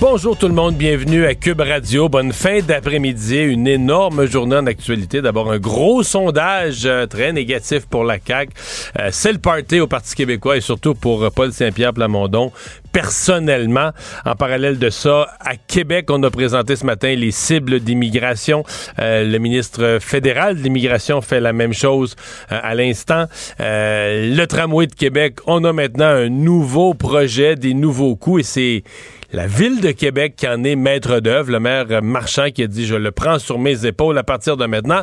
[0.00, 2.08] Bonjour tout le monde, bienvenue à Cube Radio.
[2.08, 5.20] Bonne fin d'après-midi, une énorme journée en actualité.
[5.20, 8.52] D'abord un gros sondage euh, très négatif pour la CAQ.
[9.00, 12.52] Euh, c'est le party au Parti québécois et surtout pour euh, Paul Saint-Pierre Plamondon.
[12.92, 13.90] Personnellement,
[14.24, 18.64] en parallèle de ça, à Québec, on a présenté ce matin les cibles d'immigration.
[18.96, 22.16] le ministre fédéral de l'immigration fait la même chose
[22.48, 23.26] à l'instant.
[23.58, 28.82] le tramway de Québec, on a maintenant un nouveau projet, des nouveaux coûts et c'est
[29.30, 32.86] la ville de Québec qui en est maître d'œuvre, le maire Marchand qui a dit
[32.86, 35.02] je le prends sur mes épaules à partir de maintenant.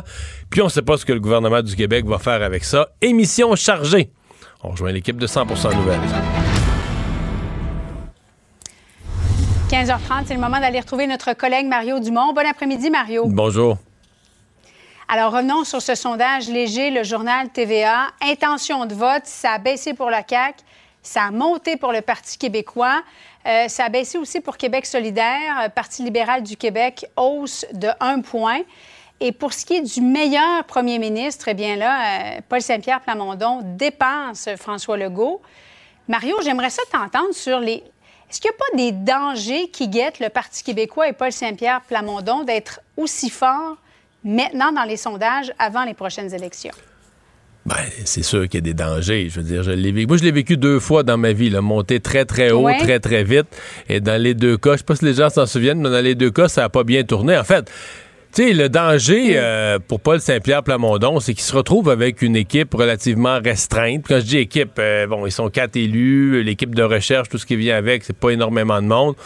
[0.50, 2.88] Puis on ne sait pas ce que le gouvernement du Québec va faire avec ça.
[3.00, 4.10] Émission chargée.
[4.64, 6.00] On rejoint l'équipe de 100% Nouvelles.
[9.70, 12.32] 15h30, c'est le moment d'aller retrouver notre collègue Mario Dumont.
[12.32, 13.26] Bon après-midi, Mario.
[13.26, 13.78] Bonjour.
[15.08, 18.08] Alors, revenons sur ce sondage léger, le journal TVA.
[18.20, 20.58] Intention de vote, ça a baissé pour la CAQ,
[21.02, 23.02] ça a monté pour le Parti québécois.
[23.46, 27.88] Euh, ça a baissé aussi pour Québec solidaire, euh, Parti libéral du Québec, hausse de
[28.00, 28.62] 1 point.
[29.20, 33.00] Et pour ce qui est du meilleur premier ministre, eh bien là, euh, Paul Saint-Pierre
[33.00, 35.40] Plamondon dépense François Legault.
[36.08, 37.84] Mario, j'aimerais ça t'entendre sur les.
[38.28, 41.82] Est-ce qu'il n'y a pas des dangers qui guettent le Parti québécois et Paul Saint-Pierre
[41.82, 43.76] Plamondon d'être aussi forts
[44.24, 46.74] maintenant dans les sondages avant les prochaines élections?
[47.66, 49.28] Ben, c'est sûr qu'il y a des dangers.
[49.28, 50.06] Je veux dire, je l'ai vécu.
[50.06, 53.00] Moi, je l'ai vécu deux fois dans ma vie, là, monter très, très haut, très,
[53.00, 53.46] très vite.
[53.88, 56.02] Et dans les deux cas, je sais pas si les gens s'en souviennent, mais dans
[56.02, 57.36] les deux cas, ça n'a pas bien tourné.
[57.36, 57.68] En fait,
[58.32, 62.36] tu sais, le danger euh, pour Paul Saint-Pierre Plamondon, c'est qu'il se retrouve avec une
[62.36, 64.04] équipe relativement restreinte.
[64.06, 67.46] Quand je dis équipe, euh, bon, ils sont quatre élus, l'équipe de recherche, tout ce
[67.46, 69.16] qui vient avec, c'est pas énormément de monde.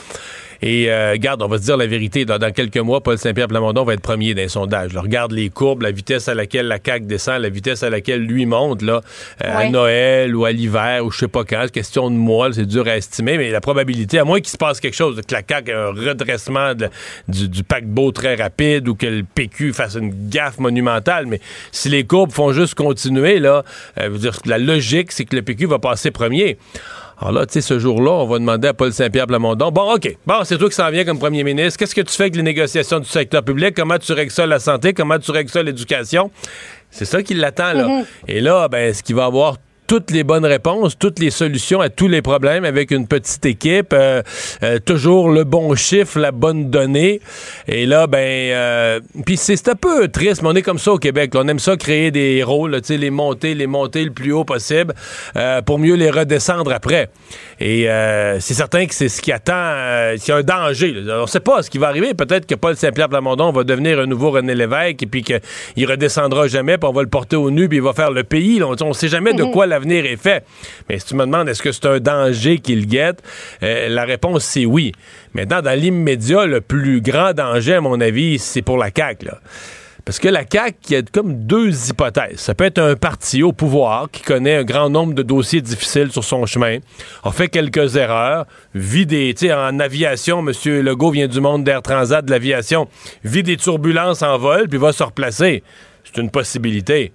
[0.62, 2.24] Et euh, regarde, on va se dire la vérité.
[2.24, 4.96] Dans, quelques mois, Paul Saint-Pierre Plamondon va être premier d'un sondage.
[4.96, 8.46] regarde les courbes, la vitesse à laquelle la CAQ descend, la vitesse à laquelle lui
[8.46, 9.00] monte, là,
[9.44, 11.70] euh, à Noël ou à l'hiver ou je sais pas quand.
[11.70, 14.80] Question de mois, c'est dur à estimer, mais la probabilité, à moins qu'il se passe
[14.80, 16.72] quelque chose, que la CAQ ait un redressement
[17.28, 21.40] du, paquebot très rapide ou que le PQ fasse une gaffe monumentale, mais
[21.72, 23.64] si les courbes font juste continuer, là,
[23.98, 26.58] euh, dire, la logique, c'est que le PQ va passer premier.
[27.20, 30.16] Alors là, tu sais, ce jour-là, on va demander à Paul Saint-Pierre Plamondon, bon, OK,
[30.26, 31.78] bon, c'est toi qui s'en viens comme premier ministre.
[31.78, 33.74] Qu'est-ce que tu fais avec les négociations du secteur public?
[33.76, 34.94] Comment tu règles ça la santé?
[34.94, 36.30] Comment tu règles ça l'éducation?
[36.90, 37.86] C'est ça qui l'attend, là.
[37.86, 38.04] Mm-hmm.
[38.28, 39.58] Et là, ben, ce qu'il va avoir
[39.90, 43.92] toutes les bonnes réponses, toutes les solutions à tous les problèmes avec une petite équipe,
[43.92, 44.22] euh,
[44.62, 47.20] euh, toujours le bon chiffre, la bonne donnée.
[47.66, 50.98] Et là, ben, euh, puis c'est un peu triste, mais on est comme ça au
[50.98, 51.32] Québec.
[51.34, 54.94] on aime ça créer des héros, là, les monter, les monter le plus haut possible
[55.66, 57.10] pour mieux les redescendre après.
[57.60, 57.86] Et
[58.38, 60.94] c'est certain que c'est ce qui attend, y a un danger.
[61.08, 62.14] On ne sait pas ce qui va arriver.
[62.14, 66.46] Peut-être que Paul Saint-Pierre Plamondon va devenir un nouveau René Lévesque et puis qu'il redescendra
[66.48, 68.62] jamais, puis on va le porter au nu, puis il va faire le pays.
[68.62, 69.50] On ne sait jamais de mhm.
[69.50, 70.44] quoi la l'avenir est fait.
[70.88, 73.22] Mais si tu me demandes est-ce que c'est un danger qu'il guette,
[73.62, 74.92] euh, la réponse c'est oui.
[75.34, 79.28] Maintenant, dans l'immédiat, le plus grand danger, à mon avis, c'est pour la CAQ.
[80.10, 82.40] Parce que la CAQ, il y a comme deux hypothèses.
[82.40, 86.10] Ça peut être un parti au pouvoir qui connaît un grand nombre de dossiers difficiles
[86.10, 86.78] sur son chemin,
[87.22, 88.44] a fait quelques erreurs,
[88.74, 89.32] vit des...
[89.34, 90.52] Tu sais, en aviation, M.
[90.82, 92.88] Legault vient du monde d'Air Transat, de l'aviation,
[93.22, 95.62] vit des turbulences en vol, puis va se replacer.
[96.02, 97.12] C'est une possibilité.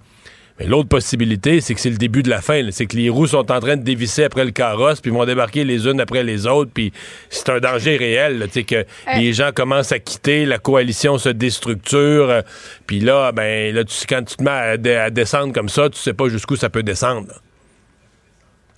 [0.58, 2.66] Mais l'autre possibilité, c'est que c'est le début de la fin.
[2.70, 5.64] C'est que les roues sont en train de dévisser après le carrosse, puis vont débarquer
[5.64, 6.92] les unes après les autres, puis
[7.28, 8.46] c'est un danger réel.
[8.50, 8.84] sais que euh.
[9.16, 12.42] les gens commencent à quitter, la coalition se déstructure, euh,
[12.86, 16.14] puis là, ben là, tu, quand tu te mets à, descendre comme ça, tu sais
[16.14, 17.28] pas jusqu'où ça peut descendre.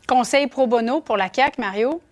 [0.09, 2.03] Conseil pro bono pour la CAQ, Mario?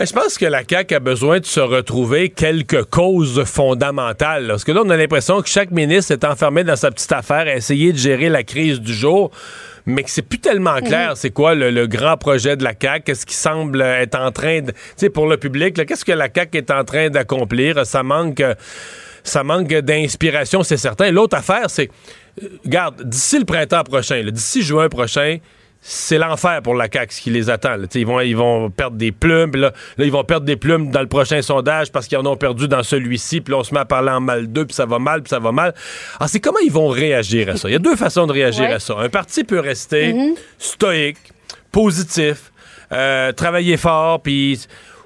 [0.00, 4.46] Ben, je pense que la CAQ a besoin de se retrouver quelques causes fondamentales.
[4.48, 7.46] Parce que là, on a l'impression que chaque ministre est enfermé dans sa petite affaire
[7.46, 9.30] à essayer de gérer la crise du jour
[9.84, 10.84] mais que c'est plus tellement mhm.
[10.84, 14.62] clair c'est quoi le, grand projet de la CAQ, qu'est-ce qui semble être en train
[14.62, 14.70] de...
[14.70, 17.84] Tu sais, pour le public, qu'est-ce que la CAQ est en train d'accomplir?
[17.84, 18.42] Ça manque...
[19.22, 21.10] Ça manque d'inspiration, c'est certain.
[21.10, 21.90] L'autre affaire, c'est...
[22.42, 25.36] Euh, regarde, d'ici le printemps prochain, d'ici juin prochain,
[25.80, 27.76] c'est l'enfer pour la CAQ ce qui les attend.
[27.94, 31.06] Ils, vont, ils vont perdre des plumes, là, ils vont perdre des plumes dans le
[31.06, 34.10] prochain sondage parce qu'ils en ont perdu dans celui-ci, puis on se met à parler
[34.10, 35.74] en mal d'eux, puis ça va mal, puis ça va mal.
[36.18, 37.68] Alors, c'est comment ils vont réagir à ça?
[37.68, 38.96] Il y a deux façons de réagir à ça.
[38.98, 40.34] Un parti peut rester mm-hmm.
[40.58, 41.18] stoïque,
[41.72, 42.52] positif,
[42.92, 44.60] euh, travailler fort, puis...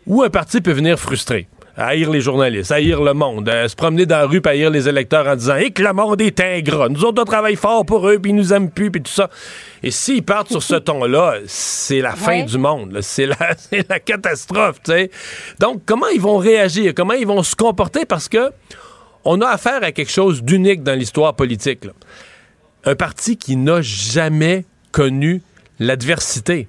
[0.07, 1.49] Ou un parti peut venir frustré.
[1.77, 5.27] Haïr les journalistes, haïr le monde, euh, se promener dans la rue, haïr les électeurs
[5.27, 8.19] en disant, et que le monde est ingrat, nous autres, on travaille fort pour eux,
[8.19, 9.29] puis ils nous aiment plus, puis tout ça.
[9.83, 13.57] Et s'ils partent sur ce ton-là, c'est la fin du monde, c'est la,
[13.89, 15.11] la catastrophe, tu sais.
[15.59, 18.51] Donc, comment ils vont réagir, comment ils vont se comporter, parce que
[19.25, 21.81] on a affaire à quelque chose d'unique dans l'histoire politique.
[22.85, 25.41] Un parti qui n'a jamais connu
[25.79, 26.69] l'adversité.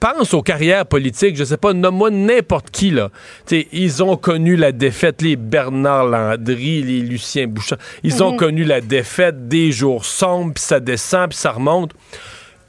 [0.00, 3.10] Pense aux carrières politiques, je sais pas, nomme-moi n'importe qui, là.
[3.50, 8.36] ils ont connu la défaite, les Bernard Landry, les Lucien Bouchard, ils ont mhm.
[8.36, 11.92] connu la défaite, des jours sombres, puis ça descend, puis ça remonte.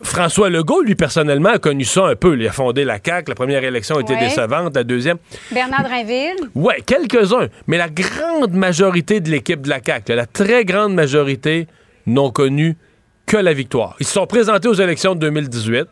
[0.02, 2.38] François Legault, lui, personnellement, a connu ça un peu.
[2.40, 3.30] Il a fondé la CAQ.
[3.30, 4.74] La première élection a été décevante.
[4.76, 5.18] La deuxième.
[5.52, 6.38] Bernard Drinville.
[6.56, 7.48] Oui, quelques-uns.
[7.68, 11.68] Mais la grande majorité de l'équipe de la CAQ, la très grande majorité,
[12.06, 12.78] n'ont connu
[13.26, 13.96] que la victoire.
[14.00, 15.88] Ils se sont présentés aux élections de 2018.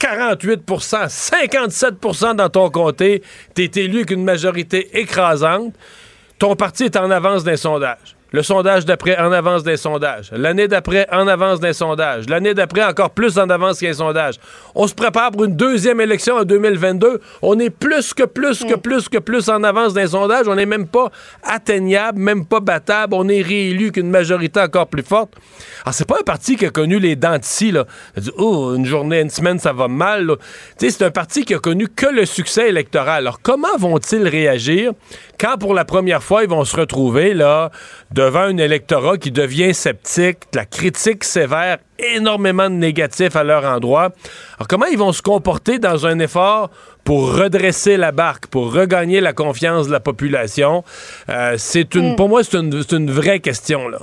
[0.00, 3.22] 48% 57% dans ton comté,
[3.54, 5.74] t'es élu avec une majorité écrasante.
[6.38, 8.16] Ton parti est en avance d'un sondage.
[8.32, 10.30] Le sondage d'après en avance des sondages.
[10.32, 12.28] L'année d'après en avance des sondages.
[12.28, 14.36] L'année d'après encore plus en avance qu'un sondage.
[14.76, 17.20] On se prépare pour une deuxième élection en 2022.
[17.42, 18.80] On est plus que plus que mm.
[18.80, 20.46] plus que plus en avance des sondages.
[20.46, 21.10] On n'est même pas
[21.42, 23.14] atteignable, même pas battable.
[23.14, 25.34] On est réélu qu'une majorité encore plus forte.
[25.84, 27.84] Alors, c'est pas un parti qui a connu les dents d'ici, là.
[28.36, 30.30] Oh, une journée, une semaine, ça va mal.
[30.76, 33.22] C'est un parti qui a connu que le succès électoral.
[33.24, 34.92] Alors, comment vont-ils réagir
[35.40, 37.70] quand, pour la première fois, ils vont se retrouver, là,
[38.12, 44.10] devant un électorat qui devient sceptique, la critique sévère, énormément de négatifs à leur endroit.
[44.58, 46.70] Alors, comment ils vont se comporter dans un effort
[47.04, 50.84] pour redresser la barque, pour regagner la confiance de la population?
[51.30, 52.16] Euh, c'est une, mm.
[52.16, 54.00] Pour moi, c'est une, une vraie question, là.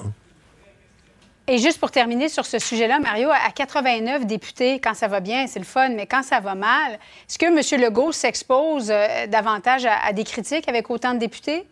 [1.50, 5.48] Et juste pour terminer sur ce sujet-là, Mario, à 89 députés, quand ça va bien,
[5.48, 7.00] c'est le fun, mais quand ça va mal,
[7.30, 7.82] est-ce que M.
[7.82, 11.66] Legault s'expose euh, davantage à, des critiques avec autant de députés?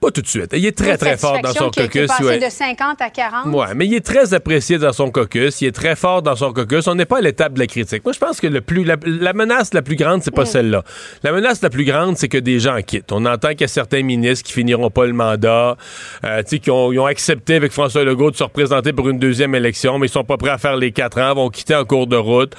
[0.00, 0.50] Pas tout de suite.
[0.52, 2.08] Il est très, très fort dans son caucus.
[2.20, 3.46] Il est de 50 à 40.
[3.46, 5.60] Oui, mais il est très apprécié dans son caucus.
[5.60, 6.86] Il est très fort dans son caucus.
[6.86, 8.04] On n'est pas à l'étape de la critique.
[8.04, 10.46] Moi, je pense que le plus, la, menace la plus grande, c'est pas mm.
[10.46, 10.84] celle-là.
[11.24, 13.10] La menace la plus grande, c'est que des gens quittent.
[13.10, 15.76] On entend qu'il y a certains ministres qui finiront pas le mandat,
[16.24, 19.98] euh, qui ont, ont, accepté avec François Legault de se représenter pour une deuxième élection,
[19.98, 22.16] mais ils sont pas prêts à faire les quatre ans, vont quitter en cours de
[22.16, 22.54] route.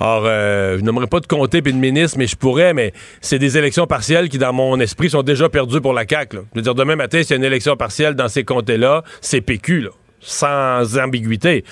[0.00, 3.38] Alors, euh, je n'aimerais pas de compter puis de ministre, mais je pourrais, mais c'est
[3.38, 6.36] des élections partielles qui, dans mon esprit, sont déjà perdues pour la CAQ.
[6.36, 9.40] Je veux dire, demain matin, s'il y a une élection partielle dans ces comtés-là, c'est
[9.40, 9.88] PQ,
[10.20, 11.64] sans ambiguïté.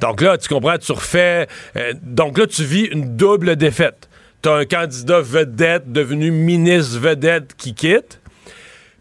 [0.00, 1.46] Donc là, tu comprends, tu refais...
[1.76, 4.08] Euh, donc là, tu vis une double défaite.
[4.42, 8.21] Tu as un candidat vedette devenu ministre vedette qui quitte,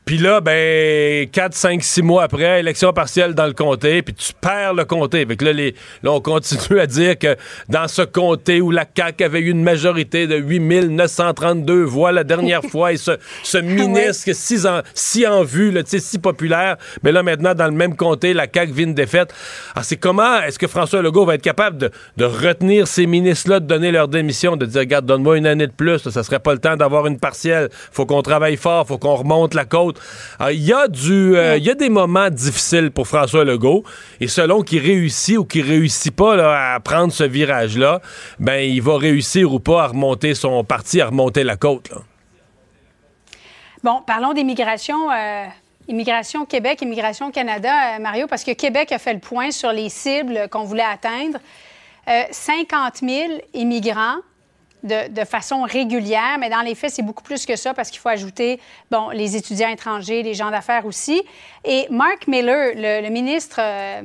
[0.06, 4.34] puis là, ben, 4, 5, 6 mois après, élection partielle dans le comté, puis tu
[4.34, 5.26] perds le comté.
[5.26, 7.38] Fait que là, les, là, on continue à dire que
[7.70, 12.64] dans ce comté où la CAQ avait eu une majorité de 8932 voix la dernière
[12.70, 13.12] fois, et ce,
[13.44, 17.72] ce ministre si, en, si en vue, là, si populaire, mais là, maintenant, dans le
[17.72, 19.34] même comté, la CAQ vit une défaite.
[19.76, 23.60] Alors, c'est comment est-ce que François Legault va être capable de, de retenir ces ministres-là,
[23.60, 26.54] de donner leur démission, de dire, regarde, donne-moi une année de plus, ça serait pas
[26.54, 27.70] le temps d'avoir une partielle.
[27.92, 29.91] Faut qu'on travaille fort, faut qu'on remonte la côte.
[30.42, 33.84] Euh, il y, a du, euh, y a des moments difficiles pour François Legault.
[34.20, 38.02] Et selon qu'il réussit ou qu'il réussit pas à prendre ce virage-là,
[38.40, 41.92] ben il va réussir ou pas à remonter son parti, à remonter la côte.
[43.84, 45.12] Bon, parlons d'immigration.
[45.12, 45.46] Euh,
[45.88, 50.48] immigration Québec, Immigration Canada, Mario, parce que Québec a fait le point sur les cibles
[50.50, 51.40] qu'on voulait atteindre.
[52.32, 54.18] 50 000 immigrants
[54.84, 58.10] de, façon régulière, mais dans les faits, c'est beaucoup plus que ça parce qu'il faut
[58.10, 58.60] ajouter,
[58.90, 61.22] bon, les étudiants étrangers, les gens d'affaires aussi.
[61.64, 64.02] Et Mark Miller, le, ministre euh,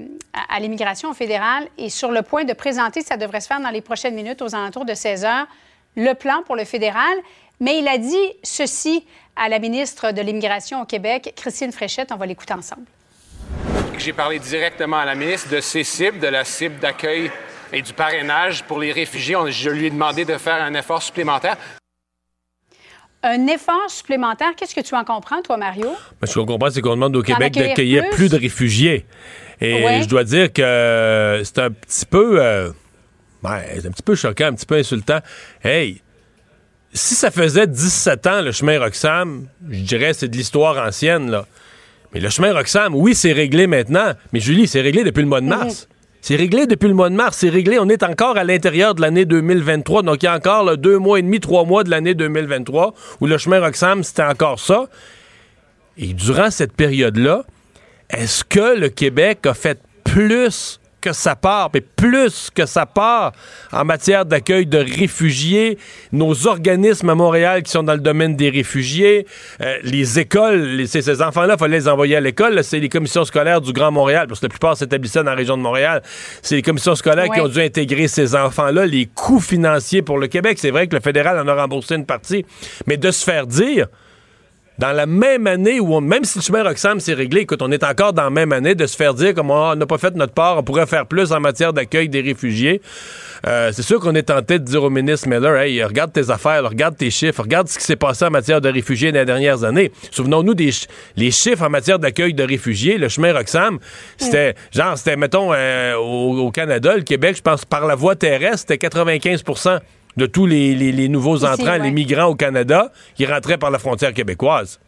[0.49, 3.81] à, l'immigration fédérale, est sur le point de présenter, ça devrait se faire dans les
[3.81, 5.47] prochaines minutes, aux alentours de 16 heures,
[5.97, 7.17] le plan pour le fédéral.
[7.61, 12.13] Mais il a dit ceci à la ministre de l'Immigration au Québec, Christine Fréchette.
[12.13, 12.85] On va l'écouter ensemble.
[13.99, 17.31] J'ai parlé directement à la ministre de ces cibles, de la cible d'accueil
[17.73, 19.37] et du parrainage pour les réfugiés.
[19.49, 21.57] Je lui ai demandé de faire un effort supplémentaire.
[23.23, 25.89] Un effort supplémentaire, qu'est-ce que tu en comprends, toi, Mario?
[26.21, 28.29] Ben, ce qu'on comprend, c'est qu'on demande au Québec d'accueillir plus?
[28.29, 29.07] de réfugiés.
[29.61, 32.41] Et je dois dire que c'est un petit peu.
[32.41, 32.71] Euh,
[33.45, 35.21] un petit peu choquant, un petit peu insultant.
[35.63, 36.03] Hey!
[36.93, 41.47] Si ça faisait 17 ans, le chemin Roxham, je dirais c'est de l'histoire ancienne, là.
[42.15, 44.13] Mais le chemin Roxham, oui, c'est réglé maintenant.
[44.33, 45.59] Mais Julie, c'est réglé depuis le mois de mhm.
[45.59, 45.89] mars.
[46.27, 47.37] C'est réglé depuis le mois de mars.
[47.39, 47.79] C'est réglé.
[47.79, 50.03] On est encore à l'intérieur de l'année 2023.
[50.03, 53.27] Donc, il y a encore deux mois et demi, trois mois de l'année 2023 où
[53.29, 54.89] le chemin Roxham, c'était encore ça.
[55.97, 57.45] Et durant cette période-là,
[58.11, 63.31] est-ce que le Québec a fait plus que ça part, mais plus que ça part
[63.73, 65.79] en matière d'accueil de réfugiés,
[66.11, 69.25] nos organismes à Montréal qui sont dans le domaine des réfugiés,
[69.61, 72.65] euh, les écoles, ces enfants-là, il fallait les envoyer à l'école.
[72.65, 75.57] C'est les commissions scolaires du Grand Montréal, parce que la plupart s'établissaient dans la région
[75.57, 76.03] de Montréal.
[76.43, 80.27] C'est les commissions scolaires qui ont dû intégrer ces enfants-là, les coûts financiers pour le
[80.27, 80.59] Québec.
[80.61, 82.45] C'est vrai que le fédéral en a remboursé une partie,
[82.89, 83.87] mais de se faire dire
[84.79, 87.83] dans la même année où, même si le chemin Roxham s'est réglé, écoute, on est
[87.83, 90.33] encore dans la même année de se faire dire comme on n'a pas fait notre
[90.33, 92.81] part, on pourrait faire plus en matière d'accueil des réfugiés.
[93.47, 96.69] Euh, c'est sûr qu'on est tenté de dire au ministre Miller, hey, regarde tes affaires,
[96.69, 99.65] regarde tes chiffres, regarde ce qui s'est passé en matière de réfugiés dans les dernières
[99.65, 99.93] années.
[100.11, 100.71] Souvenons-nous des
[101.17, 102.99] les chiffres en matière d'accueil de réfugiés.
[102.99, 103.79] Le chemin Roxham,
[104.17, 108.59] c'était, genre, c'était, mettons, euh, au, Canada, le Québec, je pense, par la voie terrestre,
[108.61, 109.43] c'était 95
[110.17, 114.81] de tous les, nouveaux entrants, les migrants au Canada, qui rentraient par la frontière québécoise.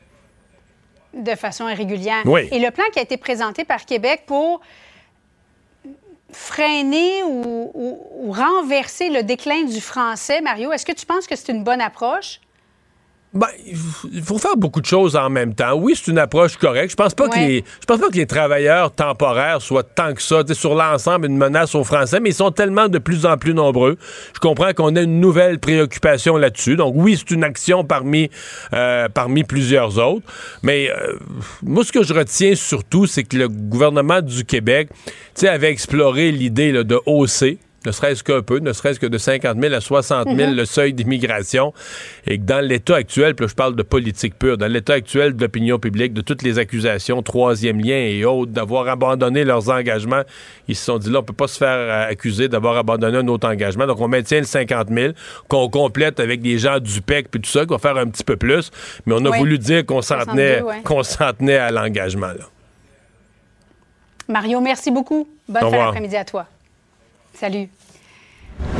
[1.14, 2.22] De façon irrégulière.
[2.24, 2.48] Oui.
[2.50, 4.60] Et le plan qui a été présenté par Québec pour
[6.30, 11.64] freiner ou renverser le déclin du français, Mario, est-ce que tu penses que c'est une
[11.64, 12.40] bonne approche?
[13.34, 13.48] Ben,
[14.10, 15.74] il faut faire beaucoup de choses en même temps.
[15.74, 16.92] Oui, c'est une approche correcte.
[16.92, 20.22] Je pense pas que les, je pense pas que les travailleurs temporaires soient tant que
[20.22, 23.52] ça, sur l'ensemble une menace aux Français, mais ils sont tellement de plus en plus
[23.52, 23.98] nombreux.
[24.34, 26.76] Je comprends qu'on a une nouvelle préoccupation là-dessus.
[26.76, 28.30] Donc oui, c'est une action parmi
[28.72, 30.24] euh, parmi plusieurs autres.
[30.62, 31.18] Mais euh,
[31.62, 34.88] moi, ce que je retiens surtout, c'est que le gouvernement du Québec,
[35.34, 39.56] tu avait exploré l'idée de hausser ne serait-ce qu'un peu, ne serait-ce que de 50
[39.60, 40.56] 000 à 60 000 mhm.
[40.56, 41.72] le seuil d'immigration,
[42.26, 45.36] et que dans l'état actuel, puis là, je parle de politique pure, dans l'état actuel
[45.36, 50.22] de l'opinion publique, de toutes les accusations, troisième lien et autres, d'avoir abandonné leurs engagements,
[50.66, 53.28] ils se sont dit là, on peut pas se faire euh, accuser d'avoir abandonné un
[53.28, 55.12] autre engagement, donc on maintient le 50 000,
[55.48, 58.24] qu'on complète avec des gens du PEC puis tout ça, qu'on va faire un petit
[58.24, 58.70] peu plus,
[59.06, 62.32] mais on a voulu dire qu'on s'en tenait, qu'on s'en tenait à l'engagement.
[64.28, 65.26] Mario, merci beaucoup.
[65.48, 66.46] Bonne fin d'après-midi à toi.
[67.34, 67.68] Salut.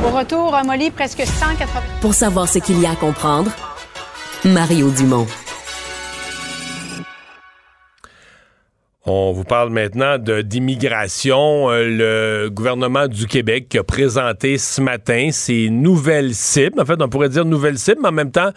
[0.04, 1.80] Au retour, Molly presque 180.
[2.00, 3.50] Pour savoir ce qu'il y a à comprendre,
[4.44, 5.26] Mario Dumont.
[9.10, 11.70] On vous parle maintenant d'immigration.
[11.70, 16.78] Euh, le gouvernement du Québec a présenté ce matin ses nouvelles cibles.
[16.78, 18.50] En fait, on pourrait dire nouvelles cibles, mais en même temps,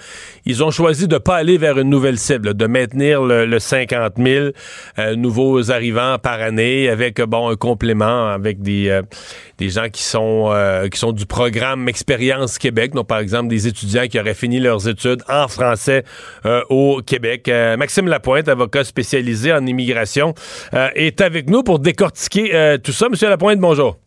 [0.46, 4.13] ils ont choisi de ne pas aller vers une nouvelle cible, de maintenir le, 50
[4.17, 4.50] 000
[5.00, 9.03] euh, nouveaux arrivants par année avec bon un complément avec des, euh,
[9.58, 10.51] des gens qui sont
[10.91, 14.88] qui sont du programme Expérience Québec, donc par exemple des étudiants qui auraient fini leurs
[14.88, 16.03] études en français
[16.70, 17.50] au Québec.
[17.77, 20.34] Maxime Lapointe, avocat spécialisé en immigration.
[20.74, 23.10] Euh, est avec nous pour décortiquer euh, tout ça.
[23.10, 23.98] Monsieur Lapointe, bonjour.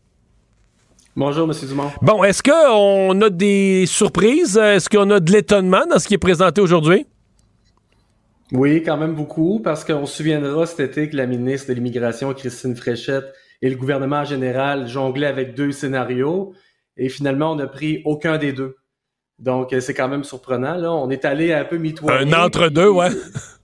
[1.17, 1.69] Bonjour, M.
[1.69, 1.91] Dumont.
[2.03, 4.57] Bon, est-ce qu'on a des surprises?
[4.57, 7.07] Est-ce qu'on a de l'étonnement dans ce qui est présenté aujourd'hui?
[8.53, 12.33] Oui, quand même beaucoup, parce qu'on se souviendra cet été que la ministre de l'Immigration,
[12.35, 16.53] Christine Fréchette, et le gouvernement en général jonglaient avec deux scénarios,
[16.97, 18.77] et finalement, on n'a pris aucun des deux.
[19.39, 20.77] Donc, euh, c'est quand même surprenant.
[20.77, 20.93] Là.
[20.93, 22.33] On est allé un peu mitoyen.
[22.33, 23.09] Un entre-deux, ouais.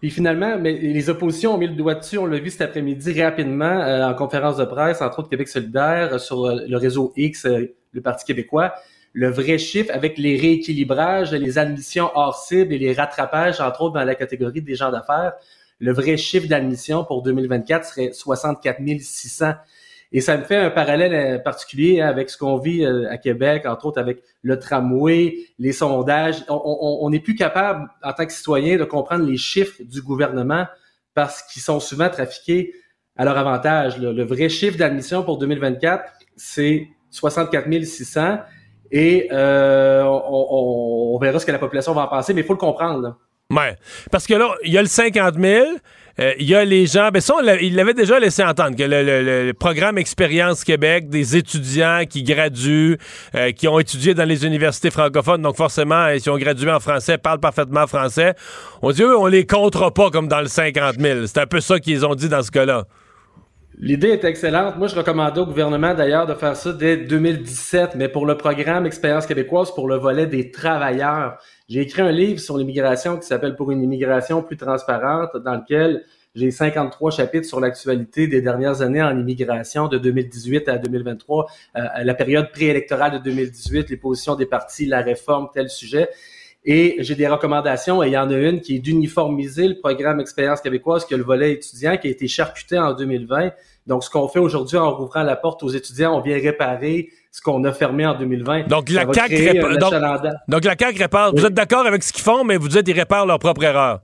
[0.00, 3.20] Puis finalement, mais les oppositions ont mis le doigt dessus, on l'a vu cet après-midi
[3.20, 7.12] rapidement euh, en conférence de presse, entre autres Québec solidaire, euh, sur euh, le réseau
[7.16, 8.74] X, le Parti québécois.
[9.12, 13.94] Le vrai chiffre avec les rééquilibrages, les admissions hors cible et les rattrapages, entre autres
[13.94, 15.32] dans la catégorie des gens d'affaires,
[15.80, 19.52] le vrai chiffre d'admission pour 2024 serait 64 600.
[20.10, 23.66] Et ça me fait un parallèle euh, particulier avec ce qu'on vit euh, à Québec,
[23.66, 26.44] entre autres avec le tramway, les sondages.
[26.48, 30.66] On n'est plus capable, en tant que citoyen, de comprendre les chiffres du gouvernement
[31.14, 32.72] parce qu'ils sont souvent trafiqués
[33.16, 33.98] à leur avantage.
[33.98, 36.04] Le vrai chiffre d'admission pour 2024,
[36.36, 38.38] c'est 64 600.
[38.90, 42.58] Et euh, on, verra ce que la population va en penser, mais il faut le
[42.58, 43.02] comprendre.
[43.02, 43.16] Là.
[43.50, 43.76] Ouais.
[44.10, 45.66] Parce que là, il y a le 50 000,
[46.20, 49.52] euh, il y a les gens, ben ça, il l'avait déjà laissé entendre, que le,
[49.52, 52.96] programme Expérience Québec, des étudiants qui graduent,
[53.34, 56.80] euh, qui ont étudié dans les universités francophones, donc forcément, euh, si ont gradué en
[56.80, 58.34] français, parlent parfaitement français,
[58.82, 61.26] on dit, eux, on les comptera pas comme dans le 50 000.
[61.26, 62.84] C'est un peu ça qu'ils ont dit dans ce cas-là.
[63.80, 64.76] L'idée est excellente.
[64.76, 68.86] Moi, je recommandais au gouvernement d'ailleurs de faire ça dès 2017, mais pour le programme
[68.86, 71.38] Expérience québécoise, pour le volet des travailleurs.
[71.68, 76.02] J'ai écrit un livre sur l'immigration qui s'appelle Pour une immigration plus transparente, dans lequel
[76.34, 81.46] j'ai 53 chapitres sur l'actualité des dernières années en immigration de 2018 à 2023,
[81.76, 86.08] euh, la période préélectorale de 2018, les positions des partis, la réforme, tel sujet.
[86.64, 90.20] Et j'ai des recommandations, et il y en a une qui est d'uniformiser le programme
[90.20, 93.50] Expérience québécoise, qui a le volet étudiant, qui a été charcuté en 2020.
[93.88, 97.40] Donc, ce qu'on fait aujourd'hui en rouvrant la porte aux étudiants, on vient réparer ce
[97.40, 98.68] qu'on a fermé en 2020.
[98.68, 100.30] Donc, la CAQ répare.
[100.46, 101.32] Donc, la CAQ répare.
[101.34, 104.00] Vous êtes d'accord avec ce qu'ils font, mais vous dites qu'ils réparent leur propre erreur.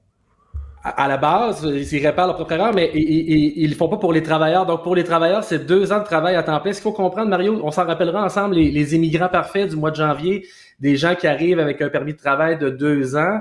[0.83, 4.15] à la base, ils réparent leur propre erreur, mais ils, ne le font pas pour
[4.15, 4.65] les travailleurs.
[4.65, 6.73] Donc, pour les travailleurs, c'est deux ans de travail à temps plein.
[6.73, 9.91] Ce qu'il faut comprendre, Mario, on s'en rappellera ensemble, les, les, immigrants parfaits du mois
[9.91, 10.47] de janvier,
[10.81, 13.41] des gens qui arrivent avec un permis de travail de deux ans,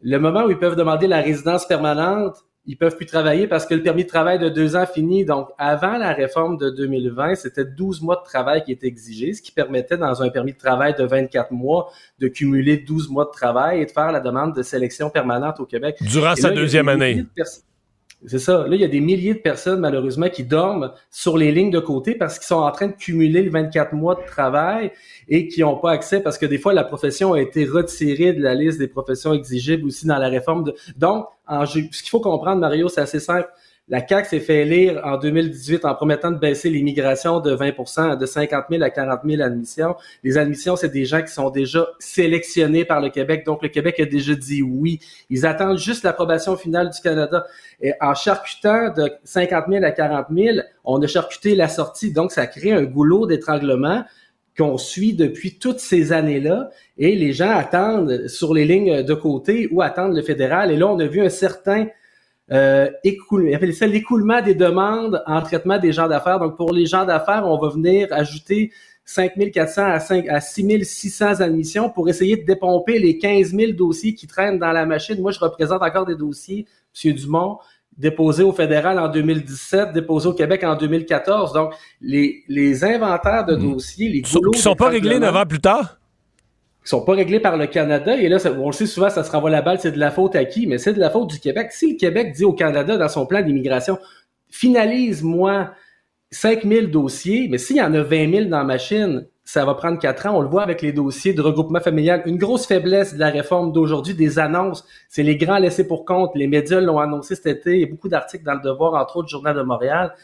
[0.00, 3.74] le moment où ils peuvent demander la résidence permanente, ils peuvent plus travailler parce que
[3.74, 5.24] le permis de travail de deux ans finit.
[5.24, 9.42] Donc, avant la réforme de 2020, c'était 12 mois de travail qui étaient exigés, ce
[9.42, 11.90] qui permettait dans un permis de travail de 24 mois
[12.20, 15.66] de cumuler 12 mois de travail et de faire la demande de sélection permanente au
[15.66, 15.96] Québec.
[16.02, 17.24] Durant sa deuxième année.
[18.24, 18.68] C'est ça.
[18.68, 21.80] Là, il y a des milliers de personnes, malheureusement, qui dorment sur les lignes de
[21.80, 24.92] côté parce qu'ils sont en train de cumuler le 24 mois de travail
[25.28, 28.40] et qui n'ont pas accès parce que des fois, la profession a été retirée de
[28.40, 30.62] la liste des professions exigibles aussi dans la réforme.
[30.62, 30.74] De...
[30.96, 31.26] Donc,
[31.60, 31.66] en...
[31.66, 33.48] ce qu'il faut comprendre, Mario, c'est assez simple.
[33.88, 38.26] La CAQ s'est fait élire en 2018 en promettant de baisser l'immigration de 20% de
[38.26, 39.96] 50 000 à 40 000 admissions.
[40.22, 43.44] Les admissions, c'est des gens qui sont déjà sélectionnés par le Québec.
[43.44, 45.00] Donc, le Québec a déjà dit oui.
[45.30, 47.44] Ils attendent juste l'approbation finale du Canada.
[47.80, 52.12] Et en charcutant de 50 000 à 40 000, on a charcuté la sortie.
[52.12, 54.04] Donc, ça crée un goulot d'étranglement
[54.56, 59.68] qu'on suit depuis toutes ces années-là et les gens attendent sur les lignes de côté
[59.70, 60.70] ou attendent le fédéral.
[60.70, 61.86] Et là, on a vu un certain
[62.50, 66.38] euh, écoule, il appelle ça l'écoulement des demandes en traitement des gens d'affaires.
[66.38, 68.72] Donc, pour les gens d'affaires, on va venir ajouter
[69.04, 74.26] 5400 à, 5, à 6600 admissions pour essayer de dépomper les 15 000 dossiers qui
[74.26, 75.20] traînent dans la machine.
[75.20, 76.66] Moi, je représente encore des dossiers,
[77.04, 77.12] M.
[77.14, 77.58] Dumont,
[78.02, 81.52] déposés au fédéral en 2017, déposés au Québec en 2014.
[81.52, 83.72] Donc, les, les inventaires de mmh.
[83.72, 85.98] dossiers, les Qui ne sont pas réglés neuf ans plus tard?
[86.82, 88.16] qui sont pas réglés par le Canada.
[88.16, 90.34] Et là, on le sait souvent, ça se renvoie la balle, c'est de la faute
[90.34, 90.66] à qui?
[90.66, 91.70] Mais c'est de la faute du Québec.
[91.70, 93.98] Si le Québec dit au Canada dans son plan d'immigration,
[94.50, 95.70] finalise-moi
[96.32, 99.98] 5000 dossiers, mais s'il y en a 20 000 dans la machine, ça va prendre
[99.98, 100.38] quatre ans.
[100.38, 102.22] On le voit avec les dossiers de regroupement familial.
[102.24, 106.30] Une grosse faiblesse de la réforme d'aujourd'hui, des annonces, c'est les grands laissés pour compte.
[106.34, 107.74] Les médias l'ont annoncé cet été.
[107.74, 110.14] Il y a beaucoup d'articles dans le Devoir, entre autres, Journal de Montréal.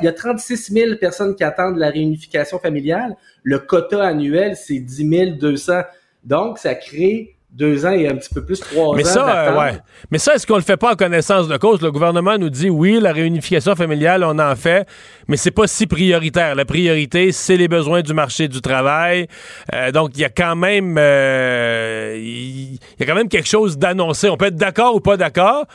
[0.00, 3.18] Il y a 36 000 personnes qui attendent la réunification familiale.
[3.42, 5.82] Le quota annuel, c'est 10 200.
[6.24, 9.12] Donc, ça crée deux ans et un petit peu plus, trois mais ans.
[9.12, 9.78] Ça, euh, ouais.
[10.10, 11.82] Mais ça, est-ce qu'on le fait pas en connaissance de cause?
[11.82, 14.86] Le gouvernement nous dit oui, la réunification familiale, on en fait,
[15.28, 16.54] mais c'est pas si prioritaire.
[16.54, 19.26] La priorité, c'est les besoins du marché du travail.
[19.74, 23.78] Euh, donc, il y a quand même euh, il y a quand même quelque chose
[23.78, 24.28] d'annoncé.
[24.28, 25.66] On peut être d'accord ou pas d'accord,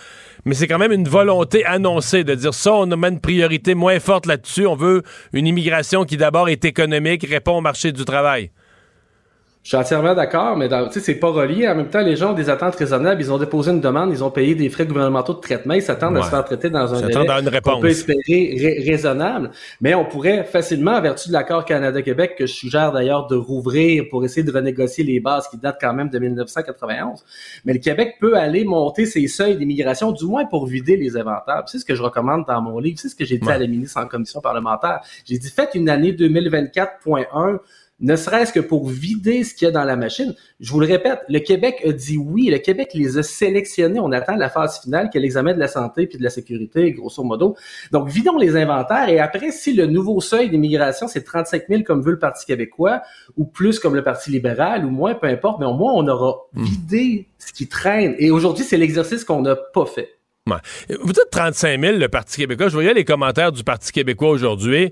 [0.45, 3.99] mais c'est quand même une volonté annoncée de dire ça, on met une priorité moins
[3.99, 4.65] forte là-dessus.
[4.65, 8.51] On veut une immigration qui d'abord est économique, répond au marché du travail.
[9.65, 11.67] Je suis entièrement d'accord, mais tu sais, c'est pas relié.
[11.67, 13.19] En même temps, les gens ont des attentes raisonnables.
[13.19, 15.73] Ils ont déposé une demande, ils ont payé des frais gouvernementaux de traitement.
[15.73, 17.73] Ils s'attendent à se faire traiter dans un délai une réponse.
[17.73, 19.49] qu'on peut espérer raisonnable.
[19.81, 24.03] Mais on pourrait facilement, en vertu de l'accord Canada-Québec, que je suggère d'ailleurs de rouvrir
[24.11, 27.23] pour essayer de renégocier les bases qui datent quand même de 1991.
[27.65, 31.63] Mais le Québec peut aller monter ses seuils d'immigration, du moins pour vider les inventaires.
[31.65, 32.99] C'est ce que je recommande dans mon livre.
[32.99, 34.99] C'est ce que j'ai dit à la ministre en commission parlementaire.
[35.25, 37.57] J'ai dit, faites une année 2024.1
[38.01, 40.35] ne serait-ce que pour vider ce qu'il y a dans la machine.
[40.59, 43.99] Je vous le répète, le Québec a dit oui, le Québec les a sélectionnés.
[44.01, 46.91] On attend la phase finale, qui est l'examen de la santé puis de la sécurité,
[46.91, 47.55] grosso modo.
[47.91, 52.01] Donc, vidons les inventaires et après, si le nouveau seuil d'immigration, c'est 35 000 comme
[52.01, 53.01] veut le Parti québécois,
[53.37, 56.35] ou plus comme le Parti libéral, ou moins, peu importe, mais au moins, on aura
[56.53, 56.63] hmm.
[56.63, 58.15] vidé ce qui traîne.
[58.19, 60.09] Et aujourd'hui, c'est l'exercice qu'on n'a pas fait.
[61.01, 62.67] Vous dites 35 000, le Parti québécois.
[62.67, 64.91] Je voyais les commentaires du Parti québécois aujourd'hui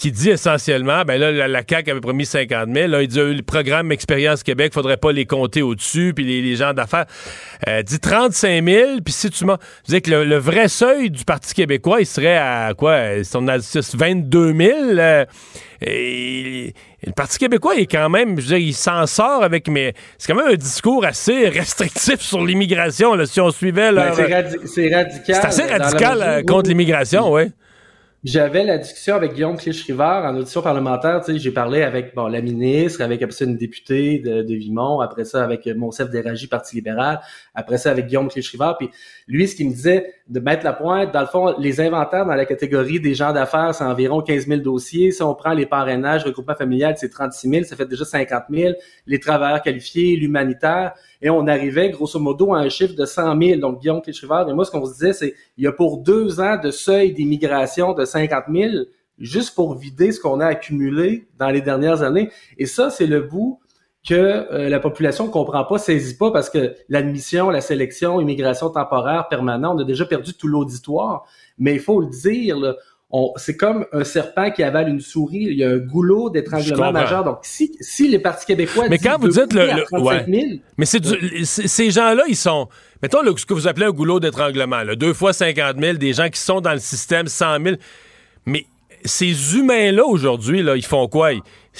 [0.00, 2.88] qui dit essentiellement, ben là, la, CAQ avait promis 50 000.
[2.88, 6.56] Là, il dit, euh, le programme Expérience Québec, faudrait pas les compter au-dessus, puis les,
[6.56, 7.04] gens d'affaires.
[7.68, 9.58] Euh, dit 35 000, puis si tu m'as...
[9.86, 12.98] Je que le, vrai seuil du Parti québécois, il serait à quoi?
[13.34, 14.74] On a 22 000.
[15.82, 16.72] et,
[17.06, 20.32] le Parti québécois est quand même, je veux dire, il s'en sort avec, mais c'est
[20.32, 25.22] quand même un discours assez restrictif sur l'immigration, là, si on suivait ben, c'est, radical.
[25.26, 27.50] C'est assez radical euh, contre l'immigration, oui.
[28.22, 31.22] J'avais la discussion avec Guillaume Clich-Rivard en audition parlementaire.
[31.26, 36.10] J'ai parlé avec bon, la ministre, avec une députée de, Vimont, après ça avec Monsef
[36.10, 37.22] Déragi, Parti libéral,
[37.60, 38.78] après ça avec Guillaume Clich-Rivard.
[38.78, 38.90] Puis
[39.28, 42.34] lui, ce qu'il me disait, de mettre la pointe, dans le fond, les inventaires dans
[42.34, 45.10] la catégorie des gens d'affaires, c'est environ 15 000 dossiers.
[45.10, 48.74] Si on prend les parrainages, regroupement familial, c'est 36 000, ça fait déjà 50 000.
[49.06, 53.60] Les travailleurs qualifiés, l'humanitaire, et on arrivait grosso modo à un chiffre de 100 000.
[53.60, 56.40] Donc, Guillaume Clichrivard et moi, ce qu'on se disait, c'est il y a pour deux
[56.40, 58.72] ans de seuil d'immigration de 50 000
[59.18, 62.30] juste pour vider ce qu'on a accumulé dans les dernières années.
[62.56, 63.60] Et ça, c'est le bout
[64.06, 68.70] que euh, la population ne comprend pas, saisit pas, parce que l'admission, la sélection, immigration
[68.70, 71.24] temporaire, permanente, on a déjà perdu tout l'auditoire.
[71.58, 72.56] Mais il faut le dire,
[73.36, 75.48] c'est comme un serpent qui avale une souris.
[75.50, 77.24] Il y a un goulot d'étranglement majeur.
[77.24, 78.86] Donc, si, si les partis québécois.
[78.88, 79.84] Mais quand vous dites le.
[80.78, 81.04] Mais c'est
[81.44, 82.68] ces gens-là, ils sont.
[83.02, 84.82] Mettons ce que vous appelez un goulot d'étranglement.
[84.96, 87.76] Deux fois 50 000, des gens qui sont dans le système, 100 000.
[88.46, 88.66] Mais
[89.04, 91.30] ces humains-là, aujourd'hui, là, ils font quoi?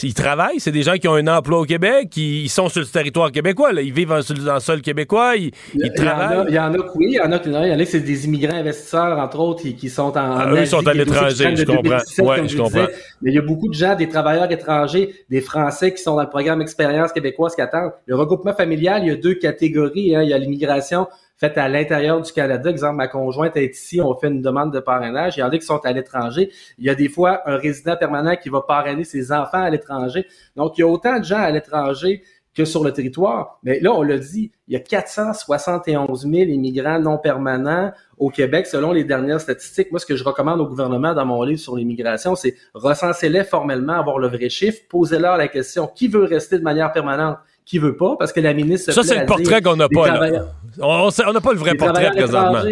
[0.02, 2.80] Ils, travaillent, c'est des gens qui ont un emploi au Québec, qui ils sont sur
[2.80, 3.82] le territoire québécois, là.
[3.82, 5.50] ils vivent dans le sol québécois, ils,
[5.94, 6.46] travaillent.
[6.48, 8.24] Il y en a, oui, il y en a, il y en a, c'est des
[8.24, 12.24] immigrants investisseurs, entre autres, qui, sont en, ah, eux, sont à l'étranger, je comprends.
[12.24, 12.86] Ouais, je comprends.
[13.20, 16.22] Mais il y a beaucoup de gens, des travailleurs étrangers, des Français qui sont dans
[16.22, 17.92] le programme Expérience québécoise qui attendent.
[18.06, 20.14] Le regroupement familial, il y a deux catégories.
[20.14, 20.22] Hein.
[20.22, 21.08] Il y a l'immigration
[21.40, 22.68] faites à l'intérieur du Canada.
[22.68, 25.38] Exemple, ma conjointe est ici, on fait une demande de parrainage.
[25.38, 26.50] Il y en a qui sont à l'étranger.
[26.78, 30.26] Il y a des fois un résident permanent qui va parrainer ses enfants à l'étranger.
[30.54, 32.22] Donc, il y a autant de gens à l'étranger
[32.54, 33.58] que sur le territoire.
[33.62, 38.66] Mais là, on l'a dit, il y a 471 000 immigrants non permanents au Québec,
[38.66, 39.90] selon les dernières statistiques.
[39.92, 43.94] Moi, ce que je recommande au gouvernement dans mon livre sur l'immigration, c'est recenser-les formellement,
[43.94, 47.38] avoir le vrai chiffre, poser-leur la question, qui veut rester de manière permanente?
[47.70, 48.90] qui veut pas, parce que la ministre...
[48.90, 50.46] Ça, c'est le portrait qu'on n'a pas, là.
[50.80, 52.62] On n'a pas le vrai portrait présentement.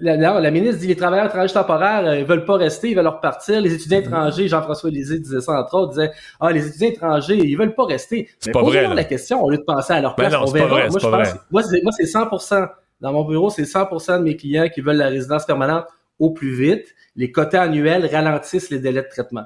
[0.00, 3.06] La, la, ministre dit les travailleurs étrangers temporaires euh, ils veulent pas rester, ils veulent
[3.06, 3.60] repartir.
[3.60, 7.56] Les étudiants étrangers, Jean-François Lisée disait ça entre autres, disait ah les étudiants étrangers ils
[7.56, 8.30] veulent pas rester.
[8.38, 8.94] C'est pas vrai.
[8.94, 10.40] la question au lieu de penser à leur ben place.
[10.40, 10.66] on verra.
[10.66, 12.68] Vrai, moi je pense, moi c'est 100%.
[13.02, 15.84] Dans mon bureau c'est 100% de mes clients qui veulent la résidence permanente
[16.18, 16.94] au plus vite.
[17.14, 19.44] Les quotas annuels ralentissent les délais de traitement.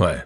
[0.00, 0.16] Ouais.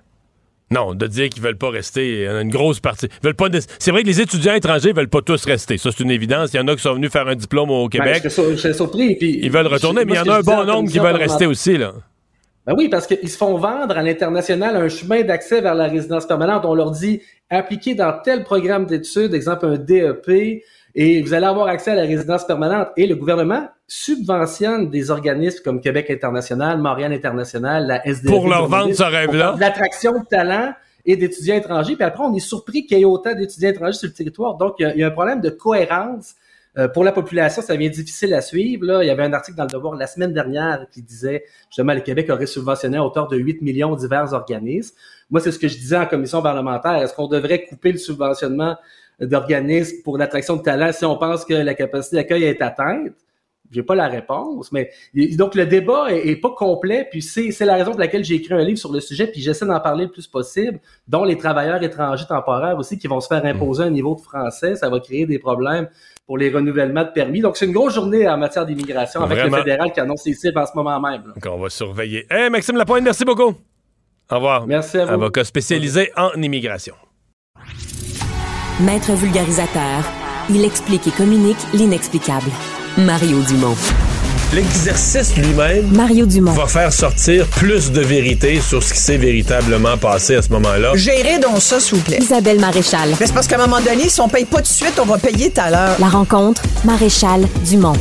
[0.74, 3.08] Non, de dire qu'ils veulent pas rester, une grosse partie.
[3.22, 3.46] Veulent pas.
[3.78, 5.78] C'est vrai que les étudiants étrangers veulent pas tous rester.
[5.78, 6.52] Ça, c'est une évidence.
[6.52, 8.22] Il y en a qui sont venus faire un diplôme au ben, Québec.
[8.24, 9.16] je, suis surpris.
[9.20, 11.78] ils veulent retourner, mais il y en a un bon nombre qui veulent rester aussi,
[11.78, 11.92] là.
[12.66, 16.26] Ben oui, parce qu'ils se font vendre à l'international un chemin d'accès vers la résidence
[16.26, 16.64] permanente.
[16.64, 20.62] On leur dit appliquez dans tel programme d'études, exemple un DEP,
[20.94, 22.88] et vous allez avoir accès à la résidence permanente.
[22.96, 28.32] Et le gouvernement subventionne des organismes comme Québec International, Montréal International, la SDF.
[28.32, 29.56] Pour leur vendre ce rêve-là.
[29.58, 30.72] L'attraction de talent
[31.04, 31.96] et d'étudiants étrangers.
[31.96, 34.56] Puis après, on est surpris qu'il y ait autant d'étudiants étrangers sur le territoire.
[34.56, 36.34] Donc, il y a, un problème de cohérence.
[36.76, 38.84] Euh, pour la population, ça devient difficile à suivre.
[38.86, 39.04] Là.
[39.04, 42.00] Il y avait un article dans le Devoir la semaine dernière qui disait justement le
[42.00, 44.96] Québec aurait subventionné à hauteur de 8 millions divers organismes.
[45.30, 46.96] Moi, c'est ce que je disais en commission parlementaire.
[46.96, 48.76] Est-ce qu'on devrait couper le subventionnement
[49.20, 53.12] d'organismes pour l'attraction de talent si on pense que la capacité d'accueil est atteinte?
[53.70, 54.90] J'ai pas la réponse, mais
[55.36, 58.62] donc le débat est, pas complet, puis c'est, la raison pour laquelle j'ai écrit un
[58.62, 62.26] livre sur le sujet, puis j'essaie d'en parler le plus possible, dont les travailleurs étrangers
[62.28, 65.38] temporaires aussi qui vont se faire imposer un niveau de français, ça va créer des
[65.38, 65.88] problèmes
[66.26, 67.40] pour les renouvellements de permis.
[67.40, 70.58] Donc c'est une grosse journée en matière d'immigration avec le fédéral qui annonce ses cibles
[70.58, 71.22] en ce moment même.
[71.22, 72.26] Donc on va surveiller.
[72.30, 73.54] Hey, Maxime Lapointe, merci beaucoup.
[74.30, 74.66] Au revoir.
[74.66, 75.12] Merci à vous.
[75.12, 76.94] Avocat spécialisé en immigration.
[78.80, 80.02] Maître vulgarisateur,
[80.50, 82.50] il explique et communique l'inexplicable.
[82.98, 83.76] Mario Dumont.
[84.52, 86.52] L'exercice lui-même Mario Dumont.
[86.52, 90.92] va faire sortir plus de vérité sur ce qui s'est véritablement passé à ce moment-là.
[90.94, 92.18] Gérez donc ça, s'il vous plaît.
[92.20, 93.14] Isabelle Maréchal.
[93.18, 95.18] c'est parce qu'à un moment donné, si on paye pas tout de suite, on va
[95.18, 95.96] payer tout à l'heure.
[95.98, 97.96] La rencontre, Maréchal Dumont.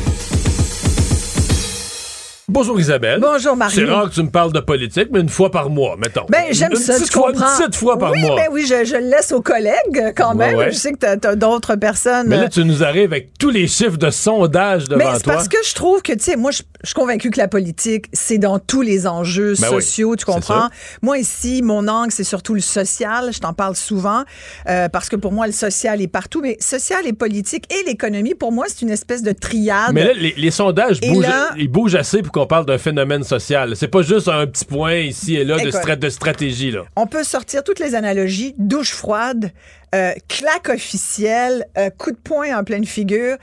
[2.49, 3.21] Bonjour Isabelle.
[3.21, 3.73] Bonjour Marie.
[3.73, 6.25] C'est rare que tu me parles de politique, mais une fois par mois, mettons.
[6.27, 7.45] Ben, j'aime ça, tu fois, comprends.
[7.45, 8.35] Une petite fois par mois.
[8.35, 10.69] Ben oui, je, je, le laisse aux collègues quand même.
[10.69, 12.27] Je sais que tu as, d'autres personnes.
[12.27, 15.35] Mais là, tu nous arrives avec tous les chiffres de sondage devant mais toi.
[15.35, 18.39] parce que je trouve que, tu sais, moi, je, suis convaincu que la politique, c'est
[18.39, 20.67] dans tous les enjeux ben sociaux, tu comprends?
[21.01, 23.31] Moi, ici, mon angle, c'est surtout le social.
[23.31, 24.23] Je t'en parle souvent
[24.67, 26.41] euh, parce que pour moi, le social est partout.
[26.41, 29.93] Mais social et politique et l'économie, pour moi, c'est une espèce de triade.
[29.93, 31.25] Mais là, les, sondages bougent,
[31.57, 33.77] ils bougent assez pour qu'on parle d'un phénomène social.
[33.77, 36.71] C'est pas juste un petit point ici et là de, de, stratégie.
[36.71, 36.81] Là.
[36.97, 38.55] On peut sortir toutes les analogies.
[38.57, 39.51] Douche froide,
[39.95, 43.37] euh, claque officielle, euh, coup de poing en pleine figure.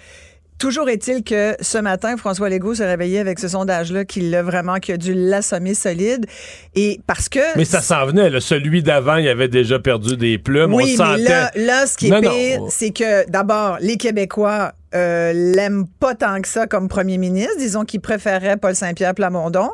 [0.59, 4.79] Toujours est-il que ce matin, François Legault s'est réveillé avec ce sondage-là qui l'a vraiment,
[4.79, 6.27] qui a dû l'assommer solide.
[6.75, 7.39] Et parce que.
[7.57, 10.75] Mais ça s'en venait, Celui d'avant, il avait déjà perdu des plumes.
[10.75, 15.33] Oui, On mais là, là, ce qui est pire, c'est que d'abord, les Québécois euh,
[15.33, 17.57] l'aime pas tant que ça comme premier ministre.
[17.59, 19.71] Disons qu'il préférait Paul Saint-Pierre Plamondon.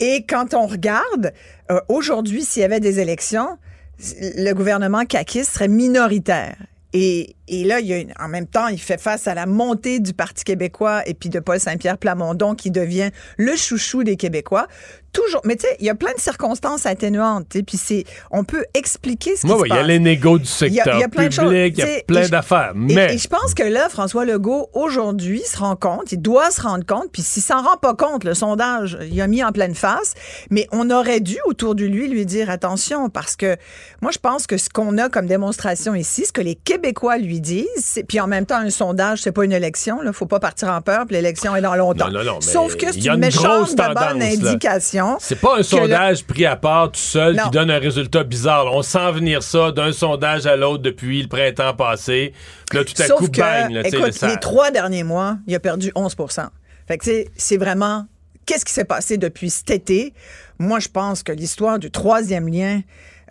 [0.00, 1.32] Et quand on regarde,
[1.70, 3.58] euh, aujourd'hui, s'il y avait des élections,
[3.98, 6.56] le gouvernement caquiste serait minoritaire.
[6.92, 10.00] Et, et là, il y a en même temps, il fait face à la montée
[10.00, 14.66] du Parti québécois et puis de Paul Saint-Pierre Plamondon qui devient le chouchou des Québécois.
[15.12, 17.56] Toujours, mais tu sais, il y a plein de circonstances atténuantes.
[17.66, 19.62] Puis c'est, on peut expliquer ce qui se passe.
[19.64, 22.72] Il y a les négos du secteur public, il y a plein d'affaires.
[22.74, 26.60] Mais et, je pense que là, François Legault aujourd'hui se rend compte, il doit se
[26.60, 27.10] rendre compte.
[27.12, 30.12] Puis s'il s'en rend pas compte, le sondage, il a mis en pleine face.
[30.50, 33.56] Mais on aurait dû autour de lui lui dire attention parce que
[34.02, 37.35] moi je pense que ce qu'on a comme démonstration ici, ce que les Québécois lui
[37.40, 40.00] disent, puis en même temps un sondage, c'est pas une élection.
[40.02, 41.06] Là, faut pas partir en peur.
[41.06, 42.10] Puis l'élection est dans longtemps.
[42.10, 45.16] Non, non, non, Sauf que c'est une, une méchante de bonne indication.
[45.20, 48.66] C'est pas un sondage pris à part tout seul qui donne un résultat bizarre.
[48.72, 52.32] On sent venir ça d'un sondage à l'autre depuis le printemps passé.
[52.72, 53.80] Là, tout à coup, bang.
[53.84, 56.14] écoute, les trois derniers mois, il a perdu 11
[56.86, 58.06] Fait que c'est vraiment
[58.46, 60.14] qu'est-ce qui s'est passé depuis cet été?
[60.58, 62.80] Moi, je pense que l'histoire du troisième lien,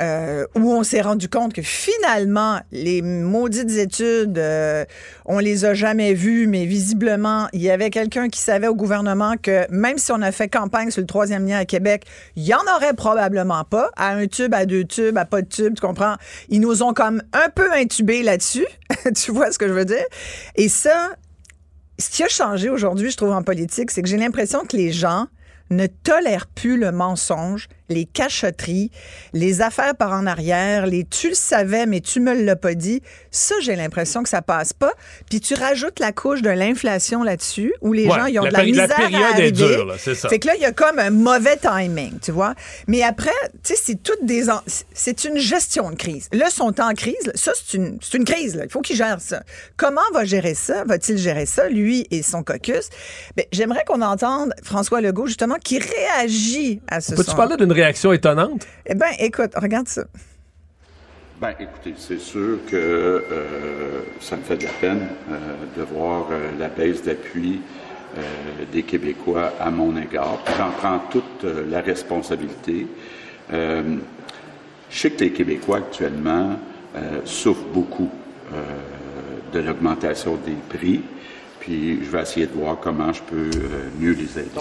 [0.01, 4.84] euh, où on s'est rendu compte que finalement, les maudites études, euh,
[5.25, 9.36] on les a jamais vues, mais visiblement, il y avait quelqu'un qui savait au gouvernement
[9.41, 12.05] que même si on a fait campagne sur le troisième lien à Québec,
[12.36, 15.47] il y en aurait probablement pas, à un tube, à deux tubes, à pas de
[15.47, 16.15] tube, tu comprends?
[16.49, 18.67] Ils nous ont comme un peu intubés là-dessus,
[19.15, 20.05] tu vois ce que je veux dire?
[20.55, 21.12] Et ça,
[21.99, 24.91] ce qui a changé aujourd'hui, je trouve, en politique, c'est que j'ai l'impression que les
[24.91, 25.27] gens
[25.69, 28.91] ne tolèrent plus le mensonge, les cachotteries,
[29.34, 33.02] les affaires par en arrière, les tu le savais mais tu me l'as pas dit.
[33.32, 34.93] Ça, j'ai l'impression que ça passe pas.
[35.30, 38.63] Puis tu rajoutes la couche de l'inflation là-dessus où les gens ils ont de la
[38.63, 40.30] misère la période à Est dure, là, c'est ça.
[40.30, 42.56] Fait que là il y a comme un mauvais timing, tu vois.
[42.88, 43.30] Mais après,
[43.63, 44.45] tu sais c'est toutes des
[44.93, 46.28] c'est une gestion de crise.
[46.32, 49.21] Là sont en crise, ça c'est une c'est une crise là, il faut qu'ils gèrent
[49.21, 49.43] ça.
[49.78, 50.84] Comment va gérer ça?
[50.86, 52.89] Va-t-il gérer ça lui et son caucus?
[53.36, 58.11] Ben j'aimerais qu'on entende François Legault justement qui réagit à ce Peux-tu parler d'une réaction
[58.13, 58.65] étonnante?
[58.85, 60.05] Eh bien, écoute, regarde ça.
[61.39, 65.35] Ben, écoutez, c'est sûr que euh, ça me fait de la peine euh,
[65.77, 67.61] de voir euh, la baisse d'appui
[68.71, 70.39] des Québécois à mon égard.
[70.57, 72.88] J'en prends toute la responsabilité.
[73.51, 73.97] je
[74.89, 76.57] sais que les Québécois actuellement
[77.25, 78.09] souffrent beaucoup
[79.51, 81.01] de l'augmentation des prix
[81.65, 84.51] puis je vais essayer de voir comment je peux euh, mieux les aider.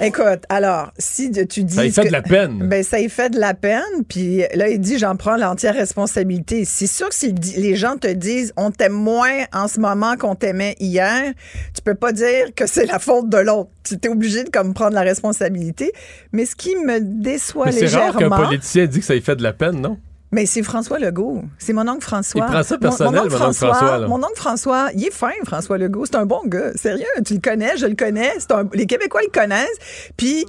[0.00, 1.74] Écoute, alors, si tu dis...
[1.74, 2.58] Ça y fait de la peine.
[2.68, 6.64] Ben, ça y fait de la peine, puis là, il dit, j'en prends l'entière responsabilité.
[6.64, 10.34] C'est sûr que si les gens te disent, on t'aime moins en ce moment qu'on
[10.34, 11.34] t'aimait hier,
[11.74, 13.70] tu peux pas dire que c'est la faute de l'autre.
[13.84, 15.92] Tu es obligé de comme prendre la responsabilité.
[16.32, 18.18] Mais ce qui me déçoit Mais légèrement...
[18.18, 19.98] c'est rare qu'un politicien dit que ça y fait de la peine, non?
[20.30, 21.42] Mais c'est François Legault.
[21.58, 22.44] C'est mon oncle François.
[22.46, 24.06] Il prend ça personnel, mon, oncle François.
[24.06, 26.04] Mon oncle François, il est fin, François Legault.
[26.04, 26.72] C'est un bon gars.
[26.74, 28.32] Sérieux, tu le connais, je le connais.
[28.74, 29.78] les Québécois le connaissent.
[30.16, 30.44] Puis.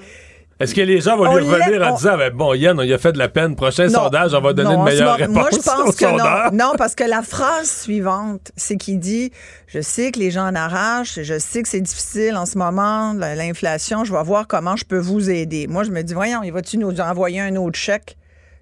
[0.60, 2.98] Est-ce que les gens vont lui revenir en disant ben, Bon, Yann, on y a
[2.98, 5.96] fait de la peine, prochain sondage, on va donner une meilleure réponse Moi, je pense
[5.96, 6.06] que
[6.52, 6.58] non.
[6.58, 9.32] Non, parce que la phrase suivante, c'est qu'il dit
[9.68, 13.14] Je sais que les gens en arrachent, je sais que c'est difficile en ce moment,
[13.14, 15.68] l'inflation, je vais voir comment je peux vous aider.
[15.68, 18.18] Moi, je me dis Voyons, il va-tu nous envoyer un autre chèque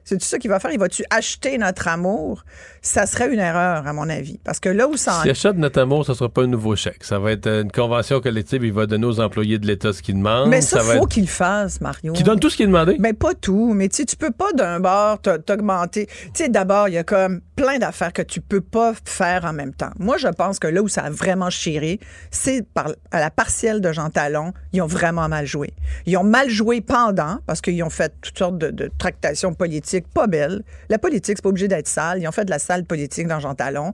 [0.08, 0.72] c'est tout ça qu'il va faire?
[0.72, 2.46] Il va-tu acheter notre amour?
[2.88, 4.39] Ça serait une erreur, à mon avis.
[4.45, 5.21] Parce que là où ça...
[5.21, 7.04] S'il achète notre amour, ce ne sera pas un nouveau chèque.
[7.04, 8.63] Ça va être une convention collective.
[8.63, 10.50] Il va donner aux employés de l'État ce qu'ils demandent.
[10.50, 12.13] Mais ça, il faut qu'il fasse, Mario.
[12.13, 12.95] Qui donne tout ce qu'il est demandé?
[12.97, 13.73] Mais pas tout.
[13.73, 16.06] Mais tu tu peux pas d'un bord t'augmenter.
[16.06, 19.52] Tu sais, d'abord, il y a comme plein d'affaires que tu peux pas faire en
[19.52, 19.91] même temps.
[20.00, 22.00] Moi, je pense que là où ça a vraiment chiré,
[22.32, 22.65] c'est
[23.12, 24.54] à la partielle de Jean Talon.
[24.71, 25.73] Ils ont vraiment mal joué.
[26.06, 30.08] Ils ont mal joué pendant, parce qu'ils ont fait toutes sortes de, de tractations politiques
[30.13, 30.63] pas belle.
[30.89, 32.19] La politique, c'est pas obligé d'être sale.
[32.21, 33.93] Ils ont fait de la politique dans Jean Talon.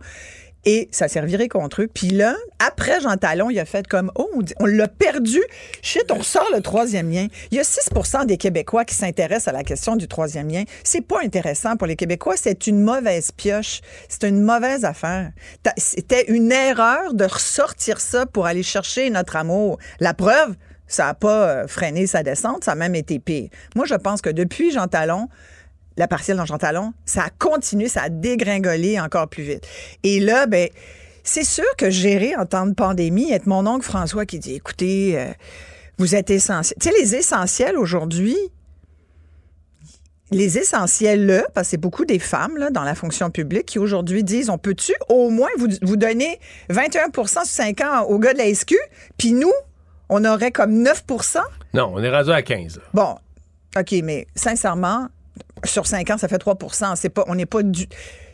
[0.65, 1.89] Et ça servirait contre eux.
[1.93, 5.41] Puis là, après Jean Talon, il a fait comme, oh, on l'a perdu.
[5.81, 7.27] Shit, on sort le troisième lien.
[7.51, 10.63] Il y a 6% des Québécois qui s'intéressent à la question du troisième lien.
[10.83, 12.35] C'est pas intéressant pour les Québécois.
[12.37, 13.81] C'est une mauvaise pioche.
[14.07, 15.31] C'est une mauvaise affaire.
[15.77, 19.79] C'était une erreur de ressortir ça pour aller chercher notre amour.
[19.99, 20.55] La preuve,
[20.87, 22.63] ça n'a pas euh, freiné sa descente.
[22.63, 23.49] Ça a même été pire.
[23.75, 25.27] Moi, je pense que depuis Jean Talon,
[25.97, 29.67] la partielle dans Jean Talon, ça a continué, ça a dégringolé encore plus vite.
[30.03, 30.69] Et là, ben,
[31.23, 35.19] c'est sûr que gérer en temps de pandémie, être mon oncle François qui dit, écoutez,
[35.19, 35.31] euh,
[35.97, 36.77] vous êtes essentiel.
[36.81, 38.37] Tu sais, les essentiels aujourd'hui,
[40.31, 43.79] les essentiels, là, parce que c'est beaucoup des femmes là, dans la fonction publique qui
[43.79, 48.33] aujourd'hui disent on peut-tu au moins vous, vous donner 21% sur 5 ans aux gars
[48.33, 48.75] de la SQ,
[49.17, 49.51] puis nous,
[50.09, 51.39] on aurait comme 9%
[51.73, 52.81] Non, on est rendu à 15.
[52.93, 53.15] Bon,
[53.77, 55.07] OK, mais sincèrement,
[55.63, 57.87] sur 5 ans, ça fait 3% C'est pas, On n'est pas du.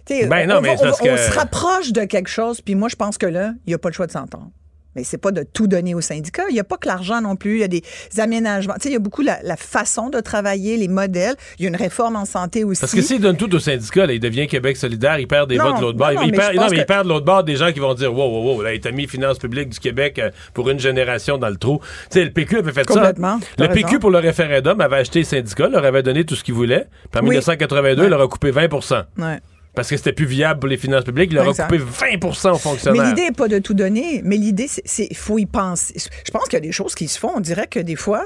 [0.07, 3.53] Ben non, mais on, se rapproche de quelque chose, puis moi, je pense que là,
[3.65, 4.49] il n'y a pas le choix de s'entendre.
[4.95, 6.43] Mais c'est pas de tout donner aux syndicats.
[6.49, 7.57] Il n'y a pas que l'argent non plus.
[7.57, 7.83] Il y a des
[8.17, 8.73] aménagements.
[8.75, 11.35] Tu sais, il y a beaucoup la, façon de travailler, les modèles.
[11.57, 12.81] Il y a une réforme en santé aussi.
[12.81, 15.57] Parce que s'il donne tout aux syndicats, là, il devient Québec solidaire, il perd des
[15.57, 16.11] votes de l'autre bord.
[16.11, 18.29] il, perd, non, mais il perd de l'autre bord des gens qui vont dire Wow,
[18.29, 21.49] wow, wow, là, il t'a mis finances publiques du Québec euh, pour une génération dans
[21.49, 21.79] le trou.
[22.09, 23.13] Tu sais, le PQ avait fait ça.
[23.57, 26.53] Le PQ, pour le référendum, avait acheté les syndicats, leur avait donné tout ce qu'ils
[26.55, 26.87] voulaient.
[27.11, 28.69] Puis en 1982, il leur a coupé 20
[29.17, 29.39] ouais
[29.75, 31.31] parce que c'était plus viable pour les finances publiques.
[31.31, 33.01] Il leur a coupé 20% aux fonctionnaires.
[33.01, 35.95] Mais l'idée n'est pas de tout donner, mais l'idée, c'est qu'il faut y penser.
[36.25, 37.31] Je pense qu'il y a des choses qui se font.
[37.35, 38.25] On dirait que des fois,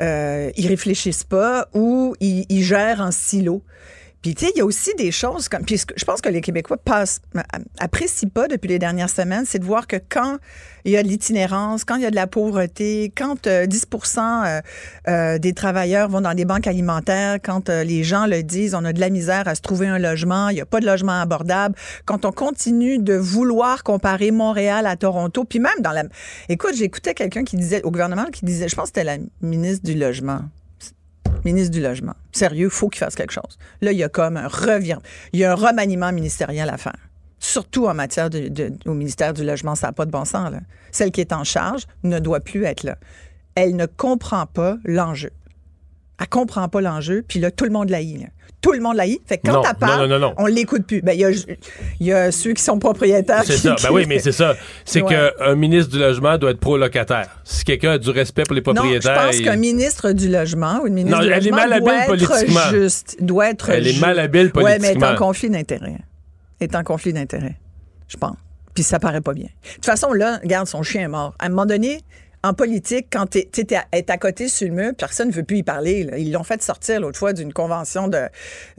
[0.00, 3.62] euh, ils réfléchissent pas ou ils, gèrent en silo.
[4.22, 5.64] Puis, tu sais, il y a aussi des choses comme.
[5.64, 7.20] Puis, je pense que les Québécois passent,
[7.78, 10.38] apprécient pas depuis les dernières semaines, c'est de voir que quand
[10.84, 14.46] il y a de l'itinérance, quand il y a de la pauvreté, quand 10% euh,
[14.46, 14.60] euh,
[15.08, 18.92] euh, des travailleurs vont dans des banques alimentaires, quand les gens le disent, on a
[18.92, 21.74] de la misère à se trouver un logement, il n'y a pas de logement abordable,
[22.06, 26.04] quand on continue de vouloir comparer Montréal à Toronto, puis même dans la...
[26.48, 29.84] Écoute, j'écoutais quelqu'un qui disait, au gouvernement, qui disait, je pense que c'était la ministre
[29.84, 30.40] du Logement,
[31.44, 32.14] ministre du Logement.
[32.32, 33.58] Sérieux, faut qu'il fasse quelque chose.
[33.80, 34.98] Là, il y a comme un revient.
[35.32, 36.98] Il y a un remaniement ministériel à faire.
[37.38, 40.52] Surtout en matière de, au ministère du Logement, ça n'a pas de bon sens.
[40.90, 42.98] Celle qui est en charge ne doit plus être là.
[43.54, 45.30] Elle ne comprend pas l'enjeu.
[46.20, 48.00] Elle comprend pas l'enjeu, puis là, tout le monde la
[48.60, 51.00] tout le monde l'a Fait que quand elle parle, on l'écoute plus.
[51.00, 51.20] Ben, il
[52.00, 53.44] y, a, ceux qui sont propriétaires.
[53.44, 53.76] C'est ça.
[53.82, 54.56] Ben oui, mais c'est ça.
[54.84, 57.40] C'est qu'un ministre du logement doit être pro-locataire.
[57.44, 59.14] Si quelqu'un a du respect pour les propriétaires.
[59.14, 63.16] Non, je pense qu'un ministre du logement ou une ministre du logement doit être juste.
[63.20, 64.88] Doit être elle est malhabile politiquement.
[64.88, 65.98] Oui, mais est en conflit d'intérêt.
[66.60, 67.56] Est en conflit d'intérêt.
[68.08, 68.36] Je pense.
[68.74, 69.44] Puis ça paraît pas bien.
[69.46, 71.34] De toute façon, là, regarde, son chien est mort.
[71.38, 72.00] À un moment donné,
[72.44, 75.62] en politique, quand tu es, à côté sur le mur, personne ne veut plus y
[75.62, 76.08] parler.
[76.18, 78.28] Ils l'ont fait sortir l'autre fois d'une convention de,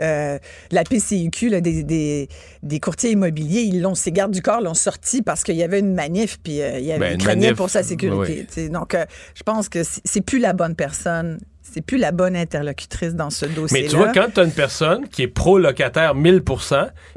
[0.02, 0.40] euh,
[0.72, 3.62] la PCUQ, des, courtiers immobiliers.
[3.62, 6.62] Ils l'ont, ces gardes du corps l'ont sorti parce qu'il y avait une manif, puis
[6.62, 8.70] euh, il y avait ben, une pour sa sécurité.
[8.70, 11.40] Donc, euh, je pense que c'est plus la bonne personne
[11.72, 13.80] c'est plus la bonne interlocutrice dans ce dossier.
[13.80, 13.84] -là.
[13.84, 16.44] Mais tu vois, quand tu as une personne qui est pro-locataire 1000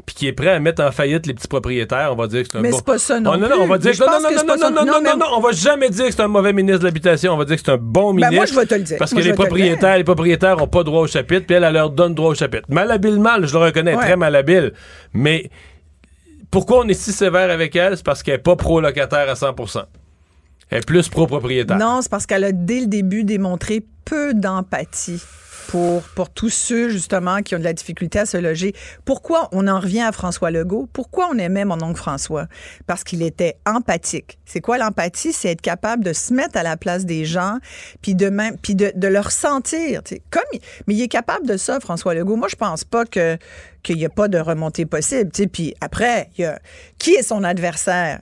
[0.05, 2.49] puis qui est prêt à mettre en faillite les petits propriétaires, on va dire que
[2.51, 3.49] c'est un Mais c'est pas ça non Non, plus.
[3.49, 6.27] non, non, non, non, non, non, non, non, on va jamais dire que c'est un
[6.27, 8.35] mauvais ministre de l'Habitation, on va dire que c'est un bon ben ministre.
[8.35, 8.97] moi, je vais te le dire.
[8.97, 11.73] Parce que les propriétaires, le les propriétaires ont pas droit au chapitre, puis elle, elle
[11.73, 12.63] leur donne droit au chapitre.
[12.69, 14.73] Malhabile mal, je le reconnais, très malhabile.
[15.13, 15.49] Mais
[16.51, 17.97] pourquoi on est si sévère avec elle?
[17.97, 19.55] C'est parce qu'elle est pas pro-locataire à 100
[20.73, 21.77] elle est plus pro-propriétaire.
[21.77, 25.21] Non, c'est parce qu'elle a dès le début démontré peu d'empathie
[25.67, 28.73] pour, pour tous ceux, justement, qui ont de la difficulté à se loger.
[29.05, 30.89] Pourquoi on en revient à François Legault?
[30.91, 32.47] Pourquoi on aimait mon oncle François?
[32.87, 34.39] Parce qu'il était empathique.
[34.45, 35.31] C'est quoi l'empathie?
[35.31, 37.59] C'est être capable de se mettre à la place des gens,
[38.01, 40.01] puis de, même, puis de, de leur sentir.
[40.31, 40.43] Comme,
[40.87, 42.35] mais il est capable de ça, François Legault.
[42.35, 43.37] Moi, je pense pas que
[43.83, 45.29] qu'il n'y a pas de remontée possible.
[45.51, 46.59] Puis après, y a,
[46.97, 48.21] qui est son adversaire?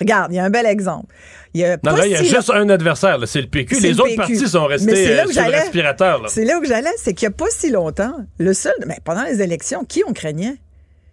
[0.00, 1.14] regarde, il y a un bel exemple.
[1.52, 3.80] Il y a, non, là, il y a juste un adversaire, c'est le PQ.
[3.80, 6.22] Les autres partis sont restés euh, sur le respirateur.
[6.28, 9.24] C'est là où j'allais, c'est qu'il n'y a pas si longtemps, le seul, mais pendant
[9.24, 10.58] les élections, qui on craignait?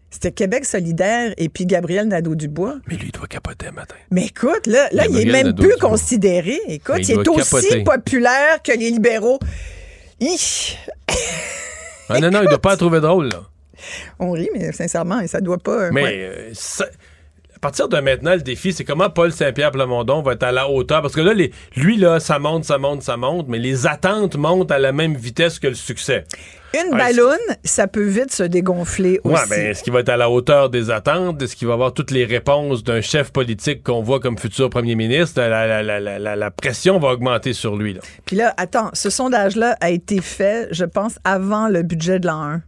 [0.09, 2.75] C'était Québec solidaire et puis Gabriel Nadeau-Dubois.
[2.87, 3.95] Mais lui, il doit capoter matin.
[4.09, 6.59] Mais écoute, là, là il est même plus considéré.
[6.67, 9.39] Écoute, il, est aussi populaire que les libéraux.
[12.09, 13.41] ah non, non, il doit pas trouver drôle, là.
[14.19, 15.91] On rit, mais sincèrement, ça doit pas.
[15.91, 16.51] Mais euh,
[17.67, 21.01] partir de maintenant, le défi, c'est comment Paul Saint-Pierre Plamondon va être à la hauteur?
[21.01, 21.33] Parce que là,
[21.75, 25.17] lui, là, ça monte, ça monte, ça monte, mais les attentes montent à la même
[25.17, 26.23] vitesse que le succès.
[26.73, 29.35] Une ballonne, ça peut vite se dégonfler aussi.
[29.35, 31.41] Ouais, ben, est-ce qu'il va être à la hauteur des attentes?
[31.41, 34.95] Est-ce qu'il va avoir toutes les réponses d'un chef politique qu'on voit comme futur premier
[34.95, 35.41] ministre?
[35.41, 37.95] La, pression va augmenter sur lui.
[37.95, 37.99] Là.
[38.25, 42.43] Puis là, attends, ce sondage-là a été fait, je pense, avant le budget de l'an
[42.43, 42.61] 1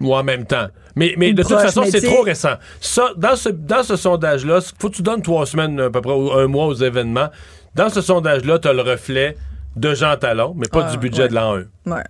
[0.00, 0.68] ou en même temps.
[0.96, 2.54] Mais, mais de toute façon, c'est trop récent.
[2.80, 6.12] Ça, dans ce, dans ce sondage-là, faut que tu donnes trois semaines, à peu près,
[6.12, 7.28] un mois aux événements.
[7.74, 9.36] Dans ce sondage-là, tu as le reflet
[9.76, 11.92] de Jean Talon, mais pas du budget de l'an 1.
[11.92, 12.02] Ouais.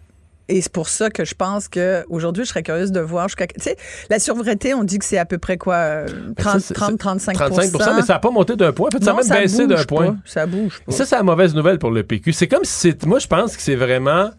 [0.50, 3.28] Et c'est pour ça que je pense qu'aujourd'hui, je serais curieuse de voir.
[3.28, 3.76] Tu sais,
[4.08, 6.06] la survreté, on dit que c'est à peu près quoi?
[6.36, 8.88] 30, 30 35 35% mais ça n'a pas monté d'un point.
[8.88, 10.16] En fait, ça a même baissé d'un point.
[10.24, 10.92] Ça bouge pas.
[10.92, 12.32] Ça, c'est la mauvaise nouvelle pour le PQ.
[12.32, 13.06] C'est comme si c'est.
[13.06, 14.30] Moi, je pense que c'est vraiment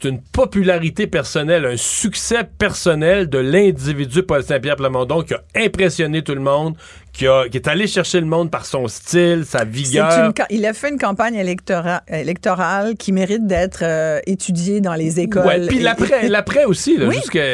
[0.00, 6.22] c'est une popularité personnelle, un succès personnel de l'individu Paul Saint-Pierre Plamondon qui a impressionné
[6.22, 6.76] tout le monde,
[7.12, 10.32] qui, est allé chercher le monde par son style, sa vigueur.
[10.50, 15.46] il a fait une campagne électorale qui mérite d'être euh, étudiée dans les écoles.
[15.46, 17.08] Ouais, puis l'après, l'après aussi, là,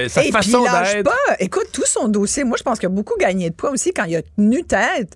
[0.09, 1.05] sa façon d'être.
[1.05, 1.37] pas.
[1.39, 4.05] Écoute, tout son dossier, moi je pense qu'il a beaucoup gagné de poids aussi quand
[4.05, 5.15] il a tenu tête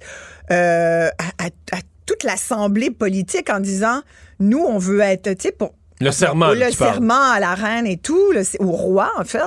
[0.52, 4.02] euh, à, à toute l'assemblée politique en disant,
[4.38, 6.52] nous, on veut être, tu sais, pour le serment.
[6.52, 9.40] Le serment à la reine et tout, le, au roi, en fait.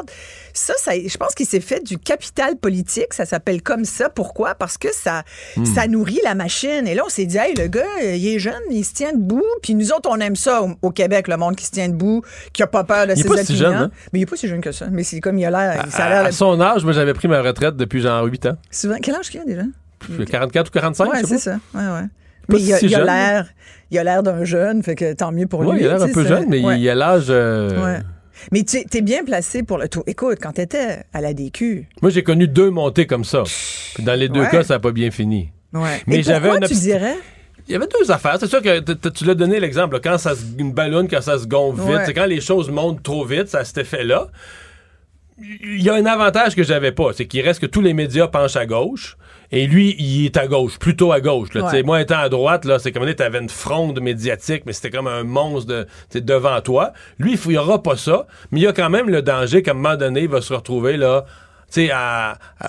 [0.54, 3.14] Ça, ça je pense qu'il s'est fait du capital politique.
[3.14, 4.10] Ça s'appelle comme ça.
[4.10, 4.56] Pourquoi?
[4.56, 5.24] Parce que ça,
[5.56, 5.66] hmm.
[5.66, 6.88] ça nourrit la machine.
[6.88, 9.44] Et là, on s'est dit, hey, le gars, il est jeune, il se tient debout.
[9.62, 12.64] Puis nous autres, on aime ça au, Québec, le monde qui se tient debout, qui
[12.64, 13.92] a pas peur de il ses pas Si jeune, hein?
[14.12, 14.88] Mais il est pas si jeune que ça.
[14.92, 15.86] Mais c'est comme il a l'air.
[15.94, 18.58] À, à, son âge, moi, j'avais pris ma retraite depuis genre 8 ans.
[18.72, 19.64] Souvent, quel âge qu'il a déjà?
[20.30, 21.60] 44 ou 45, ouais, c'est ça.
[21.74, 22.08] Ouais, ouais.
[22.50, 23.48] Mais il, a, a l'air,
[23.92, 25.80] il a l'air d'un jeune, fait que tant mieux pour lui.
[25.82, 27.28] il a l'air un peu jeune, mais il a l'âge.
[27.30, 28.00] Euh,
[28.52, 30.04] mais tu es bien placé pour le tout.
[30.08, 31.88] Écoute, quand tu étais à la DQ.
[32.02, 33.44] Moi, j'ai connu deux montées comme ça.
[34.00, 35.50] dans les deux cas, ça n'a pas bien fini.
[35.74, 36.02] Ouais.
[36.08, 37.16] Mais j'avais tu dirais?
[37.68, 38.38] Il y avait deux affaires.
[38.40, 40.00] C'est sûr que tu l'as donné l'exemple.
[40.02, 43.26] Quand ça une ballonne, quand ça se gonfle vite, c'est quand les choses montent trop
[43.26, 44.28] vite, ça a cet effet-là.
[45.40, 48.28] il y a un avantage que j'avais pas, c'est qu'il reste que tous les médias
[48.28, 49.18] penchent à gauche.
[49.52, 51.54] Et lui, il est à gauche, plutôt à gauche.
[51.54, 54.92] Là, Moi, étant à droite, là, c'est comme tu avais une fronde médiatique, mais c'était
[54.92, 56.94] comme un monstre de, devant toi.
[57.18, 59.72] Lui, il n'y aura pas ça, mais il y a quand même le danger qu'à
[59.72, 61.26] un moment donné, il va se retrouver là
[61.70, 61.92] sais,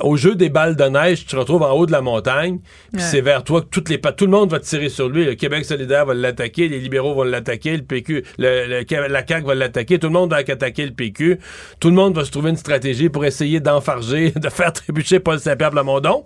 [0.01, 2.59] au jeu des balles de neige, tu te retrouves en haut de la montagne,
[2.92, 5.24] puis c'est vers toi que toutes les tout le monde va tirer sur lui.
[5.24, 9.55] Le Québec solidaire va l'attaquer, les libéraux vont l'attaquer, le PQ, le, la CAQ va
[9.55, 11.38] l'attaquer, tout le monde va attaquer le PQ.
[11.78, 15.38] Tout le monde va se trouver une stratégie pour essayer d'enfarger, de faire trébucher Paul
[15.38, 16.24] Saint-Pierre Plamondon.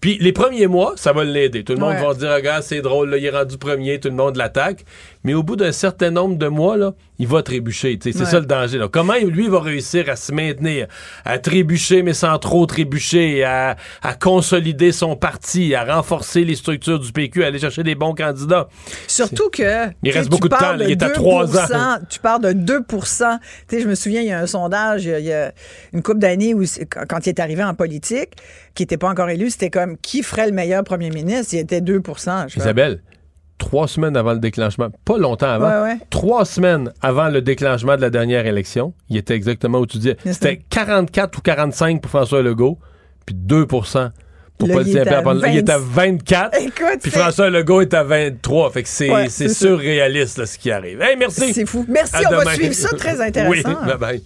[0.00, 1.64] Puis les premiers mois, ça va l'aider.
[1.64, 4.08] Tout le monde va se dire, regarde, c'est drôle, là, il est rendu premier, tout
[4.08, 4.84] le monde l'attaque.
[5.24, 7.98] Mais au bout d'un certain nombre de mois, là, il va trébucher.
[8.00, 8.78] C'est ça le danger.
[8.78, 8.88] Là.
[8.88, 10.86] Comment lui va réussir à se maintenir,
[11.24, 17.00] à trébucher, mais sans trop trébucher, à, à consolider son parti, à renforcer les structures
[17.00, 18.68] du PQ, à aller chercher des bons candidats?
[19.08, 19.88] Surtout que.
[20.02, 20.76] Il reste beaucoup de temps.
[20.80, 21.98] il est à trois ans.
[22.08, 25.32] Tu parles de 2 sais, Je me souviens, il y a un sondage, il y
[25.32, 25.52] a
[25.92, 26.62] une couple d'années où,
[27.08, 28.30] quand il est arrivé en politique,
[28.74, 31.54] qui n'était pas encore élu, c'était comme qui ferait le meilleur premier ministre?
[31.54, 32.02] Il était 2
[32.56, 33.00] Isabelle,
[33.58, 38.10] trois semaines avant le déclenchement, pas longtemps avant, trois semaines avant le déclenchement de la
[38.10, 40.16] dernière élection, il était exactement où tu disais.
[40.24, 42.78] C'était 44 ou 45 pour François Legault,
[43.24, 45.22] puis 2 pour Paul Saint-Pierre.
[45.48, 46.58] Il était à 24,
[47.00, 48.70] puis François Legault est à 23.
[48.70, 51.00] Fait que c'est surréaliste ce qui arrive.
[51.00, 51.52] Hey, merci.
[51.52, 51.84] C'est fou.
[51.88, 53.50] Merci, on va suivre ça, très intéressant.
[53.50, 54.22] Oui, bye bye.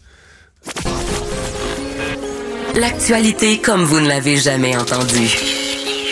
[2.76, 5.36] L'actualité comme vous ne l'avez jamais entendue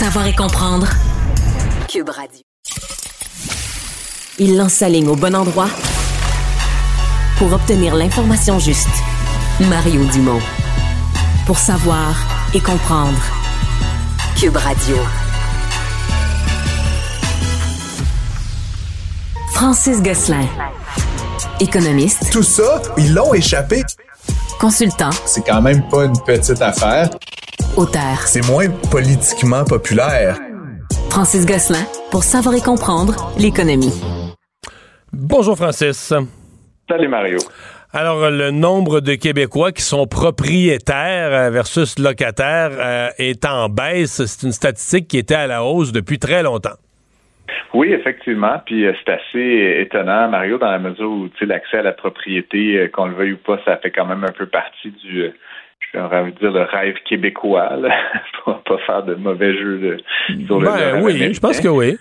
[0.00, 0.88] Savoir et comprendre.
[1.86, 2.40] Cube Radio.
[4.38, 5.68] Il lance sa ligne au bon endroit
[7.36, 8.88] pour obtenir l'information juste.
[9.68, 10.40] Mario Dumont.
[11.44, 12.16] Pour savoir
[12.54, 13.20] et comprendre.
[14.40, 14.96] Cube Radio.
[19.52, 20.46] Francis Gosselin.
[21.60, 22.30] Économiste.
[22.32, 23.82] Tout ça, ils l'ont échappé.
[24.58, 25.10] Consultant.
[25.26, 27.10] C'est quand même pas une petite affaire.
[27.76, 28.26] Auteur.
[28.26, 30.38] C'est moins politiquement populaire.
[31.10, 33.92] Francis Gosselin, pour savoir et comprendre l'économie.
[35.12, 36.12] Bonjour Francis.
[36.88, 37.38] Salut Mario.
[37.92, 44.24] Alors, le nombre de Québécois qui sont propriétaires euh, versus locataires euh, est en baisse.
[44.24, 46.76] C'est une statistique qui était à la hausse depuis très longtemps.
[47.74, 48.60] Oui, effectivement.
[48.64, 53.06] Puis euh, c'est assez étonnant, Mario, dans la mesure où l'accès à la propriété, qu'on
[53.06, 55.30] le veuille ou pas, ça fait quand même un peu partie du
[55.92, 57.94] j'aurais envie de dire le rêve québécois, là,
[58.44, 59.96] pour pas faire de mauvais jeux de,
[60.46, 61.96] sur le ben, Oui, je pense que oui.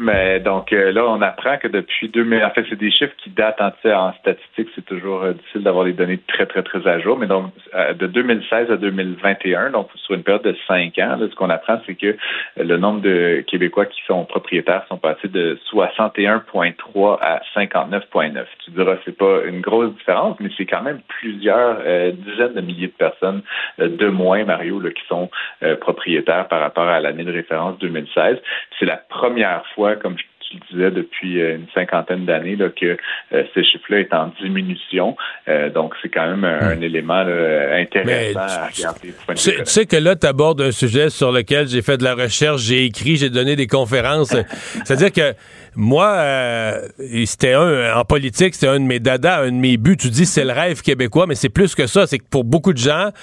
[0.00, 3.30] Mais donc euh, là, on apprend que depuis 2000, en fait, c'est des chiffres qui
[3.30, 7.00] datent en, en statistique, c'est toujours euh, difficile d'avoir les données très, très, très à
[7.00, 11.18] jour, mais donc euh, de 2016 à 2021, donc sur une période de cinq ans,
[11.18, 12.16] ce qu'on apprend, c'est que
[12.56, 18.44] le nombre de Québécois qui sont propriétaires sont passés de 61,3 à 59,9.
[18.64, 21.78] Tu diras, c'est pas une grosse différence, mais c'est quand même plusieurs
[22.12, 23.42] dizaines de milliers de personnes
[23.78, 25.28] de moins, Mario, là, qui sont
[25.80, 28.38] propriétaires par rapport à l'année de référence 2016.
[28.78, 30.24] C'est la première fois comme je
[30.56, 32.96] le disais depuis euh, une cinquantaine d'années, que
[33.32, 35.16] euh, ce chiffre-là est en diminution.
[35.48, 36.82] Euh, donc, c'est quand même un, hmm.
[36.82, 39.14] élément intéressant à regarder.
[39.36, 42.62] Tu, sais que là, tu abordes un sujet sur lequel j'ai fait de la recherche,
[42.62, 44.34] j'ai écrit, j'ai donné des conférences.
[44.84, 45.36] C'est-à-dire que
[45.76, 46.74] moi,
[47.24, 49.96] c'était un, en politique, c'était un de mes dadas, un de mes buts.
[49.96, 52.06] Tu dis c'est le rêve québécois, mais c'est plus que ça.
[52.06, 53.20] C'est que pour beaucoup de gens, tu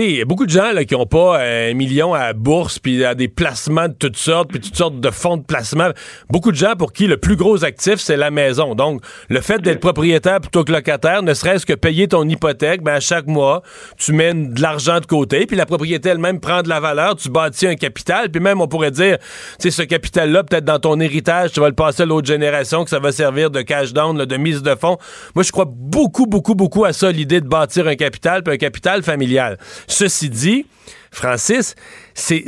[0.00, 2.26] sais, il y a beaucoup de gens là, qui n'ont pas euh, un million à
[2.28, 5.42] la bourse, puis à des placements de toutes sortes, puis toutes sortes de fonds de
[5.42, 5.90] placement.
[6.30, 8.74] Beaucoup de gens pour qui le plus gros actif, c'est la maison.
[8.74, 12.94] Donc, le fait d'être propriétaire plutôt que locataire, ne serait-ce que payer ton hypothèque, ben,
[12.94, 13.62] à chaque mois,
[13.98, 17.28] tu mets de l'argent de côté, puis la propriété elle-même prend de la valeur, tu
[17.28, 19.24] bâtis un capital, puis même, on pourrait dire, tu
[19.58, 22.90] sais, ce capital-là, peut-être dans ton héritage, tu vas le passer à l'autre génération, que
[22.90, 24.96] ça va servir de cash down, de mise de fonds.
[25.34, 28.58] Moi, je crois beaucoup, beaucoup, beaucoup à ça, l'idée de bâtir un capital, puis un
[28.58, 29.58] capital familial.
[29.86, 30.66] Ceci dit,
[31.10, 31.74] Francis,
[32.14, 32.44] c'est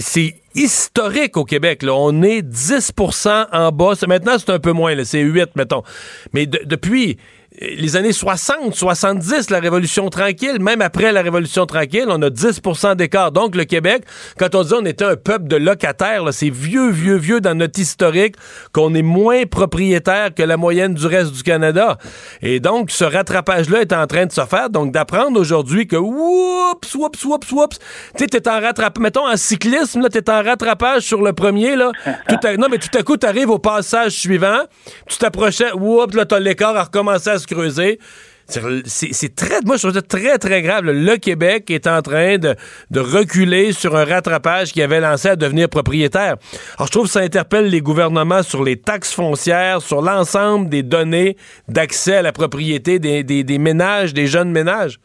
[0.55, 1.85] historique au Québec.
[1.89, 3.95] On est 10% en bas.
[4.07, 4.95] Maintenant, c'est un peu moins.
[5.05, 5.83] C'est 8, mettons.
[6.33, 7.19] Mais depuis
[7.61, 12.97] les années 60, 70, la Révolution tranquille, même après la Révolution tranquille, on a 10%
[12.97, 13.31] d'écart.
[13.31, 14.03] Donc, le Québec,
[14.39, 17.79] quand on dit on était un peuple de locataires, c'est vieux, vieux, vieux dans notre
[17.79, 18.35] historique
[18.73, 21.97] qu'on est moins propriétaire que la moyenne du reste du Canada.
[22.43, 24.69] Et donc, ce rattrapage-là est en train de se faire.
[24.71, 27.79] Donc, d'apprendre aujourd'hui que, oups, oups, oups, oups,
[28.19, 31.93] tu t'es en rattrapage, mettons, en cyclisme, là, t'es en rattrapage sur le premier, là.
[32.59, 34.63] Non, mais tout à coup, t'arrives au passage suivant,
[35.07, 37.99] tu t'approchais, oups, là, t'as l'écart à recommencer à se creuser.
[38.47, 40.85] C'est très, moi, je trouve ça très, très grave.
[40.85, 42.55] Le Québec est en train de,
[42.95, 46.37] reculer sur un rattrapage qui avait lancé à devenir propriétaire.
[46.77, 50.83] Alors, je trouve que ça interpelle les gouvernements sur les taxes foncières, sur l'ensemble des
[50.83, 51.37] données
[51.69, 54.99] d'accès à la propriété des ménages, des jeunes ménages.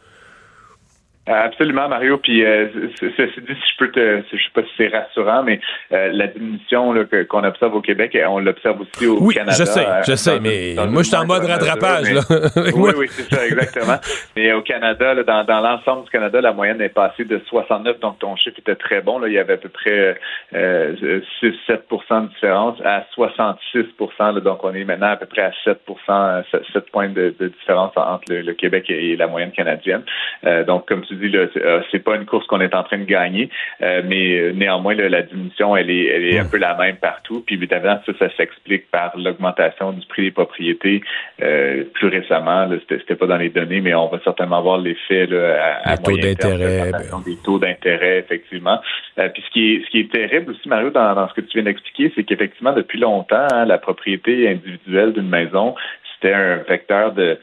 [1.29, 2.17] Absolument, Mario.
[2.17, 2.67] Puis, euh,
[2.99, 5.59] ceci dit, si je peux te, je sais pas si c'est rassurant, mais
[5.91, 6.93] euh, la diminution
[7.29, 9.55] qu'on observe au Québec, on l'observe aussi au oui, Canada.
[9.57, 12.07] je sais, je sais, mais moi, je suis en mode rattrapage.
[12.75, 13.97] oui, oui, c'est ça, exactement.
[14.35, 17.99] mais au Canada, là, dans, dans l'ensemble du Canada, la moyenne est passée de 69,
[17.99, 19.19] donc ton chiffre était très bon.
[19.19, 20.17] Là, il y avait à peu près
[20.55, 23.85] euh, 6-7% de différence à 66
[24.19, 27.91] là, donc on est maintenant à peu près à 7% 7 points de, de différence
[27.95, 30.03] entre le, Québec et, la moyenne canadienne.
[30.45, 33.49] Euh, donc, comme tu euh, c'est pas une course qu'on est en train de gagner,
[33.81, 37.43] euh, mais euh, néanmoins, la diminution, elle est, elle est un peu la même partout.
[37.45, 41.01] Puis évidemment, ça, ça s'explique par l'augmentation du prix des propriétés
[41.37, 42.69] plus récemment.
[42.89, 45.27] C'était pas dans les données, mais on va certainement voir l'effet
[45.83, 48.79] à, taux d'intérêt, ben des taux d'intérêt, effectivement.
[49.15, 51.63] puis ce qui est ce qui est terrible aussi, Mario, dans, ce que tu viens
[51.63, 55.75] d'expliquer, c'est qu'effectivement, depuis longtemps, hein, la propriété individuelle d'une maison,
[56.19, 57.39] c'était un vecteur de,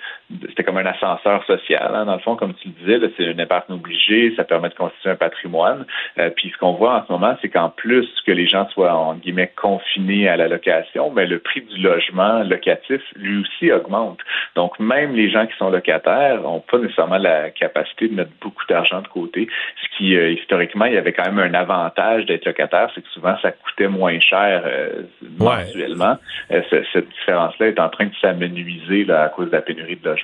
[0.49, 3.39] c'était comme un ascenseur social, hein, dans le fond, comme tu le disais, c'est une
[3.39, 5.87] épargne obligée, ça permet de constituer un patrimoine.
[6.19, 8.93] Euh, puis ce qu'on voit en ce moment, c'est qu'en plus que les gens soient
[8.93, 14.19] en guillemets confinés à la location, mais le prix du logement locatif lui aussi augmente.
[14.57, 18.67] Donc même les gens qui sont locataires n'ont pas nécessairement la capacité de mettre beaucoup
[18.69, 19.47] d'argent de côté.
[19.83, 23.11] Ce qui euh, historiquement, il y avait quand même un avantage d'être locataire, c'est que
[23.11, 25.03] souvent ça coûtait moins cher euh,
[25.39, 26.17] mensuellement.
[26.51, 30.16] cette différence-là est en train de s'amenuiser à cause de la pénurie de logement.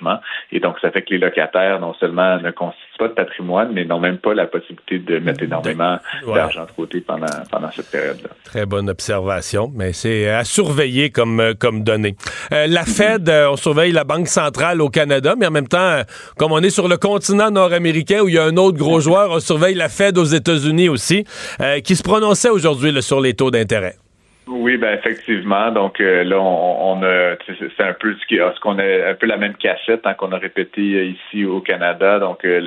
[0.51, 3.85] Et donc, ça fait que les locataires, non seulement ne constituent pas de patrimoine, mais
[3.85, 8.31] n'ont même pas la possibilité de mettre énormément d'argent de côté pendant, pendant cette période-là.
[8.45, 12.17] Très bonne observation, mais c'est à surveiller comme, euh, comme données.
[12.53, 16.03] Euh, la Fed, euh, on surveille la Banque centrale au Canada, mais en même temps,
[16.37, 19.31] comme on est sur le continent nord-américain où il y a un autre gros joueur,
[19.31, 21.25] on surveille la Fed aux États-Unis aussi,
[21.85, 23.97] qui se prononçait aujourd'hui sur les taux d'intérêt.
[24.49, 25.71] Oui, ben effectivement.
[25.71, 29.15] Donc euh, là, on, on a, c'est un peu ce qui, ce qu'on a un
[29.15, 32.19] peu la même cassette hein, qu'on a répété euh, ici au Canada.
[32.19, 32.59] Donc euh,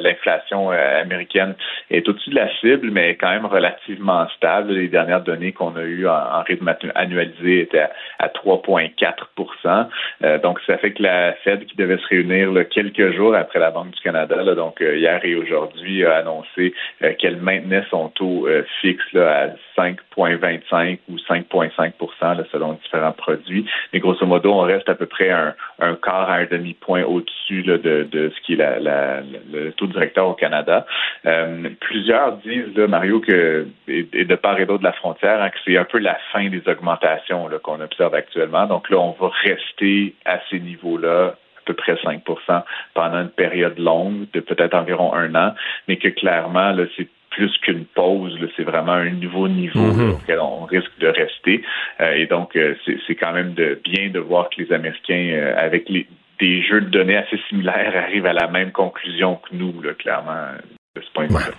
[0.00, 1.56] l'inflation américaine
[1.90, 4.74] est au-dessus de la cible, mais quand même relativement stable.
[4.74, 7.88] Les dernières données qu'on a eues en, rythme annualisé étaient
[8.20, 13.58] à, 3,4% Donc ça fait que la Fed qui devait se réunir quelques jours après
[13.58, 16.74] la Banque du Canada, là, donc hier et aujourd'hui, a annoncé
[17.18, 18.46] qu'elle maintenait son taux
[18.80, 23.66] fixe là, à 5,25 ou 5,5% selon différents produits.
[23.92, 25.54] Mais grosso modo, on reste à peu près un,
[26.02, 30.86] quart à un demi-point au-dessus de, ce qui est le taux directeur au Canada.
[31.26, 35.58] Euh, plusieurs disent, Mario, que et, de part et d'autre de la frontière, hein, que
[35.64, 38.66] c'est un peu la fin des augmentations qu'on observe actuellement.
[38.66, 42.62] Donc là, on va rester à ces niveaux-là à peu près 5%
[42.92, 45.54] pendant une période longue de peut-être environ un an,
[45.88, 48.38] mais que clairement, là, c'est plus qu'une pause.
[48.56, 50.10] C'est vraiment un nouveau niveau mhm.
[50.10, 51.62] auquel on risque de rester.
[52.00, 52.74] Euh, et donc, euh,
[53.06, 56.90] c'est quand même de, bien de voir que les Américains, euh, avec des jeux de
[56.90, 60.52] données assez similaires, arrivent à la même conclusion que nous, clairement,
[60.96, 61.52] de ce point de vue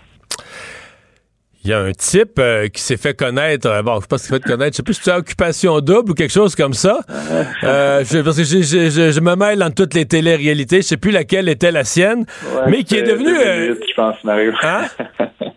[1.64, 2.40] il y a un type
[2.72, 4.94] qui s'est fait connaître, bon, je sais pas ce qu'il fait connaître, je sais plus
[4.94, 7.00] si as occupation double ou quelque chose comme ça.
[7.10, 11.72] je, parce que je, me mêle dans toutes les télé-réalités, je sais plus laquelle était
[11.72, 12.28] la sienne,
[12.68, 13.34] mais qui est devenu...
[13.34, 14.52] je pense, Mario.
[14.62, 14.84] Hein?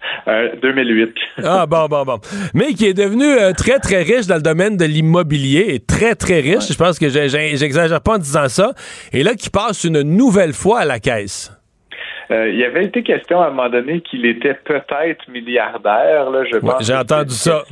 [0.62, 1.14] 2008.
[1.45, 2.18] ah, bon, bon, bon.
[2.55, 6.14] Mais qui est devenu euh, très, très riche dans le domaine de l'immobilier et très,
[6.14, 6.68] très riche.
[6.70, 8.72] Je pense que j'exagère pas en disant ça.
[9.12, 11.53] Et là, qui passe une nouvelle fois à la caisse.
[12.31, 16.31] Euh, il y avait été question à un moment donné qu'il était peut-être milliardaire.
[16.31, 17.64] Là, je J'ai entendu ça.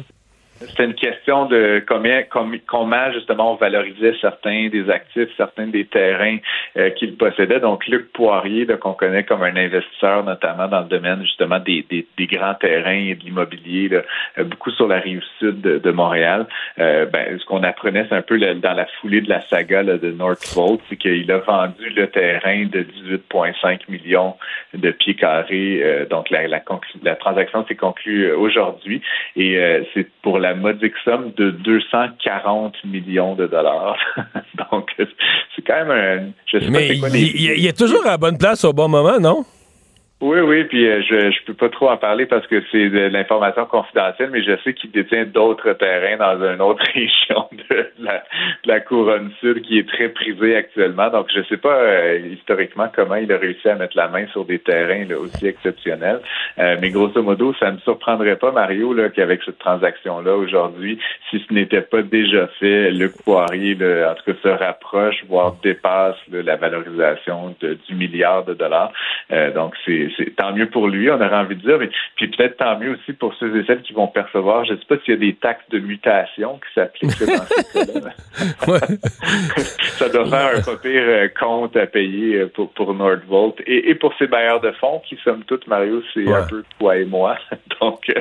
[0.60, 6.38] C'était une question de combien, comment justement on valorisait certains des actifs, certains des terrains
[6.78, 7.60] euh, qu'il possédait.
[7.60, 12.06] Donc Luc Poirier, qu'on connaît comme un investisseur notamment dans le domaine justement des, des,
[12.16, 16.46] des grands terrains et de l'immobilier, euh, beaucoup sur la rive sud de, Montréal.
[16.78, 20.10] Euh, ben, ce qu'on apprenait, c'est un peu dans la foulée de la saga de
[20.10, 24.36] Northvolt, c'est qu'il a vendu le terrain de 18,5 millions
[24.74, 26.06] de pieds carrés.
[26.10, 26.62] donc la, la,
[27.02, 29.00] la transaction s'est conclue aujourd'hui
[29.36, 29.58] et
[29.94, 33.96] c'est pour la modique somme de 240 millions de dollars.
[34.70, 36.32] Donc, c'est quand même un.
[36.46, 38.88] Je sais Mais pas il, il, il est toujours à la bonne place au bon
[38.88, 39.44] moment, non?
[40.22, 43.00] Oui, oui, puis euh, je je peux pas trop en parler parce que c'est de
[43.08, 48.24] l'information confidentielle, mais je sais qu'il détient d'autres terrains dans une autre région de la,
[48.64, 51.10] de la couronne sud qui est très prisée actuellement.
[51.10, 54.46] Donc, je sais pas euh, historiquement comment il a réussi à mettre la main sur
[54.46, 56.20] des terrains là, aussi exceptionnels.
[56.58, 60.98] Euh, mais grosso modo, ça ne me surprendrait pas, Mario, là, qu'avec cette transaction-là aujourd'hui,
[61.28, 65.56] si ce n'était pas déjà fait, Luc Poirier, là, en tout cas, se rapproche, voire
[65.62, 68.92] dépasse là, la valorisation de, du milliard de dollars.
[69.54, 72.56] donc, c'est c'est tant mieux pour lui, on aurait envie de dire, mais puis peut-être
[72.56, 74.64] tant mieux aussi pour ceux et celles qui vont percevoir.
[74.64, 77.84] Je ne sais pas s'il y a des taxes de mutation qui s'appliquent dans ce
[77.84, 78.10] cas-là.
[79.98, 83.90] Ça doit faire un pas pire euh, compte à payer euh, pour, pour Nordvolt et,
[83.90, 87.04] et pour ses bailleurs de fonds qui, somme toute, Mario, c'est un peu toi et
[87.04, 87.36] moi.
[87.80, 88.20] Donc, euh,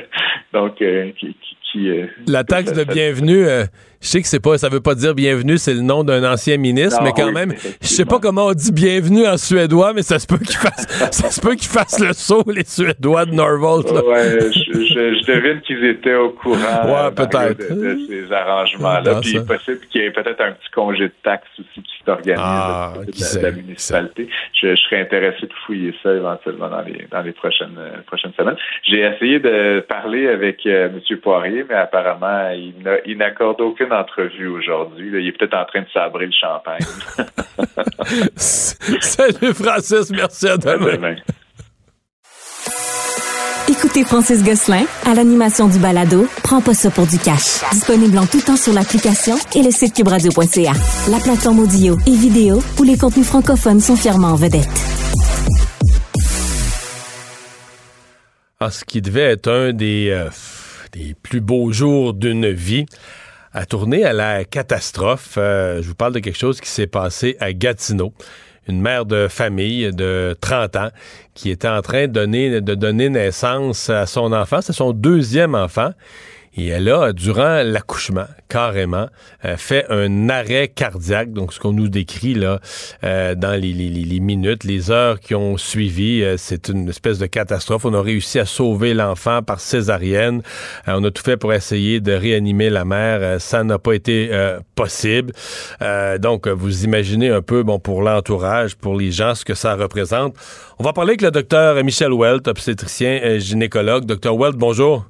[0.52, 1.36] donc qui,
[1.72, 1.90] qui,
[2.26, 3.44] La taxe de bienvenue,
[4.00, 6.56] je sais que c'est pas, ça veut pas dire bienvenue, c'est le nom d'un ancien
[6.58, 10.18] ministre, mais quand même, je sais pas comment on dit bienvenue en suédois, mais ça
[10.18, 13.90] se peut qu'il fasse, ça se peut qu'ils fassent le saut, les Suédois de Norvolt.
[13.90, 16.56] Ouais, je, je, je, devine qu'ils étaient au courant.
[16.56, 17.74] Ouais, peut-être.
[17.74, 19.20] De, de, ces arrangements-là.
[19.20, 21.92] Puis il est possible qu'il y ait peut-être un petit congé de taxes aussi qui
[22.04, 24.28] s'organise ah, de, de, la, municipalité.
[24.60, 28.32] Je, je, serais intéressé de fouiller ça éventuellement dans les, dans les prochaines, euh, prochaines
[28.38, 28.56] semaines.
[28.88, 31.18] J'ai essayé de parler avec euh, M.
[31.18, 35.10] Poirier, mais apparemment, il n'accorde aucune entrevue aujourd'hui.
[35.12, 36.80] Il est peut-être en train de sabrer le champagne.
[38.36, 40.88] Salut Francis, merci à demain.
[40.88, 41.16] À demain.
[43.68, 47.60] Écoutez Francis Gosselin à l'animation du balado Prends pas ça pour du cash.
[47.72, 50.72] Disponible en tout temps sur l'application et le site cubradio.ca.
[51.10, 54.68] La plateforme audio et vidéo où les contenus francophones sont fièrement en vedette.
[58.60, 60.30] Ah, ce qui devait être un des, euh,
[60.96, 62.86] des plus beaux jours d'une vie
[63.52, 65.34] a tourné à la catastrophe.
[65.36, 68.12] Euh, je vous parle de quelque chose qui s'est passé à Gatineau
[68.68, 70.88] une mère de famille de 30 ans
[71.34, 74.60] qui était en train de donner, de donner naissance à son enfant.
[74.60, 75.92] C'est son deuxième enfant.
[76.58, 79.08] Et elle a, durant l'accouchement, carrément,
[79.44, 81.32] euh, fait un arrêt cardiaque.
[81.32, 82.60] Donc, ce qu'on nous décrit là
[83.04, 87.18] euh, dans les, les, les, minutes, les heures qui ont suivi, euh, c'est une espèce
[87.18, 87.84] de catastrophe.
[87.84, 90.40] On a réussi à sauver l'enfant par césarienne.
[90.88, 93.18] Euh, on a tout fait pour essayer de réanimer la mère.
[93.20, 94.30] Euh, ça n'a pas été
[94.74, 95.32] possible.
[96.18, 100.34] donc, vous imaginez un peu, bon, pour l'entourage, pour les gens, ce que ça représente.
[100.78, 104.04] On va parler avec le docteur Michel Welt, obstétricien gynécologue.
[104.06, 105.06] Docteur Welt, bonjour.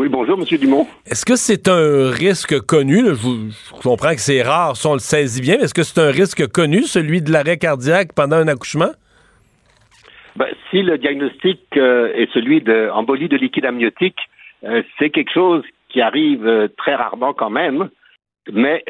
[0.00, 0.46] Oui, bonjour, M.
[0.58, 0.86] Dumont.
[1.04, 3.04] Est-ce que c'est un risque connu?
[3.08, 6.00] Je, je, comprends que c'est rare si on le saisit bien, mais est-ce que c'est
[6.00, 8.92] un risque connu, celui de l'arrêt cardiaque pendant un accouchement?
[10.36, 14.16] Ben, si le diagnostic euh, est celui d'embolie de, de liquide amniotique,
[14.64, 17.90] euh, c'est quelque chose qui arrive euh, très rarement quand même,
[18.50, 18.82] mais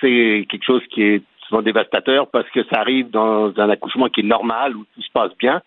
[0.00, 4.22] c'est quelque chose qui est souvent dévastateur parce que ça arrive dans un accouchement qui
[4.22, 5.62] est normal, où tout se passe bien.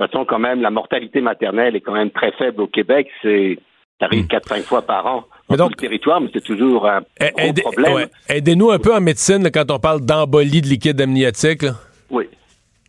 [0.00, 3.08] De toute façon, quand même, la mortalité maternelle est quand même très faible au Québec.
[3.22, 3.60] C'est
[4.04, 7.00] ça arrive 4-5 fois par an dans donc, tout le territoire, mais c'est toujours un
[7.00, 7.94] gros problème.
[7.94, 8.06] Ouais.
[8.28, 11.62] Aidez-nous un peu en médecine là, quand on parle d'embolie de liquide amniotique.
[11.62, 11.72] Là.
[12.10, 12.28] Oui.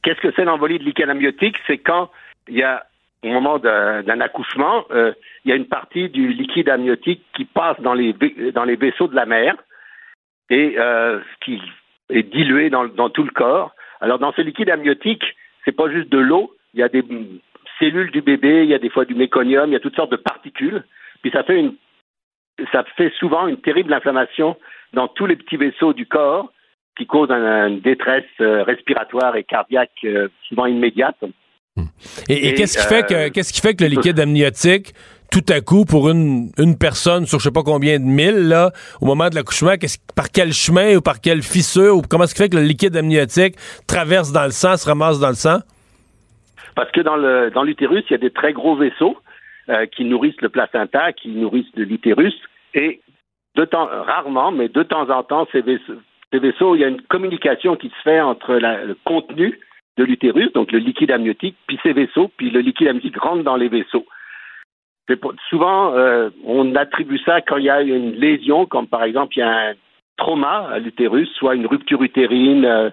[0.03, 1.55] Qu'est-ce que c'est l'embolie de liquide amniotique?
[1.67, 2.09] C'est quand
[2.47, 2.85] il y a,
[3.23, 5.13] au moment d'un accouchement, euh,
[5.43, 8.13] il y a une partie du liquide amniotique qui passe dans les,
[8.53, 9.55] dans les vaisseaux de la mère
[10.49, 11.59] et euh, qui
[12.09, 13.73] est dilué dans, dans tout le corps.
[13.99, 15.23] Alors, dans ce liquide amniotique,
[15.65, 17.03] c'est pas juste de l'eau, il y a des
[17.79, 20.11] cellules du bébé, il y a des fois du méconium, il y a toutes sortes
[20.11, 20.83] de particules,
[21.25, 21.73] puis ça fait une
[22.71, 24.55] ça fait souvent une terrible inflammation
[24.93, 26.51] dans tous les petits vaisseaux du corps
[26.95, 31.17] qui cause une détresse euh, respiratoire et cardiaque euh, souvent immédiate.
[32.29, 34.93] Et, et, et qu'est-ce qui euh, fait que qu'est-ce qui fait que le liquide amniotique
[35.31, 38.69] tout à coup pour une, une personne sur je sais pas combien de mille là
[39.01, 39.73] au moment de l'accouchement
[40.15, 42.95] par quel chemin ou par quelle fissure ou comment est-ce qui fait que le liquide
[42.95, 43.55] amniotique
[43.87, 45.57] traverse dans le sang se ramasse dans le sang?
[46.75, 49.17] Parce que dans le dans l'utérus, il y a des très gros vaisseaux
[49.69, 52.35] euh, qui nourrissent le placenta, qui nourrissent l'utérus,
[52.73, 53.01] et
[53.55, 57.75] de temps rarement, mais de temps en temps, ces vaisseaux, il y a une communication
[57.75, 59.59] qui se fait entre le contenu
[59.97, 63.55] de l'utérus, donc le liquide amniotique, puis ces vaisseaux, puis le liquide amniotique rentre dans
[63.55, 64.05] les vaisseaux.
[65.21, 69.33] Pour, souvent, euh, on attribue ça quand il y a une lésion, comme par exemple
[69.37, 69.73] il y a un
[70.17, 72.89] trauma à l'utérus, soit une rupture utérine, euh,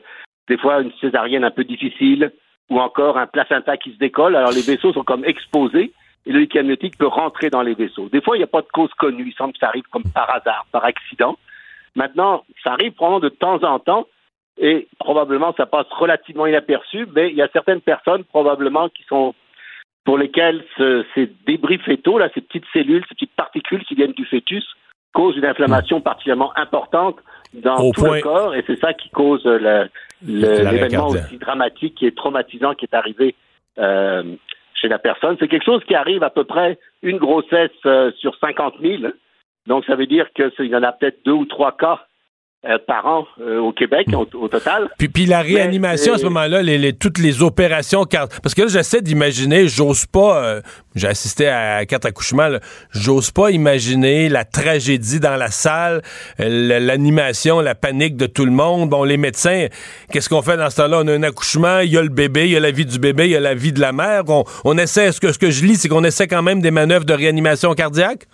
[0.49, 2.33] des fois une césarienne un peu difficile,
[2.71, 4.37] ou encore un placenta qui se décolle.
[4.37, 5.93] Alors les vaisseaux sont comme exposés
[6.27, 8.09] et le liquide amniotique peut rentrer dans les vaisseaux.
[8.09, 9.29] Des fois, il n'y a pas de cause connue.
[9.29, 11.37] Il semble que ça arrive comme par hasard, par accident.
[11.95, 14.07] Maintenant, ça arrive probablement de temps en temps
[14.59, 19.35] et probablement ça passe relativement inaperçu, mais il y a certaines personnes probablement qui sont
[20.05, 24.13] pour lesquelles ce, ces débris fétaux, là, ces petites cellules, ces petites particules qui viennent
[24.13, 24.67] du fœtus,
[25.13, 27.17] causent une inflammation particulièrement importante
[27.55, 29.45] dans tout le corps et c'est ça qui cause
[30.23, 33.35] l'événement aussi dramatique et traumatisant qui est arrivé
[33.79, 34.23] euh,
[34.89, 35.37] la personne.
[35.39, 39.13] C'est quelque chose qui arrive à peu près une grossesse euh, sur 50 000.
[39.67, 42.07] Donc, ça veut dire qu'il y en a peut-être deux ou trois cas
[42.65, 44.89] euh, par an euh, au Québec au, total.
[44.99, 49.01] Puis, puis la réanimation à ce moment-là, les, toutes les opérations, parce que là, j'essaie
[49.01, 50.61] d'imaginer, j'ose pas,
[50.95, 52.49] j'ai assisté à quatre accouchements,
[52.93, 56.03] j'ose pas imaginer la tragédie dans la salle,
[56.39, 58.91] l'animation, la panique de tout le monde.
[58.91, 59.67] Bon, les médecins,
[60.11, 61.01] qu'est-ce qu'on fait dans ce temps-là?
[61.03, 62.99] On a un accouchement, il y a le bébé, il y a la vie du
[62.99, 64.23] bébé, il y a la vie de la mère.
[64.29, 66.71] On, on essaie, ce que, ce que je lis, c'est qu'on essaie quand même des
[66.71, 68.27] manœuvres de réanimation cardiaque?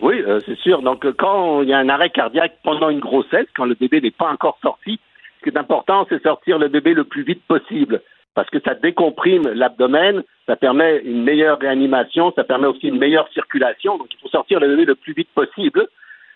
[0.00, 0.82] Oui, euh, c'est sûr.
[0.82, 4.00] Donc, euh, quand il y a un arrêt cardiaque pendant une grossesse, quand le bébé
[4.00, 5.00] n'est pas encore sorti,
[5.38, 8.02] ce qui est important, c'est sortir le bébé le plus vite possible
[8.34, 13.28] parce que ça décomprime l'abdomen, ça permet une meilleure réanimation, ça permet aussi une meilleure
[13.32, 13.96] circulation.
[13.96, 15.86] Donc, il faut sortir le bébé le plus vite possible.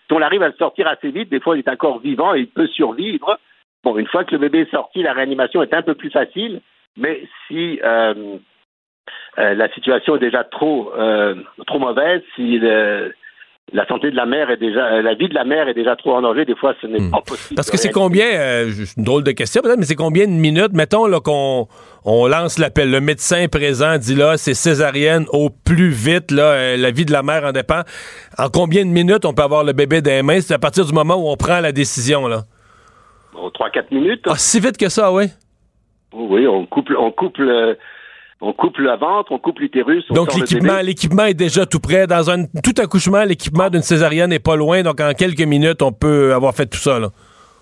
[0.07, 2.39] Si on arrive à le sortir assez vite, des fois, il est encore vivant et
[2.39, 3.37] il peut survivre.
[3.83, 6.61] Bon, une fois que le bébé est sorti, la réanimation est un peu plus facile,
[6.97, 8.37] mais si euh,
[9.37, 10.91] la situation est déjà trop
[11.65, 12.59] trop mauvaise, si
[13.73, 15.95] la santé de la mère est déjà, euh, la vie de la mère est déjà
[15.95, 16.45] trop en danger.
[16.45, 17.11] Des fois, ce n'est hmm.
[17.11, 17.55] pas possible.
[17.55, 20.73] Parce que c'est combien, euh, une drôle de question peut-être, mais c'est combien de minutes,
[20.73, 21.67] mettons là qu'on
[22.03, 26.77] on lance l'appel, le médecin présent dit là, c'est césarienne au plus vite, là, euh,
[26.77, 27.81] la vie de la mère en dépend.
[28.37, 30.41] En combien de minutes on peut avoir le bébé dans les mains?
[30.41, 32.41] C'est à partir du moment où on prend la décision là.
[33.33, 34.25] Bon, 3-4 minutes.
[34.27, 35.25] Ah, si vite que ça, oui.
[36.13, 37.77] Oui, on couple, on couple
[38.41, 40.05] on coupe le ventre, on coupe l'utérus.
[40.09, 42.07] Donc l'équipement, l'équipement est déjà tout prêt.
[42.07, 44.81] Dans un tout accouchement, l'équipement d'une césarienne n'est pas loin.
[44.81, 46.99] Donc en quelques minutes, on peut avoir fait tout ça.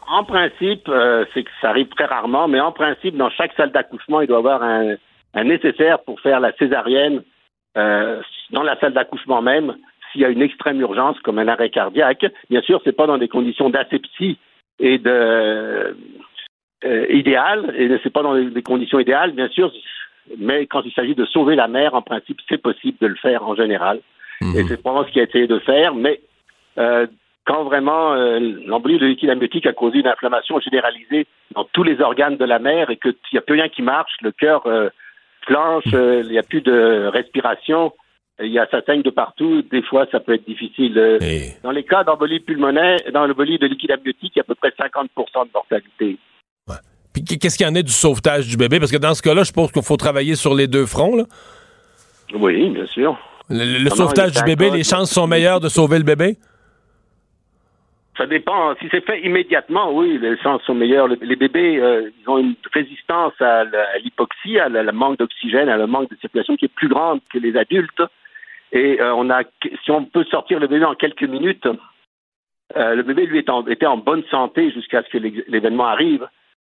[0.09, 3.71] En principe, euh, c'est que ça arrive très rarement, mais en principe, dans chaque salle
[3.71, 4.95] d'accouchement, il doit y avoir un,
[5.43, 7.21] nécessaire pour faire la césarienne
[7.77, 8.19] euh,
[8.51, 9.75] dans la salle d'accouchement même.
[10.11, 13.19] S'il y a une extrême urgence comme un arrêt cardiaque, bien sûr, c'est pas dans
[13.19, 14.39] des conditions d'asepsie
[14.79, 15.95] et de
[16.85, 19.33] euh, idéales, et c'est pas dans des conditions idéales.
[19.33, 19.71] Bien sûr,
[20.37, 23.43] mais quand il s'agit de sauver la mer, en principe, c'est possible de le faire
[23.43, 23.99] en général.
[24.41, 24.55] Mhm.
[24.55, 25.93] Et c'est vraiment ce qu'il a essayé de faire.
[25.93, 26.21] Mais
[26.77, 27.07] euh,
[27.45, 31.25] quand vraiment euh, l'embolie de liquide amniotique a causé une inflammation généralisée
[31.55, 34.11] dans tous les organes de la mer et qu'il n'y a plus rien qui marche,
[34.21, 34.89] le cœur euh,
[35.47, 35.95] planche, mhm.
[35.95, 37.91] euh, il n'y a plus de respiration,
[38.39, 39.63] il y a ça saigne de partout.
[39.63, 40.93] Des fois, ça peut être difficile.
[41.63, 44.55] Dans les cas d'embolie pulmonaire, dans l'embolie de liquide amniotique, il y a à peu
[44.55, 45.09] près 50%
[45.47, 46.17] de mortalité.
[47.13, 48.79] Puis qu'est-ce qu'il y en est du sauvetage du bébé?
[48.79, 51.15] Parce que dans ce cas-là, je pense qu'il faut travailler sur les deux fronts.
[51.15, 51.23] Là.
[52.33, 53.17] Oui, bien sûr.
[53.49, 56.37] Le, sauvetage du bébé, les chances sont meilleures de sauver le bébé?
[58.15, 58.75] Ça dépend.
[58.75, 61.07] Si c'est fait immédiatement, oui, les chances sont meilleures.
[61.07, 63.63] Les bébés, euh, ils ont une résistance à
[64.03, 67.39] l'hypoxie, à le manque d'oxygène, à le manque de circulation qui est plus grande que
[67.39, 68.03] les adultes.
[68.71, 69.43] Et euh, on a,
[69.83, 71.67] si on peut sortir le bébé en quelques minutes,
[72.75, 76.27] euh, le bébé lui était en bonne santé jusqu'à ce que l'événement arrive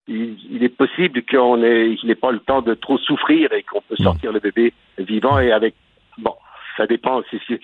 [0.07, 3.95] il, est possible qu'on ait, n'ait pas le temps de trop souffrir et qu'on peut
[3.95, 5.73] sortir le bébé vivant et avec
[6.17, 6.35] bon,
[6.77, 7.59] ça dépend si si,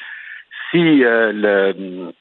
[0.72, 2.14] si euh, le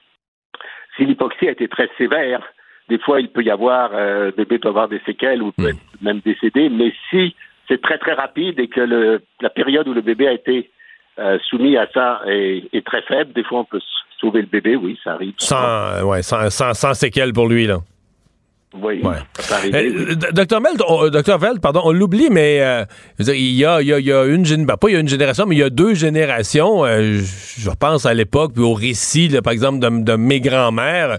[0.97, 2.43] si l'hypoxie a été très sévère,
[2.89, 5.71] des fois il peut y avoir euh, le bébé peut avoir des séquelles ou peut
[5.71, 7.35] être même décédé, mais si
[7.69, 10.71] c'est très très rapide et que le, la période où le bébé a été
[11.19, 13.81] euh, soumis à ça est, est, très faible, des fois on peut
[14.19, 15.35] sauver le bébé, oui, ça arrive.
[15.39, 17.79] Sans, ouais, sans, sans, sans séquelles pour lui là.
[18.73, 19.03] Oui,
[19.41, 22.85] ça peut euh, Docteur Veld, pardon, on l'oublie, mais euh,
[23.19, 24.97] il, y a, il, y a, il y a une génération, ben, pas il y
[24.97, 26.85] a une génération, mais il y a deux générations.
[26.85, 27.19] Euh,
[27.59, 31.19] je repense à l'époque, puis au récit, par exemple, de, de mes grands-mères.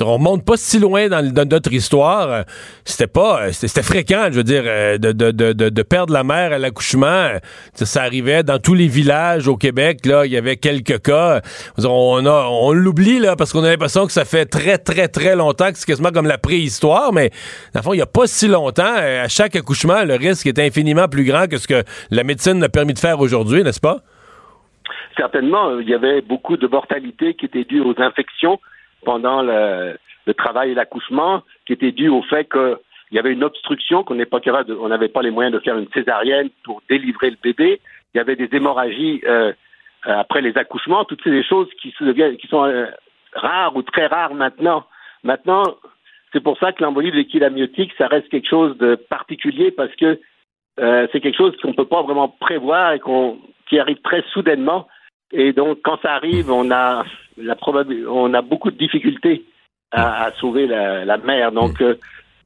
[0.00, 2.44] On remonte pas si loin dans, dans notre histoire.
[2.84, 6.58] C'était pas, c'était fréquent, je veux dire, de, de, de, de perdre la mère à
[6.58, 7.28] l'accouchement.
[7.74, 10.06] Ça arrivait dans tous les villages au Québec.
[10.06, 11.40] Là, il y avait quelques cas.
[11.82, 15.34] On, a, on l'oublie là parce qu'on a l'impression que ça fait très, très, très
[15.34, 17.30] longtemps que c'est quasiment comme la préhistoire mais
[17.72, 20.46] dans le fond, il n'y a pas si longtemps, euh, à chaque accouchement, le risque
[20.46, 23.80] est infiniment plus grand que ce que la médecine a permis de faire aujourd'hui, n'est-ce
[23.80, 23.98] pas?
[25.16, 28.58] Certainement, il y avait beaucoup de mortalité qui était due aux infections
[29.04, 29.96] pendant le,
[30.36, 32.78] travail et l'accouchement, qui était due au fait qu'il
[33.12, 35.78] y avait une obstruction, qu'on n'est pas capable on n'avait pas les moyens de faire
[35.78, 37.80] une césarienne pour délivrer le bébé.
[38.14, 39.52] Il y avait des hémorragies euh,
[40.06, 42.86] euh, après les accouchements, toutes ces choses qui, qui sont
[43.34, 44.84] rares ou très rares maintenant.
[45.22, 45.62] Maintenant,
[46.34, 50.20] c'est pour ça que l'embolie de amniotique, ça reste quelque chose de particulier parce que
[50.80, 54.22] euh, c'est quelque chose qu'on ne peut pas vraiment prévoir et qu'on, qui arrive très
[54.32, 54.88] soudainement.
[55.32, 57.04] Et donc, quand ça arrive, on a,
[57.36, 57.56] la
[58.08, 59.44] on a beaucoup de difficultés
[59.92, 61.52] à, sauver la, mère.
[61.52, 61.94] Donc, euh,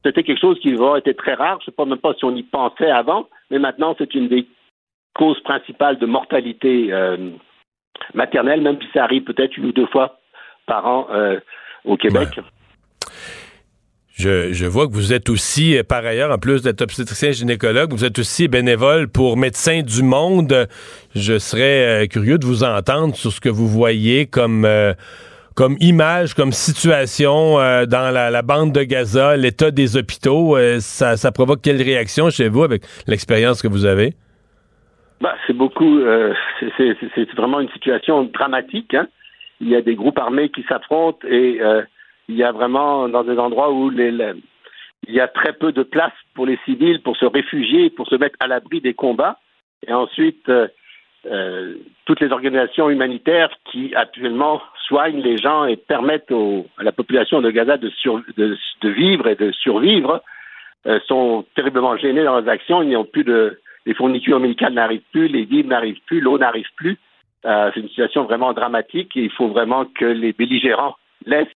[0.05, 1.57] c'était quelque chose qui va être très rare.
[1.61, 4.27] Je ne sais pas même pas si on y pensait avant, mais maintenant, c'est une
[4.27, 4.47] des
[5.15, 7.31] causes principales de mortalité euh,
[8.13, 10.19] maternelle, même si ça arrive peut-être une ou deux fois
[10.67, 11.07] par an
[11.85, 12.39] au Québec.
[14.19, 18.03] Je, vois que vous êtes aussi, euh, par ailleurs, en plus d'être obstétricien gynécologue, vous
[18.03, 20.67] êtes aussi bénévole pour Médecins du Monde.
[21.15, 24.93] Je serais euh, curieux de vous entendre sur ce que vous voyez comme, euh,
[25.55, 30.57] comme image, comme situation dans la, bande de Gaza, l'état des hôpitaux.
[30.79, 34.15] Ça, ça, provoque quelle réaction chez vous avec l'expérience que vous avez?
[35.21, 36.01] Bah, c'est beaucoup,
[36.77, 38.93] c'est vraiment une situation dramatique.
[38.93, 39.07] Hein.
[39.61, 41.59] Il y a des groupes armés qui s'affrontent et
[42.29, 44.33] il y a vraiment dans des endroits où il
[45.07, 48.37] y a très peu de place pour les civils pour se réfugier, pour se mettre
[48.39, 49.39] à l'abri des combats.
[49.87, 50.67] Et ensuite, euh,
[51.25, 51.75] euh,
[52.05, 56.31] toutes les organisations humanitaires qui actuellement soignent les gens et permettent
[56.77, 57.91] à la population de Gaza de,
[58.83, 60.21] vivre et de survivre
[60.85, 62.83] euh, sont terriblement gênés dans leurs actions.
[62.83, 66.97] Ils plus de, les fournitures médicales n'arrivent plus, les vivres n'arrivent plus, l'eau n'arrive plus.
[67.43, 71.47] c'est une situation vraiment dramatique et il faut vraiment que les belligérants laissent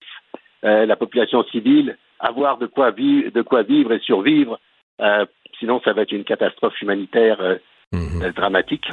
[0.65, 4.59] euh, la population civile avoir de quoi, vivre, de quoi vivre et survivre.
[5.01, 5.27] Euh,
[5.59, 7.57] sinon, ça va être une catastrophe humanitaire euh,
[7.93, 8.31] mhm.
[8.33, 8.87] dramatique.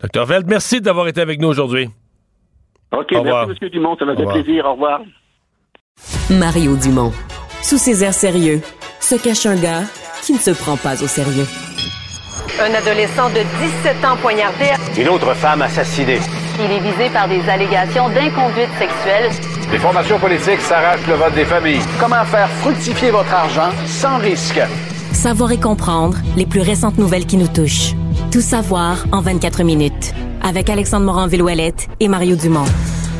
[0.00, 1.88] Docteur Veld, merci d'avoir été avec nous aujourd'hui.
[2.92, 3.68] OK, merci, M.
[3.70, 3.96] Dumont.
[3.96, 4.66] Ça m'a fait plaisir.
[4.66, 5.00] Au revoir.
[6.30, 7.12] Mario Dumont.
[7.62, 8.60] Sous ses airs sérieux,
[9.00, 9.84] se cache un gars
[10.22, 11.46] qui ne se prend pas au sérieux.
[12.60, 13.40] Un adolescent de
[13.84, 14.66] 17 ans poignardé.
[14.98, 16.18] Une autre femme assassinée.
[16.58, 19.30] Il est visé par des allégations d'inconduite sexuelle.
[19.72, 21.80] Les formations politiques s'arrachent le vote des familles.
[21.98, 24.60] Comment faire fructifier votre argent sans risque?
[25.12, 27.94] Savoir et comprendre les plus récentes nouvelles qui nous touchent.
[28.30, 30.12] Tout savoir en 24 minutes.
[30.42, 32.66] Avec Alexandre Morin-Villouellette et Mario Dumont.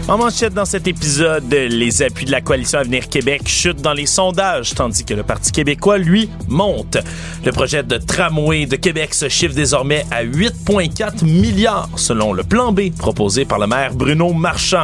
[0.08, 4.06] En manchette dans cet épisode, les appuis de la coalition Avenir Québec chutent dans les
[4.06, 6.98] sondages, tandis que le Parti québécois, lui, monte.
[7.46, 12.72] Le projet de tramway de Québec se chiffre désormais à 8,4 milliards, selon le plan
[12.72, 14.82] B proposé par le maire Bruno Marchand.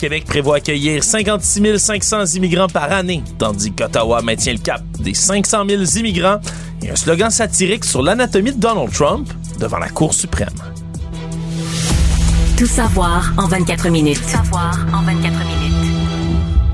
[0.00, 5.64] Québec prévoit accueillir 56 500 immigrants par année, tandis qu'Ottawa maintient le cap des 500
[5.68, 6.40] 000 immigrants
[6.82, 9.28] et un slogan satirique sur l'anatomie de Donald Trump
[9.58, 10.48] devant la Cour suprême.
[12.56, 14.22] Tout savoir en 24 minutes.
[14.22, 15.39] Tout savoir en 24 minutes.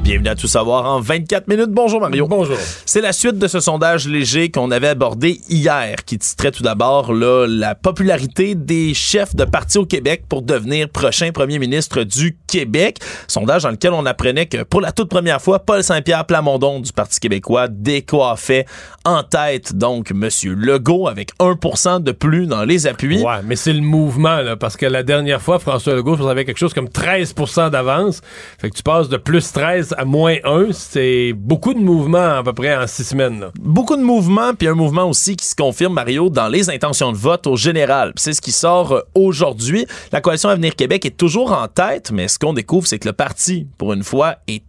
[0.07, 1.71] Bienvenue à Tout savoir en 24 minutes.
[1.71, 2.29] Bonjour Mario.
[2.29, 2.57] Bonjour.
[2.85, 7.13] C'est la suite de ce sondage léger qu'on avait abordé hier, qui titrait tout d'abord
[7.13, 12.99] la popularité des chefs de parti au Québec pour devenir prochain premier ministre du Québec.
[13.27, 16.93] Sondage dans lequel on apprenait que pour la toute première fois, Paul Saint-Pierre Plamondon du
[16.93, 18.65] Parti québécois décoiffait
[19.05, 23.25] en tête donc Monsieur Legault avec 1% de plus dans les appuis.
[23.25, 26.45] Ouais, mais c'est le mouvement là, parce que la dernière fois François Legault vous avez
[26.45, 28.21] quelque chose comme 13% d'avance.
[28.61, 32.43] Fait que tu passes de plus 13 à moins 1, c'est beaucoup de mouvements à
[32.43, 33.47] peu près en six semaines.
[33.59, 37.17] Beaucoup de mouvements puis un mouvement aussi qui se confirme Mario dans les intentions de
[37.17, 38.13] vote au général.
[38.17, 39.87] C'est ce qui sort euh, aujourd'hui.
[40.13, 43.15] La coalition Avenir Québec est toujours en tête, mais ce qu'on découvre c'est que le
[43.15, 44.63] parti pour une fois est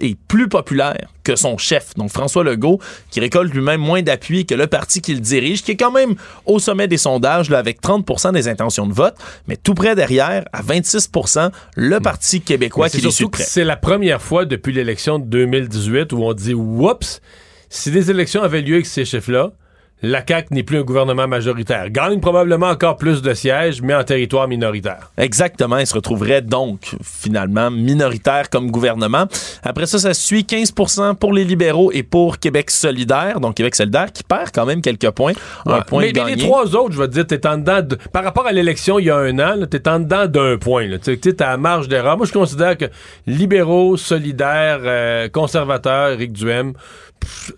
[0.00, 4.54] est plus populaire que son chef, donc François Legault, qui récolte lui-même moins d'appui que
[4.54, 6.14] le parti qu'il dirige, qui est quand même
[6.46, 9.14] au sommet des sondages là, avec 30% des intentions de vote,
[9.46, 12.02] mais tout près derrière, à 26% le hmm.
[12.02, 13.44] Parti québécois qui est près.
[13.44, 17.20] C'est la première fois depuis l'élection de 2018 où on dit «Oups!»
[17.68, 19.52] Si des élections avaient lieu avec ces chiffres-là,
[20.02, 21.90] la CAQ n'est plus un gouvernement majoritaire.
[21.90, 25.12] Gagne probablement encore plus de sièges, mais en territoire minoritaire.
[25.16, 25.78] Exactement.
[25.78, 29.26] Il se retrouverait donc finalement minoritaire comme gouvernement.
[29.62, 33.40] Après ça, ça suit 15% pour les libéraux et pour Québec solidaire.
[33.40, 35.34] Donc Québec solidaire qui perd quand même quelques points.
[35.66, 38.46] Un point mais, les trois autres, je te dire, t'es en dedans de, par rapport
[38.46, 40.88] à l'élection il y a un an, t'es en dedans d'un point.
[41.02, 42.16] Tu sais, à la marge d'erreur.
[42.16, 42.86] Moi, je considère que
[43.26, 46.74] libéraux, solidaires, euh, conservateurs, Éric Duhem,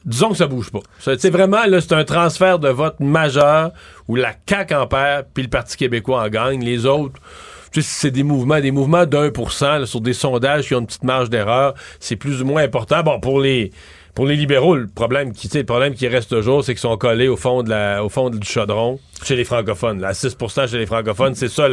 [0.04, 0.80] disons que ça bouge pas.
[0.98, 3.72] C'est vraiment là, c'est un transfert de vote majeur
[4.08, 6.62] où la CAQ en perd puis le Parti québécois en gagne.
[6.62, 7.20] Les autres,
[7.72, 11.04] c'est des mouvements, des mouvements d'un pour cent sur des sondages qui ont une petite
[11.04, 11.74] marge d'erreur.
[12.00, 13.02] C'est plus ou moins important.
[13.02, 13.72] Bon, pour les
[14.14, 17.26] pour les libéraux, le problème qui, le problème qui reste toujours, c'est qu'ils sont collés
[17.26, 20.00] au fond de la, au fond du chaudron chez les francophones.
[20.00, 21.68] Là, 6% chez les francophones, c'est ça.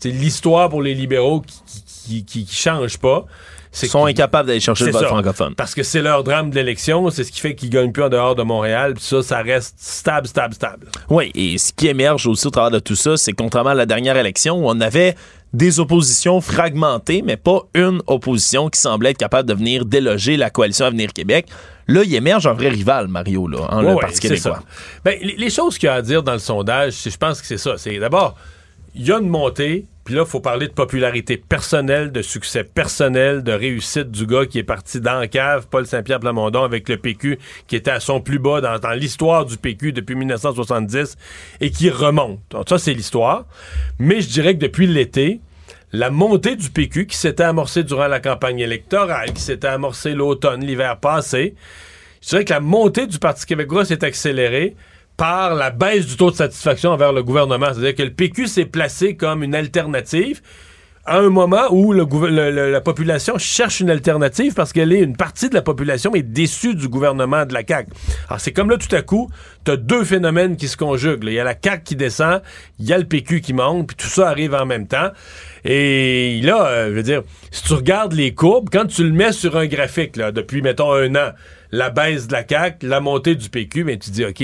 [0.00, 3.26] C'est l'histoire pour les libéraux qui, qui, qui change pas.
[3.74, 5.54] Sont incapables d'aller chercher le vote francophone.
[5.54, 8.08] Parce que c'est leur drame de l'élection, c'est ce qui fait qu'ils gagnent plus en
[8.08, 10.86] dehors de Montréal, puis ça, ça reste stable, stable, stable.
[11.10, 13.86] Oui, et ce qui émerge aussi au travers de tout ça, c'est contrairement à la
[13.86, 15.16] dernière élection où on avait
[15.54, 20.50] des oppositions fragmentées, mais pas une opposition qui semblait être capable de venir déloger la
[20.50, 21.46] coalition Avenir Québec.
[21.86, 24.60] Là, il émerge un vrai rival, Mario, là, en le Parti québécois.
[25.04, 27.58] Ben, les, choses qu'il y a à dire dans le sondage, je pense que c'est
[27.58, 27.74] ça.
[27.76, 28.36] C'est d'abord,
[28.94, 32.62] il y a une montée, puis là, il faut parler de popularité personnelle, de succès
[32.62, 36.98] personnel, de réussite du gars qui est parti dans cave, Paul Saint-Pierre Plamondon, avec le
[36.98, 41.16] PQ, qui était à son plus bas dans, l'histoire du PQ depuis 1970
[41.60, 42.38] et qui remonte.
[42.50, 43.46] Donc, ça, c'est l'histoire.
[43.98, 45.40] Mais je dirais que depuis l'été,
[45.92, 50.64] la montée du PQ qui s'était amorcée durant la campagne électorale, qui s'était amorcée l'automne,
[50.64, 51.54] l'hiver passé,
[52.20, 54.76] je dirais que la montée du Parti québécois s'est accélérée
[55.16, 57.66] par la baisse du taux de satisfaction envers le gouvernement.
[57.72, 60.40] C'est-à-dire que le PQ s'est placé comme une alternative
[61.06, 65.50] à un moment où le, la population cherche une alternative parce qu'elle est une partie
[65.50, 67.90] de la population est déçue du gouvernement de la CAQ.
[68.28, 69.28] Alors c'est comme là tout à coup,
[69.64, 71.24] tu as deux phénomènes qui se conjuguent.
[71.24, 72.40] Il y a la CAQ qui descend,
[72.78, 75.10] il y a le PQ qui monte, puis tout ça arrive en même temps.
[75.64, 79.32] Et là, euh, je veux dire, si tu regardes les courbes, quand tu le mets
[79.32, 81.32] sur un graphique là, depuis mettons un an,
[81.70, 84.42] la baisse de la CAQ, la montée du PQ, ben, tu dis OK,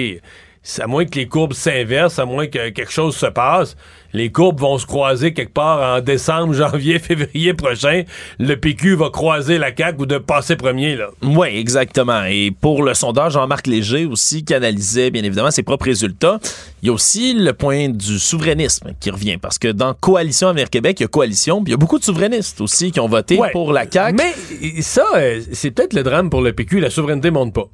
[0.78, 3.76] à moins que les courbes s'inversent, à moins que quelque chose se passe,
[4.12, 8.02] les courbes vont se croiser quelque part en décembre, janvier, février prochain.
[8.38, 11.10] Le PQ va croiser la CAQ ou de passer premier, là.
[11.22, 12.24] Oui, exactement.
[12.24, 16.38] Et pour le sondage, Jean-Marc Léger aussi, qui analysait bien évidemment ses propres résultats,
[16.82, 19.38] il y a aussi le point du souverainisme qui revient.
[19.38, 21.98] Parce que dans Coalition Avenir Québec, il y a Coalition, puis il y a beaucoup
[21.98, 24.16] de souverainistes aussi qui ont voté pour la CAQ.
[24.16, 26.80] Mais ça, euh, c'est peut-être le drame pour le PQ.
[26.80, 27.68] La souveraineté monte pas.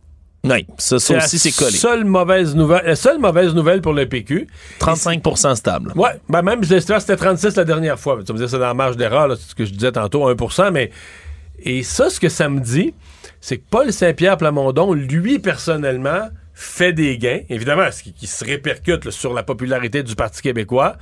[0.46, 1.76] Oui, ça, aussi, c'est collé.
[1.76, 4.46] Seule mauvaise nouvelle, la seule mauvaise nouvelle pour le PQ.
[4.80, 5.92] 35% stable.
[5.96, 8.18] Oui, ben même, c'était 36 la dernière fois.
[8.24, 10.70] Tu me disais, c'est dans la marge d'erreur, c'est ce que je disais tantôt, 1%
[10.70, 10.90] mais.
[11.58, 12.92] Et ça, ce que ça me dit,
[13.40, 17.40] c'est que Paul Saint-Pierre Plamondon, lui, personnellement, fait des gains.
[17.48, 20.96] Évidemment, ce qui, se répercute sur la popularité du Parti québécois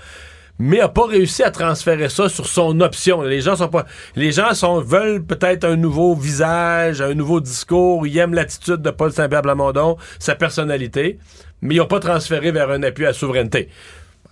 [0.58, 3.22] mais a pas réussi à transférer ça sur son option.
[3.22, 8.06] Les gens sont pas, les gens sont, veulent peut-être un nouveau visage, un nouveau discours.
[8.06, 11.18] Ils aiment l'attitude de Paul Saint-Pierre Blamondon, sa personnalité,
[11.60, 13.68] mais ils n'ont pas transféré vers un appui à souveraineté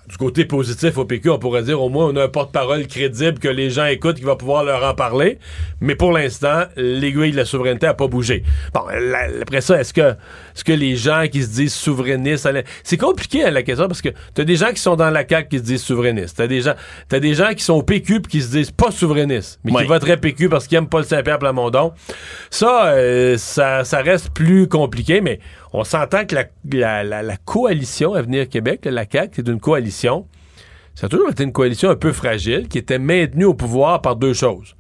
[0.09, 3.38] du côté positif au PQ, on pourrait dire au moins on a un porte-parole crédible
[3.38, 5.38] que les gens écoutent, qui va pouvoir leur en parler.
[5.80, 8.42] Mais pour l'instant, l'aiguille de la souveraineté n'a pas bougé.
[8.74, 8.82] Bon,
[9.40, 12.48] après ça, est-ce que, est-ce que les gens qui se disent souverainistes,
[12.82, 15.48] c'est compliqué à la question parce que t'as des gens qui sont dans la CAQ
[15.48, 16.36] qui se disent souverainistes.
[16.36, 16.74] T'as des gens,
[17.09, 20.16] t'as des gens qui sont au PQ qui se disent pas souverainistes, mais qui voteraient
[20.16, 21.92] PQ parce qu'ils aiment Paul Saint-Pierre Plamondon.
[22.50, 25.38] Ça, euh, ça, ça reste plus compliqué, mais
[25.72, 30.26] on s'entend que la, la, la, coalition Avenir Québec, la CAQ, c'est une coalition.
[30.94, 34.16] Ça a toujours été une coalition un peu fragile qui était maintenue au pouvoir par
[34.16, 34.76] deux choses.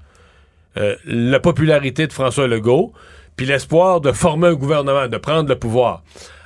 [0.76, 2.92] Euh, la popularité de François Legault,
[3.36, 6.02] puis l'espoir de former un gouvernement, de prendre le pouvoir.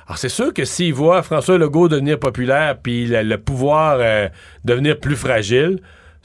[0.07, 4.29] Alors c'est sûr que s'il voit François Legault devenir populaire, puis le, pouvoir euh,
[4.63, 5.81] devenir plus fragile,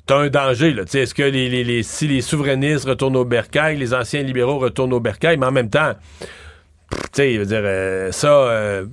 [0.07, 0.73] t'as un danger.
[0.73, 0.83] Là.
[0.83, 5.47] Est-ce que si les souverainistes retournent au bercail, les anciens libéraux retournent au bercail, mais
[5.47, 5.95] en même temps,
[7.13, 8.87] tu sais, dire, euh, ça, euh,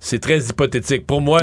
[0.00, 1.06] c'est très hypothétique.
[1.06, 1.40] Pour moi,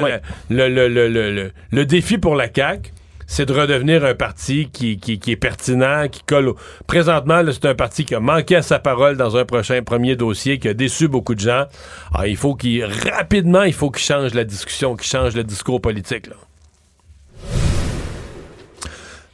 [0.49, 2.91] le, le, le, le, défi pour la CAQ,
[3.25, 6.49] c'est de redevenir un parti qui, qui, qui est pertinent, qui colle.
[6.49, 6.57] Au...
[6.87, 10.59] Présentement, c'est un parti qui a manqué à sa parole dans un prochain premier dossier,
[10.59, 11.65] qui a déçu beaucoup de gens.
[12.13, 15.79] Alors, il faut qu'il rapidement, il faut qu'il change la discussion, qu'il change le discours
[15.79, 16.27] politique.
[16.27, 16.35] Là.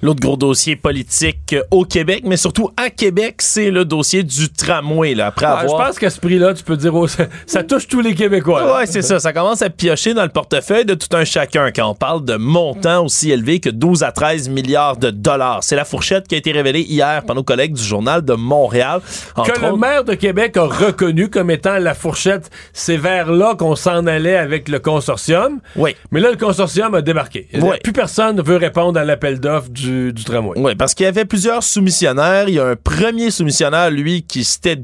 [0.05, 5.15] L'autre gros dossier politique au Québec, mais surtout à Québec, c'est le dossier du tramway.
[5.15, 8.13] Là, après Je pense qu'à ce prix-là, tu peux dire, oh, ça, touche tous les
[8.13, 8.77] Québécois.
[8.77, 9.19] Oui, c'est ça.
[9.19, 12.35] Ça commence à piocher dans le portefeuille de tout un chacun quand on parle de
[12.35, 15.63] montants aussi élevés que 12 à 13 milliards de dollars.
[15.63, 19.01] C'est la fourchette qui a été révélée hier par nos collègues du Journal de Montréal.
[19.35, 23.75] Que le maire de Québec a reconnu comme étant la fourchette, c'est vers là qu'on
[23.75, 25.61] s'en allait avec le consortium.
[25.75, 25.95] Oui.
[26.11, 27.47] Mais là, le consortium a débarqué.
[27.83, 30.59] Plus personne ne veut répondre à l'appel d'offre du du, tramway.
[30.59, 32.47] Oui, parce qu'il y avait plusieurs soumissionnaires.
[32.47, 34.77] Il y a un premier soumissionnaire, lui, qui s'était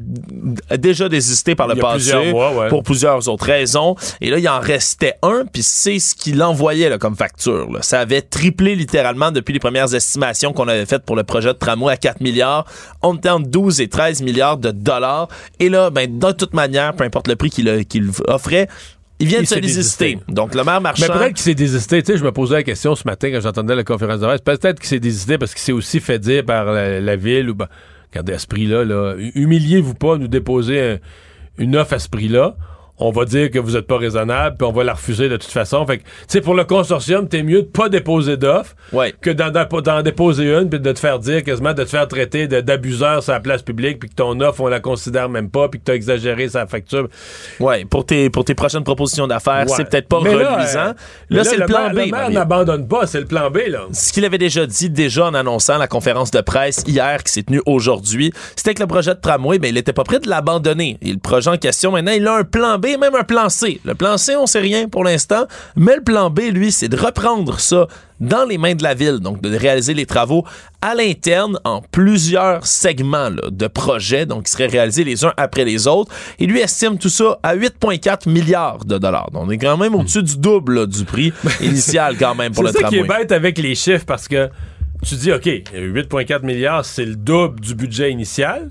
[0.78, 2.34] déjà désisté par le passé
[2.70, 3.96] pour plusieurs autres raisons.
[4.20, 7.68] Et là, il en restait un, puis c'est ce qu'il envoyait là, comme facture.
[7.82, 11.58] Ça avait triplé littéralement depuis les premières estimations qu'on avait faites pour le projet de
[11.58, 12.66] tramway à 4 milliards.
[13.02, 15.28] On était entre 12 et 13 milliards de dollars.
[15.60, 18.68] Et là, ben, de toute manière, peu importe le prix qu'il offrait,
[19.22, 20.20] il vient de se désister.
[20.28, 21.06] Donc, le maire marchand...
[21.08, 22.02] Mais peut-être qu'il s'est désisté.
[22.04, 24.42] Tu sais, je me posais la question ce matin quand j'entendais la conférence de presse.
[24.42, 27.56] Peut-être qu'il s'est désisté parce qu'il s'est aussi fait dire par la, ville ou...
[27.56, 27.68] Ben,
[28.12, 30.98] regardez, à ce prix-là, là, humiliez-vous pas nous déposer
[31.58, 32.56] une offre à ce prix-là
[32.98, 35.52] on va dire que vous n'êtes pas raisonnable, puis on va la refuser de toute
[35.52, 35.86] façon.
[35.86, 38.76] Fait que, tu sais, pour le consortium, t'es mieux de pas déposer d'offre
[39.22, 43.24] que d'en déposer une, puis de te faire dire quasiment, de te faire traiter d'abuseur
[43.24, 45.86] sur la place publique, puis que ton offre, on la considère même pas, puis que
[45.86, 47.08] t'as exagéré sa facture.
[47.60, 50.94] Ouais, pour tes, pour tes prochaines propositions d'affaires, c'est peut-être pas reluisant.
[51.30, 51.96] Là, c'est le, plan B.
[51.96, 53.86] Le maire n'abandonne pas, c'est le plan B, là.
[53.94, 57.44] Ce qu'il avait déjà dit, déjà en annonçant la conférence de presse hier, qui s'est
[57.44, 60.98] tenue aujourd'hui, c'était que le projet de tramway, ben, il était pas prêt de l'abandonner.
[61.02, 63.80] Et le projet en question, maintenant, il a un plan B même un plan C.
[63.84, 66.98] Le plan C, on sait rien pour l'instant, mais le plan B, lui, c'est de
[66.98, 67.88] reprendre ça
[68.20, 70.46] dans les mains de la ville, donc de réaliser les travaux
[70.82, 75.88] à l'interne en plusieurs segments de projets, donc qui seraient réalisés les uns après les
[75.88, 76.14] autres.
[76.40, 79.32] Et lui estime tout ça à 8,4 milliards de dollars.
[79.32, 82.72] Donc on est quand même au-dessus du double du prix initial quand même pour le
[82.72, 82.90] tramway.
[82.90, 84.50] C'est ça qui est bête avec les chiffres parce que
[85.04, 88.70] tu dis, OK, 8,4 milliards, c'est le double du budget initial.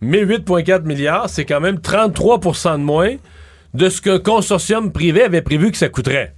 [0.00, 3.14] Mais 8,4 milliards, c'est quand même 33% de moins
[3.74, 6.34] de ce qu'un consortium privé avait prévu que ça coûterait.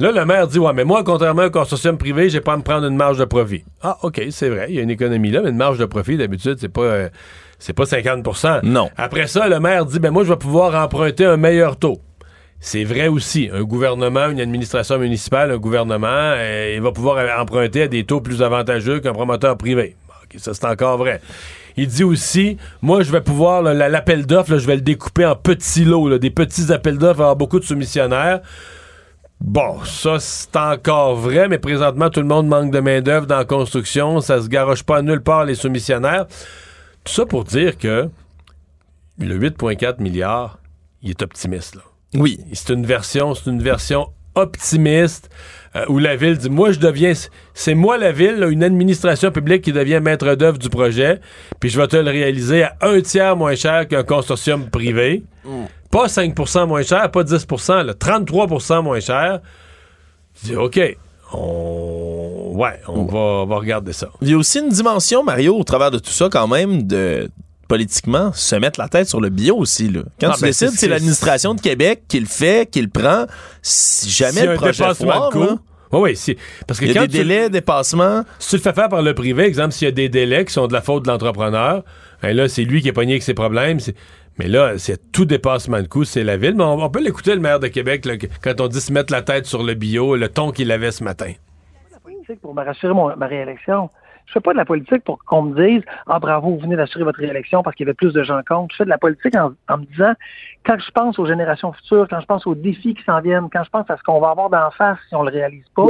[0.00, 2.56] Là, le maire dit Ouais, mais moi, contrairement à un consortium privé, j'ai pas à
[2.56, 3.64] me prendre une marge de profit.
[3.82, 6.16] Ah, OK, c'est vrai, il y a une économie là, mais une marge de profit,
[6.16, 6.82] d'habitude, c'est pas.
[6.82, 7.08] euh,
[7.58, 8.88] c'est pas 50% Non.
[8.96, 11.98] Après ça, le maire dit ben moi, je vais pouvoir emprunter un meilleur taux.
[12.60, 13.50] C'est vrai aussi.
[13.52, 18.20] Un gouvernement, une administration municipale, un gouvernement, euh, il va pouvoir emprunter à des taux
[18.20, 19.96] plus avantageux qu'un promoteur privé.
[20.22, 21.20] OK, ça, c'est encore vrai.
[21.78, 25.84] Il dit aussi, moi, je vais pouvoir, l'appel d'offres, je vais le découper en petits
[25.84, 28.40] lots, là, des petits appels d'offres, avoir beaucoup de soumissionnaires.
[29.40, 33.44] Bon, ça, c'est encore vrai, mais présentement, tout le monde manque de main-d'œuvre dans la
[33.44, 34.20] construction.
[34.20, 36.26] Ça se garoche pas nulle part, les soumissionnaires.
[37.04, 38.10] Tout ça pour dire que
[39.20, 40.58] le 8,4 milliards,
[41.02, 41.82] il est optimiste, là.
[42.14, 42.40] Oui.
[42.54, 44.08] C'est une version, c'est une version
[44.38, 45.30] optimiste
[45.76, 47.12] euh, où la ville dit moi je deviens
[47.54, 51.20] c'est moi la ville là, une administration publique qui devient maître d'œuvre du projet
[51.60, 55.22] puis je vais te le réaliser à un tiers moins cher qu'un consortium privé.
[55.90, 59.40] Pas 5% moins cher pas 10% là, 33% moins cher.
[60.40, 60.96] Tu dis ok
[61.32, 64.08] on ouais on va, on va regarder ça.
[64.20, 67.30] Il y a aussi une dimension, Mario, au travers de tout ça, quand même, de
[67.68, 69.88] politiquement, se mettre la tête sur le bio aussi.
[69.90, 70.00] Là.
[70.20, 73.26] Quand Ah, tu ben, décides, c'est- l'administration de Québec qui le fait, qui le prend.
[73.62, 75.56] Si jamais S'il y a le un projet dépassement foire, de coût, là,
[75.92, 78.22] oui, oui, c'est parce que il y a quand des tu- délais, dépassements.
[78.38, 80.52] Si tu le fais faire par le privé, exemple, s'il y a des délais qui
[80.52, 81.84] sont de la faute de l'entrepreneur,
[82.22, 83.78] ben là, c'est lui qui est pogné avec ses problèmes.
[84.38, 86.54] Mais là, c'est tout dépassement de coût, c'est la ville.
[86.56, 89.12] Mais on, on peut l'écouter, le maire de Québec, là, quand on dit se mettre
[89.12, 91.32] la tête sur le bio, le ton qu'il avait ce matin.
[92.04, 93.90] politique pour me rassurer mon- ma réélection.
[94.28, 97.02] Je fais pas de la politique pour qu'on me dise Ah bravo, vous venez d'assurer
[97.02, 98.72] votre réélection parce qu'il y avait plus de gens contre.
[98.72, 100.12] Je fais de la politique en, me disant
[100.66, 103.64] quand je pense aux générations futures, quand je pense aux défis qui s'en viennent, quand
[103.64, 105.86] je pense à ce qu'on va avoir d'en face si on le réalise pas,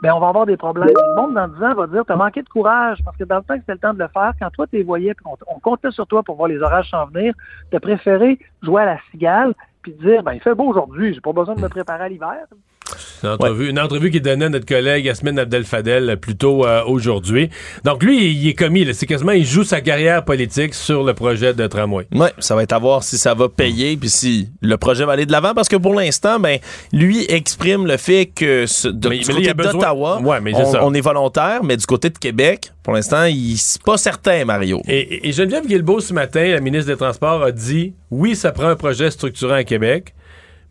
[0.00, 0.88] ben on va avoir des problèmes.
[0.94, 3.42] Le monde dans 10 ans va dire T'as manqué de courage parce que dans le
[3.42, 5.58] temps que c'était le temps de le faire, quand toi tu les voyais on, on
[5.58, 7.34] comptait sur toi pour voir les orages s'en venir,
[7.72, 11.32] t'as préféré jouer à la cigale puis dire ben il fait beau aujourd'hui, j'ai pas
[11.32, 12.46] besoin de me préparer à l'hiver.
[13.22, 16.82] Une entrevue, une entrevue qu'il donnait à notre collègue Yasmine Abdel-Fadel euh, plus tôt euh,
[16.86, 17.50] aujourd'hui.
[17.84, 18.86] Donc lui, il est commis.
[18.94, 22.06] C'est quasiment, il joue sa carrière politique sur le projet de tramway.
[22.12, 25.12] Oui, ça va être à voir si ça va payer puis si le projet va
[25.12, 26.58] aller de l'avant parce que pour l'instant, ben
[26.92, 30.38] lui exprime le fait que ce- de, Mais- du mais côté d'Ottawa, Ouais,
[30.82, 34.80] on, est volontaire, mais du côté de Québec, pour l'instant, il c'est pas certain, Mario.
[34.88, 38.52] Et, et- et Geneviève Guilbeault, ce matin, la ministre des Transports, a dit oui, ça
[38.52, 40.14] prend un projet structurant à Québec,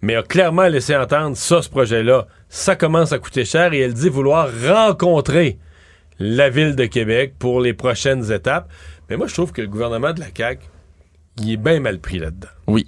[0.02, 3.94] mais a clairement laissé entendre ça, ce projet-là, ça commence à coûter cher et elle
[3.94, 5.58] dit vouloir rencontrer
[6.20, 8.70] la ville de Québec pour les prochaines étapes.
[9.10, 10.64] Mais moi, je trouve que le gouvernement de la CAQ,
[11.40, 12.50] il est bien mal pris là-dedans.
[12.68, 12.86] Oui.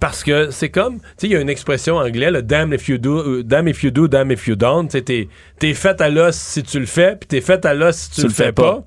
[0.00, 2.88] Parce que c'est comme, tu sais, il y a une expression anglaise, le damn if
[2.88, 4.88] you do, euh, damn if you do, damn if you don't.
[4.88, 7.74] Tu sais, T'es t'es fait à l'os si tu le fais, puis t'es fait à
[7.74, 8.84] l'os si tu, le fais pas.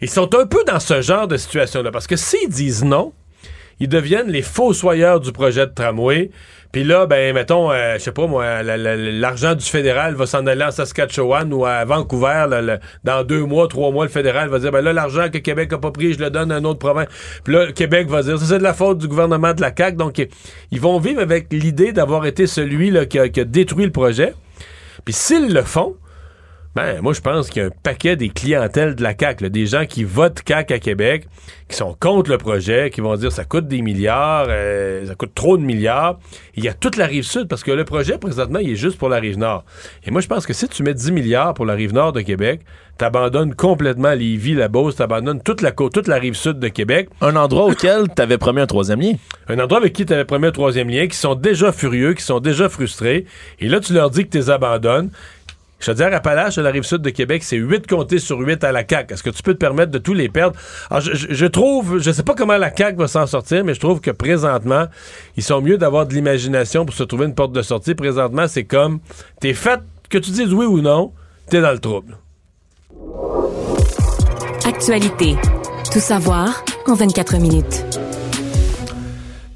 [0.00, 1.90] Ils sont un peu dans ce genre de situation-là.
[1.90, 3.12] Parce que s'ils disent non,
[3.80, 6.30] ils deviennent les fossoyeurs du projet de tramway.
[6.76, 10.26] Puis là, ben, mettons, euh, je sais pas moi, la- la- l'argent du fédéral va
[10.26, 12.44] s'en aller en Saskatchewan ou à Vancouver.
[12.50, 15.72] là, dans deux mois, trois mois, le fédéral va dire, ben là, l'argent que Québec
[15.72, 17.06] a pas pris, je le donne à une autre province.
[17.44, 19.96] Puis là, Québec va dire, ça c'est de la faute du gouvernement de la CAQ.
[19.96, 20.28] Donc, ils-
[20.70, 23.90] ils vont vivre avec l'idée d'avoir été celui là, qui, a, qui a détruit le
[23.92, 24.34] projet.
[25.06, 25.96] Puis s'ils le font,
[26.76, 29.48] ben, moi, je pense qu'il y a un paquet des clientèles de la CAQ, là,
[29.48, 31.26] des gens qui votent CAQ à Québec,
[31.70, 35.32] qui sont contre le projet, qui vont dire ça coûte des milliards, euh, ça coûte
[35.34, 36.18] trop de milliards.
[36.54, 38.98] Il y a toute la rive sud, parce que le projet, présentement, il est juste
[38.98, 39.64] pour la rive nord.
[40.04, 42.20] Et moi, je pense que si tu mets 10 milliards pour la rive nord de
[42.20, 42.60] Québec,
[42.98, 47.08] t'abandonnes complètement Lévis, la Beauce, t'abandonnes toute la côte, toute la rive sud de Québec.
[47.22, 49.12] Un endroit auquel t'avais promis un troisième lien.
[49.48, 52.22] Un endroit avec qui tu avais promis un troisième lien, qui sont déjà furieux, qui
[52.22, 53.24] sont déjà frustrés.
[53.60, 55.10] Et là, tu leur dis que tu les abandonnes.
[55.78, 58.38] Je te dis, à Appalaches, à la rive sud de Québec, c'est 8 comtés sur
[58.38, 59.12] 8 à la CAQ.
[59.12, 60.56] Est-ce que tu peux te permettre de tous les perdre?
[60.90, 63.74] Alors, je, je- je trouve, je sais pas comment la CAQ va s'en sortir, mais
[63.74, 64.86] je trouve que présentement,
[65.36, 67.94] ils sont mieux d'avoir de l'imagination pour se trouver une porte de sortie.
[67.94, 69.00] Présentement, c'est comme,
[69.40, 71.12] t'es fait, que tu dises oui ou non,
[71.50, 72.16] t'es dans le trouble.
[74.66, 75.36] Actualité.
[75.92, 77.84] Tout savoir en 24 minutes.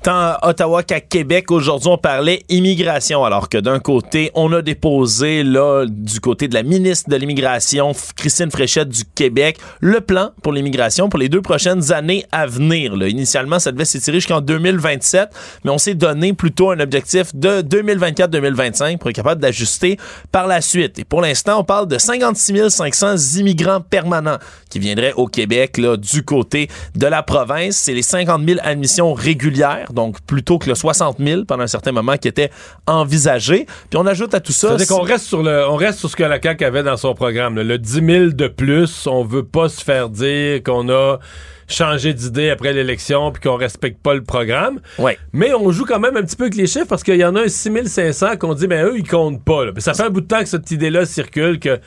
[0.03, 4.63] Tant à Ottawa qu'à Québec, aujourd'hui, on parlait immigration, alors que d'un côté, on a
[4.63, 10.31] déposé, là, du côté de la ministre de l'Immigration, Christine Fréchette du Québec, le plan
[10.43, 12.95] pour l'immigration pour les deux prochaines années à venir.
[13.07, 15.29] Initialement, ça devait s'étirer jusqu'en 2027,
[15.65, 19.99] mais on s'est donné plutôt un objectif de 2024-2025 pour être capable d'ajuster
[20.33, 20.99] par la suite.
[20.99, 24.39] Et pour l'instant, on parle de 56 500 immigrants permanents
[24.71, 27.77] qui viendraient au Québec, là, du côté de la province.
[27.77, 31.93] C'est les 50 000 admissions régulières donc plutôt que le 60 000 pendant un certain
[31.93, 32.51] moment qui était
[32.87, 33.67] envisagé.
[33.89, 34.79] Puis on ajoute à tout ça...
[34.79, 37.15] C'est qu'on reste sur le, on reste sur ce que la CAQ avait dans son
[37.15, 37.61] programme.
[37.61, 41.19] Le 10 000 de plus, on veut pas se faire dire qu'on a
[41.71, 44.81] changé d'idée après l'élection puis qu'on respecte pas le programme.
[44.99, 45.19] Ouais.
[45.33, 47.37] Mais on joue quand même un petit peu avec les chiffres parce qu'il y en
[47.37, 49.65] a un 6500 qu'on dit, ben eux, ils comptent pas.
[49.65, 49.73] Là.
[49.79, 51.79] Ça fait un bout de temps que cette idée-là circule que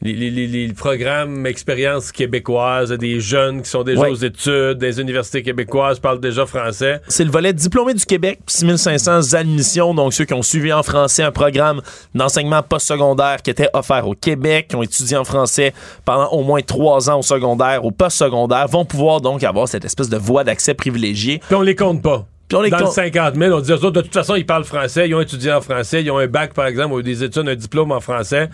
[0.00, 4.10] les, les, programmes expériences québécoises, des jeunes qui sont déjà Ouais.
[4.10, 7.00] aux études, des universités québécoises, parlent déjà français.
[7.08, 11.24] C'est le volet diplômé du Québec, 6500 admissions, donc ceux qui ont suivi en français
[11.24, 11.80] un programme
[12.14, 15.72] d'enseignement postsecondaire qui était offert au Québec, qui ont étudié en français
[16.04, 20.08] pendant au moins trois ans au secondaire, au postsecondaire, vont pouvoir donc avoir cette espèce
[20.08, 21.40] de voie d'accès privilégiée.
[21.46, 22.24] Puis on les compte pas.
[22.48, 24.46] Puis on les Dans compte- 50 000, on dit eux autres, de toute façon, ils
[24.46, 27.22] parlent français, ils ont étudié en français, ils ont un bac, par exemple, ou des
[27.22, 28.48] études, un diplôme en français.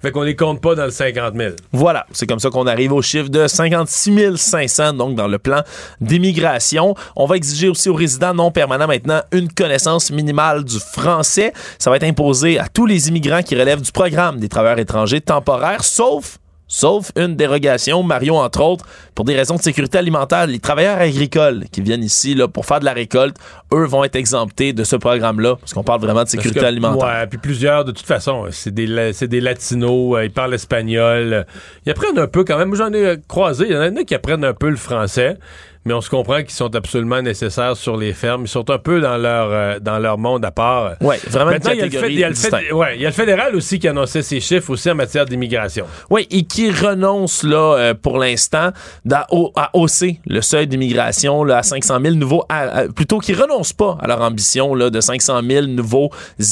[0.00, 1.54] Fait qu'on les compte pas dans le 50 000.
[1.72, 5.62] Voilà, c'est comme ça qu'on arrive au chiffre de 56 500, donc dans le plan
[6.00, 6.94] d'immigration.
[7.16, 11.52] On va exiger aussi aux résidents non permanents maintenant une connaissance minimale du français.
[11.78, 15.22] Ça va être imposé à tous les immigrants qui relèvent du programme des travailleurs étrangers
[15.22, 18.84] temporaires, sauf Sauf une dérogation, Mario entre autres,
[19.14, 20.46] pour des raisons de sécurité alimentaire.
[20.46, 23.36] Les travailleurs agricoles qui viennent ici là, pour faire de la récolte,
[23.72, 27.20] eux vont être exemptés de ce programme-là, parce qu'on parle vraiment de sécurité que, alimentaire.
[27.20, 31.46] Ouais, puis plusieurs, de toute façon, c'est des, c'est des latinos, euh, ils parlent espagnol.
[31.84, 32.68] Ils apprennent un peu quand même.
[32.68, 33.66] Moi, j'en ai euh, croisé.
[33.68, 35.38] Il y en a qui apprennent un peu le français,
[35.86, 38.42] mais on se comprend qu'ils sont absolument nécessaires sur les fermes.
[38.42, 40.96] Ils sont un peu dans leur, euh, dans leur monde à part.
[41.00, 42.40] Ouais, vraiment une Maintenant, il y a le catégorie fait- il y a le fait-
[42.50, 42.72] distincte.
[42.72, 45.86] ouais, il y a le fédéral aussi qui annonçait ses chiffres aussi en matière d'immigration.
[46.10, 48.70] Oui, et qui renonce là euh, pour l'instant
[49.54, 53.96] à hausser le seuil d'immigration à 500 000 nouveaux, à- à- plutôt qu'ils renoncent pas
[54.00, 56.10] à leur ambition là, de 500 000 nouveaux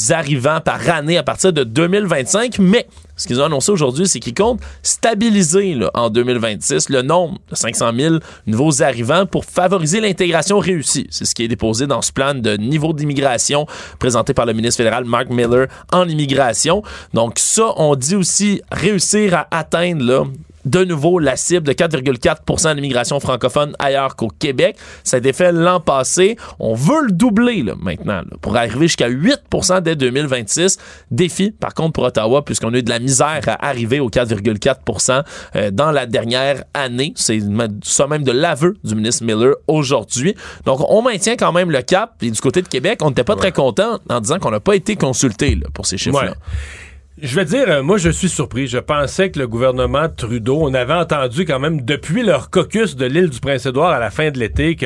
[0.09, 4.33] arrivants par année à partir de 2025, mais ce qu'ils ont annoncé aujourd'hui, c'est qu'ils
[4.33, 8.15] comptent stabiliser en 2026 le nombre de 500 000
[8.45, 11.07] nouveaux arrivants pour favoriser l'intégration réussie.
[11.09, 13.65] C'est ce qui est déposé dans ce plan de niveau d'immigration
[13.99, 16.83] présenté par le ministre fédéral Mark Miller en immigration.
[17.13, 20.27] Donc ça, on dit aussi réussir à atteindre
[20.65, 24.77] de nouveau la cible de 4,4% d'immigration francophone ailleurs qu'au Québec.
[25.03, 26.37] Ça a été fait l'an passé.
[26.59, 30.77] On veut le doubler là, maintenant là, pour arriver jusqu'à 8% dès 2026.
[31.11, 35.23] Défi, par contre, pour Ottawa, puisqu'on a eu de la misère à arriver au 4,4%
[35.55, 37.13] euh, dans la dernière année.
[37.15, 37.39] C'est
[37.83, 40.35] ça même de l'aveu du ministre Miller aujourd'hui.
[40.65, 42.15] Donc, on maintient quand même le cap.
[42.21, 44.75] Et du côté de Québec, on n'était pas très content en disant qu'on n'a pas
[44.75, 46.31] été consulté pour ces chiffres-là.
[46.31, 46.37] Ouais.
[47.25, 48.67] Je vais dire, euh, moi, je suis surpris.
[48.67, 53.07] Je pensais que le gouvernement Trudeau, on avait entendu quand même depuis leur caucus de
[53.07, 54.85] l'île du Prince-Édouard à la fin de l'été que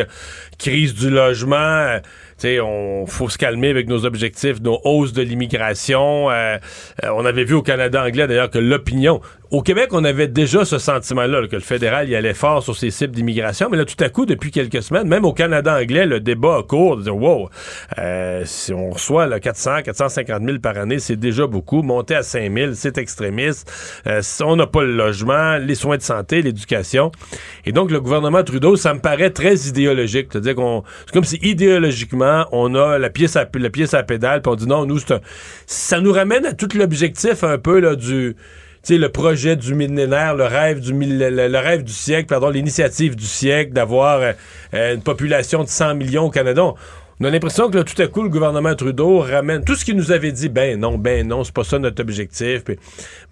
[0.57, 1.99] crise du logement, euh,
[2.39, 6.31] tu on faut se calmer avec nos objectifs, nos hausses de l'immigration.
[6.31, 6.57] Euh,
[7.03, 9.19] on avait vu au Canada anglais d'ailleurs que l'opinion.
[9.51, 12.77] Au Québec, on avait déjà ce sentiment-là, là, que le fédéral y allait fort sur
[12.77, 16.05] ses cibles d'immigration, mais là, tout à coup, depuis quelques semaines, même au Canada anglais,
[16.05, 17.49] le débat a cours de dire wow,
[17.97, 21.81] euh, si on reçoit là, 400, 450 000 par année, c'est déjà beaucoup.
[21.81, 23.71] Monter à 5 000, c'est extrémiste.
[24.05, 27.11] Euh, on n'a pas le logement, les soins de santé, l'éducation.
[27.65, 30.27] Et donc, le gouvernement Trudeau, ça me paraît très idéologique.
[30.31, 34.43] C'est-à-dire qu'on, c'est comme si idéologiquement, on a la pièce à, la pièce à pédale,
[34.43, 35.21] puis on dit non, nous, un-
[35.65, 38.35] ça nous ramène à tout l'objectif un peu là, du
[38.84, 43.15] sais, le projet du millénaire, le rêve du, le, le rêve du siècle, pardon, l'initiative
[43.15, 44.31] du siècle d'avoir euh,
[44.73, 46.64] euh, une population de 100 millions au Canada.
[47.22, 49.97] On, a l'impression que là, tout à coup, le gouvernement Trudeau ramène tout ce qu'il
[49.97, 50.47] nous avait dit.
[50.47, 52.64] Ben non, ben non, c'est pas ça notre objectif.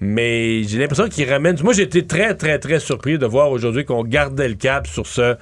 [0.01, 1.55] Mais j'ai l'impression qu'il ramène.
[1.63, 5.07] Moi, j'ai été très, très, très surpris de voir aujourd'hui qu'on gardait le cap sur
[5.07, 5.35] ce,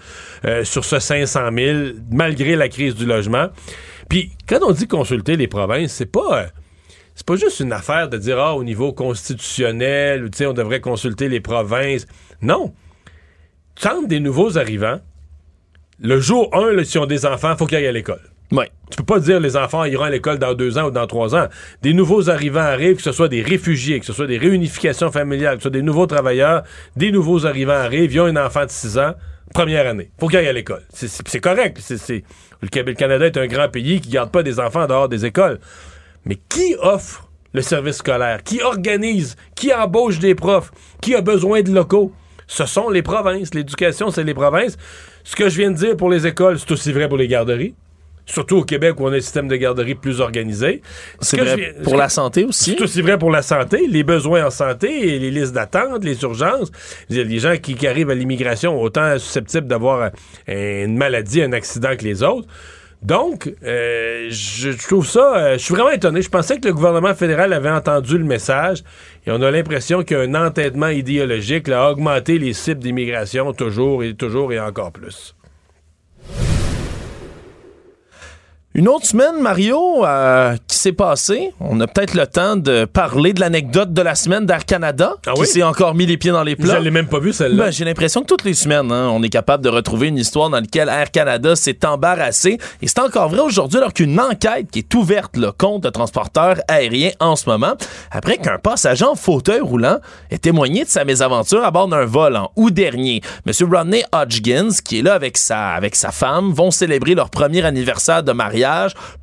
[0.46, 1.78] euh, sur ce 500 000,
[2.12, 3.48] malgré la crise du logement.
[4.10, 6.46] Puis, quand on dit consulter les provinces, c'est pas.
[7.16, 10.54] C'est pas juste une affaire de dire, ah, au niveau constitutionnel, ou tu sais, on
[10.54, 12.06] devrait consulter les provinces.
[12.42, 12.74] Non.
[13.82, 15.00] Quand des nouveaux arrivants,
[16.00, 18.22] le jour 1, là, s'ils ont des enfants, il faut qu'ils aillent à l'école.
[18.52, 18.70] Ouais.
[18.92, 21.36] Tu peux pas dire les enfants iront à l'école dans deux ans ou dans trois
[21.36, 21.48] ans.
[21.82, 25.56] Des nouveaux arrivants arrivent, que ce soit des réfugiés, que ce soit des réunifications familiales,
[25.58, 26.64] que ce soit des nouveaux travailleurs,
[26.96, 29.16] des nouveaux arrivants arrivent, ils ont un enfant de 6 ans,
[29.54, 30.12] première année.
[30.20, 30.84] Faut qu'ils aillent à l'école.
[30.94, 31.82] C'est- correct.
[32.62, 35.60] Le Canada est un grand pays qui garde pas des enfants en dehors des écoles.
[36.26, 38.44] Mais qui offre le service scolaire?
[38.44, 39.36] Qui organise?
[39.56, 40.72] Qui embauche des profs?
[41.02, 42.12] Qui a besoin de locaux?
[42.48, 43.54] Ce sont les provinces.
[43.54, 44.78] L'éducation, c'est les provinces.
[45.24, 47.76] Ce que je viens de dire pour les écoles, c'est aussi vrai pour les garderies.
[48.28, 50.82] Surtout au Québec où on a un système de garderie plus organisé.
[51.22, 52.76] Ce C'est vrai je pour ce la santé aussi.
[52.76, 56.20] C'est aussi vrai pour la santé, les besoins en santé, et les listes d'attente, les
[56.24, 56.72] urgences.
[57.10, 60.10] Je veux dire, Les gens qui, qui arrivent à l'immigration autant susceptibles d'avoir
[60.48, 62.48] une maladie, un accident que les autres.
[63.06, 66.24] Donc, euh, je, trouve ça, euh, je suis vraiment étonné.
[66.24, 68.84] Je pensais que le gouvernement fédéral avait entendu le message
[69.28, 74.16] et on a l'impression qu'il entêtement idéologique là, à augmenter les cibles d'immigration toujours et
[74.16, 75.36] toujours et encore plus.
[78.78, 81.54] Une autre semaine, Mario, euh, qui s'est passée.
[81.62, 85.32] On a peut-être le temps de parler de l'anecdote de la semaine d'Air Canada, Ah
[85.34, 85.48] qui oui?
[85.48, 86.76] s'est encore mis les pieds dans les plats.
[86.80, 87.64] Je l'ai même pas vu, celle-là.
[87.68, 90.50] Ben, J'ai l'impression que toutes les semaines, hein, on est capable de retrouver une histoire
[90.50, 92.58] dans laquelle Air Canada s'est embarrassé.
[92.82, 96.58] Et c'est encore vrai aujourd'hui, alors qu'une enquête qui est ouverte là, contre le transporteur
[96.68, 97.76] aérien en ce moment,
[98.12, 100.00] après qu'un passager en fauteuil roulant
[100.32, 103.22] ait témoigné de sa mésaventure à bord d'un vol en août dernier.
[103.46, 107.64] Monsieur Rodney Hodgkins, qui est là avec sa, avec sa femme, vont célébrer leur premier
[107.64, 108.65] anniversaire de mariage,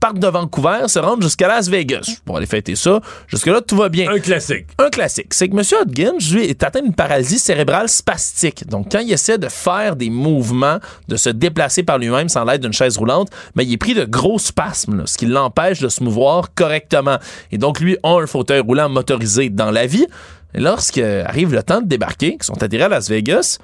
[0.01, 3.01] partent de Vancouver, se rendent jusqu'à Las Vegas pour aller fêter ça.
[3.27, 4.10] Jusque-là, tout va bien.
[4.10, 4.66] Un classique.
[4.78, 5.35] Un classique.
[5.35, 5.62] C'est que M.
[5.81, 8.66] Hodgins, lui, est atteint d'une paralysie cérébrale spastique.
[8.69, 10.78] Donc, quand il essaie de faire des mouvements,
[11.09, 14.05] de se déplacer par lui-même sans l'aide d'une chaise roulante, mais il est pris de
[14.05, 17.19] gros spasmes, là, ce qui l'empêche de se mouvoir correctement.
[17.51, 20.06] Et donc, lui a un fauteuil roulant motorisé dans la vie.
[20.55, 23.59] Et lorsqu'arrive le temps de débarquer, qu'ils sont atterrés à Las Vegas,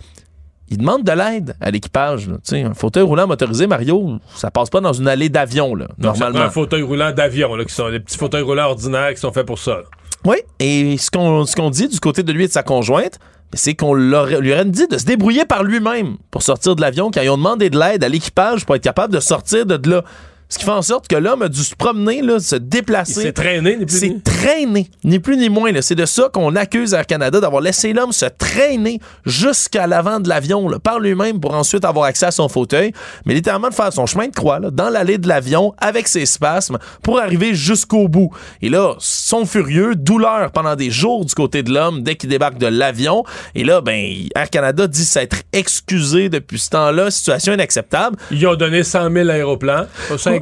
[0.70, 2.28] il demande de l'aide à l'équipage.
[2.28, 2.35] là.
[2.36, 6.40] Tu sais, Un fauteuil roulant motorisé, Mario, ça passe pas dans une allée d'avion, normalement.
[6.40, 9.47] un fauteuil roulant d'avion, là, qui sont les petits fauteuils roulants ordinaires qui sont faits
[9.47, 9.78] pour ça.
[10.24, 13.19] Oui, et ce qu'on ce qu'on dit du côté de lui et de sa conjointe,
[13.55, 17.23] c'est qu'on lui aurait dit de se débrouiller par lui-même pour sortir de l'avion quand
[17.23, 20.03] ils ont demandé de l'aide à l'équipage pour être capable de sortir de là.
[20.51, 23.20] Ce qui fait en sorte que l'homme a dû se promener, là, se déplacer.
[23.20, 25.70] Il s'est traîné, ni plus C'est ni- traîné, ni plus ni moins.
[25.83, 30.29] C'est de ça qu'on accuse Air Canada, d'avoir laissé l'homme se traîner jusqu'à l'avant de
[30.29, 32.93] l'avion par lui-même pour ensuite avoir accès à son fauteuil,
[33.27, 36.25] mais littéralement de faire son chemin de croix là, dans l'allée de l'avion avec ses
[36.25, 38.31] spasmes pour arriver jusqu'au bout.
[38.62, 42.57] Et là, sont furieux, douleur pendant des jours du côté de l'homme dès qu'il débarque
[42.59, 43.23] de l'avion.
[43.55, 48.16] Et là, ben, Air Canada dit s'être excusé depuis ce temps-là, situation inacceptable.
[48.31, 49.85] Ils ont donné 100 000 aéroplans,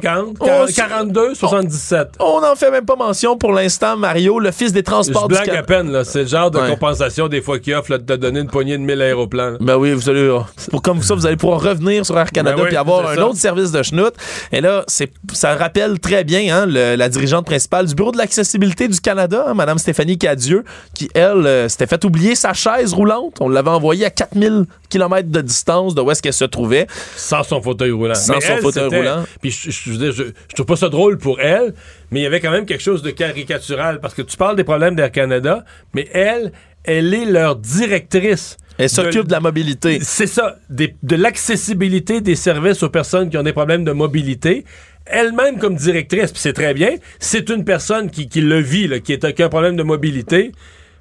[0.01, 2.09] 50, Oh, 40, c'est- 42, 77.
[2.19, 5.35] On n'en fait même pas mention pour l'instant, Mario, le fils des Je transports du
[5.35, 6.03] blague à peine, là.
[6.03, 6.69] C'est le genre de Ouais.
[6.69, 9.51] compensation des fois qu'ils offrent là, de te donner une poignée de 1000 aéroplans.
[9.51, 9.57] là.
[9.59, 10.39] Ben oui, vous allez, euh,
[10.71, 13.15] pour comme ça, vous allez pouvoir revenir sur Air Canada Ben oui, puis avoir un
[13.15, 13.27] ça.
[13.27, 14.13] autre service de schnout.
[14.51, 18.17] Et là, c'est, ça rappelle très bien hein, le- la dirigeante principale du bureau de
[18.17, 20.63] l'accessibilité du Canada, hein, Madame Stéphanie Cadieux,
[20.93, 23.37] qui elle euh, s'était fait oublier sa chaise roulante.
[23.39, 26.87] On l'avait envoyée à 4000 km de distance de où est-ce qu'elle se trouvait.
[27.15, 28.15] Sans son fauteuil roulant.
[28.15, 29.23] Sans Mais son elle, fauteuil roulant.
[29.41, 31.73] Puis je, je, je veux dire, je- je trouve pas ça drôle pour elle,
[32.11, 34.63] mais il y avait quand même quelque chose de caricatural parce que tu parles des
[34.63, 36.51] problèmes d'Air Canada, mais elle,
[36.83, 38.57] elle est leur directrice.
[38.77, 39.99] Elle s'occupe de la mobilité.
[40.03, 44.65] C'est ça, des- de l'accessibilité des services aux personnes qui ont des problèmes de mobilité.
[45.05, 46.89] Elle-même comme directrice, puis c'est très bien,
[47.19, 49.83] c'est une personne qui, qui le vit, là, qui, est, qui a un problème de
[49.83, 50.51] mobilité.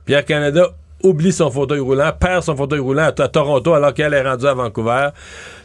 [0.04, 0.70] Puis Air Canada
[1.02, 4.46] oublie son fauteuil roulant, perd son fauteuil roulant à, à Toronto alors qu'elle est rendue
[4.46, 5.08] à Vancouver.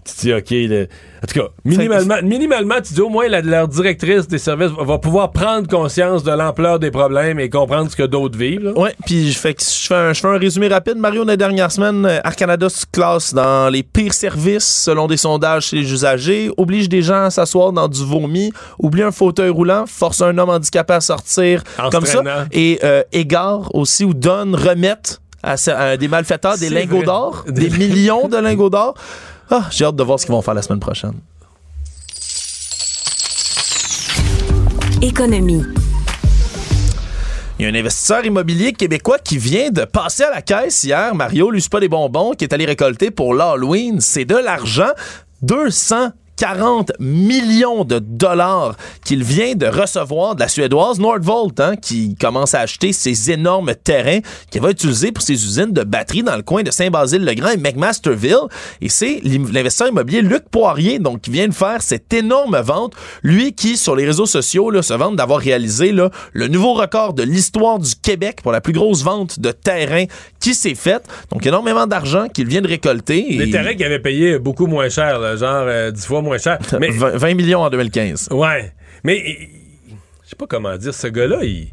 [0.03, 0.88] Tu te dis, OK, le-
[1.23, 4.98] en tout cas, minimalement, minimalement, tu dis au moins la, leur directrice des services va,
[4.98, 8.73] pouvoir prendre conscience de l'ampleur des problèmes et comprendre ce que d'autres vivent.
[8.76, 10.95] Ouais, puis je fais, je fais, un, je fais un résumé rapide.
[10.98, 15.06] Mario, dans les dernières semaines, euh, Air Canada se classe dans les pires services selon
[15.07, 19.11] des sondages chez les usagers, oblige des gens à s'asseoir dans du vomi, oublie un
[19.11, 22.45] fauteuil roulant, force un homme handicapé à sortir En se comme ça, traînant.
[22.52, 27.77] et euh, égare aussi ou donne, remette à, des malfaiteurs des lingots d'or, Des- des
[27.77, 28.95] millions de lingots d'or.
[29.53, 31.14] Ah, j'ai hâte de voir ce qu'ils vont faire la semaine prochaine.
[35.02, 35.64] Économie.
[37.60, 41.14] Il y a un investisseur immobilier québécois qui vient de passer à la caisse hier.
[41.14, 43.99] Mario, lui, c'est pas des bonbons, qui est allé récolter pour l'Halloween.
[43.99, 44.91] C'est de l'argent.
[46.42, 52.56] 240 millions de dollars qu'il vient de recevoir de la Suédoise Nordvolt, hein, qui commence
[52.56, 54.20] à acheter ces énormes terrains
[54.50, 58.48] qu'elle va utiliser pour ses usines de batterie dans le coin de Saint-Basile-le-Grand et McMasterville.
[58.82, 62.94] Et c'est l'investisseur immobilier Luc Poirier, donc, qui vient de faire cette énorme vente.
[63.22, 67.14] Lui qui, sur les réseaux sociaux, là, se vante d'avoir réalisé là, le nouveau record
[67.14, 70.06] de l'histoire du Québec pour la plus grosse vente de terrain
[70.40, 71.04] qui s'est faite.
[71.32, 73.38] Donc, énormément d'argent qu'il vient de récolter.
[73.38, 76.31] Des Et- terrains qui avaient payé beaucoup moins cher, là, genre euh, 10 fois moins
[76.40, 76.60] cher.
[76.80, 78.30] Mais, 20, 20 millions en 2015.
[78.32, 78.74] ouais.
[79.03, 79.24] Mais
[80.24, 81.70] je sais pas comment dire, ce gars-là, il,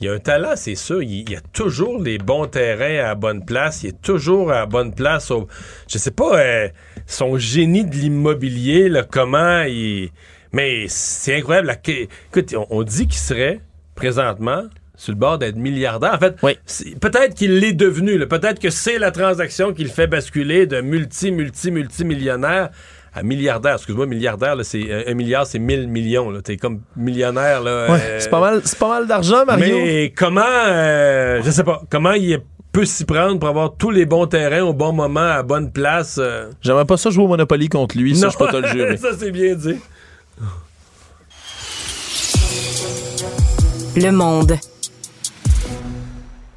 [0.00, 1.02] il a un talent, c'est sûr.
[1.02, 3.82] Il, il a toujours les bons terrains à la bonne place.
[3.82, 5.30] Il est toujours à la bonne place.
[5.30, 5.48] Au,
[5.88, 6.68] je sais pas, euh,
[7.06, 10.10] son génie de l'immobilier, comment il.
[10.52, 11.68] Mais c'est incroyable.
[11.68, 11.94] la-
[12.30, 13.60] écoute, on, dit qu'il serait
[13.94, 16.14] présentement sur le bord d'être milliardaire.
[16.14, 16.36] En fait,
[17.00, 18.18] peut-être qu'il l'est devenu.
[18.26, 22.70] Peut-être que c'est la transaction qui le fait basculer de multi, multi, multimillionnaire
[23.18, 23.74] à milliardaire.
[23.74, 26.32] Excuse-moi, milliardaire, là, c'est un, un milliard, c'est 1000 millions.
[26.42, 27.62] T'es comme millionnaire.
[27.62, 29.76] Là, Ouais, euh, c'est pas mal, c'est pas mal d'argent, Mario.
[29.78, 32.38] mais comment, euh, je sais pas, comment il
[32.72, 35.72] peut s'y prendre pour avoir tous les bons terrains au bon moment, à la bonne
[35.72, 36.18] place?
[36.20, 36.50] euh?
[36.62, 38.96] J'aimerais pas ça jouer au Monopoly contre lui, ça, je peux te le jurer.
[38.98, 39.76] ça, c'est bien dit.
[43.96, 44.52] Le monde.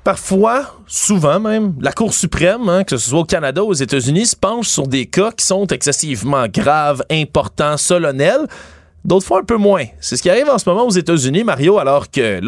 [0.04, 4.26] Parfois, souvent même, la Cour suprême, hein, que ce soit au Canada ou aux États-Unis,
[4.26, 8.48] se penche sur des cas qui sont excessivement graves, importants, solennels.
[9.06, 9.86] d'autres fois un peu moins.
[10.00, 12.40] C'est ce qui arrive en ce moment aux États-Unis, Mario, alors que,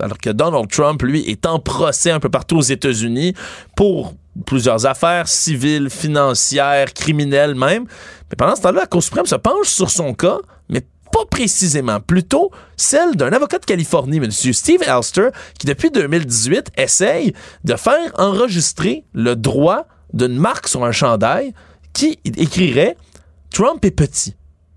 [0.00, 3.34] alors que Donald Trump, lui, est en procès un peu partout aux États-Unis
[3.76, 4.14] pour
[4.46, 7.84] plusieurs affaires civiles, financières, criminelles même.
[8.30, 10.38] Mais pendant ce temps-là, la Cour suprême se penche sur son cas,
[11.26, 14.30] précisément, plutôt celle d'un avocat de Californie, M.
[14.30, 15.28] Steve Elster,
[15.58, 17.34] qui depuis 2018 essaye
[17.64, 21.54] de faire enregistrer le droit d'une marque sur un chandail
[21.92, 22.96] qui écrirait
[23.52, 24.34] Trump est petit.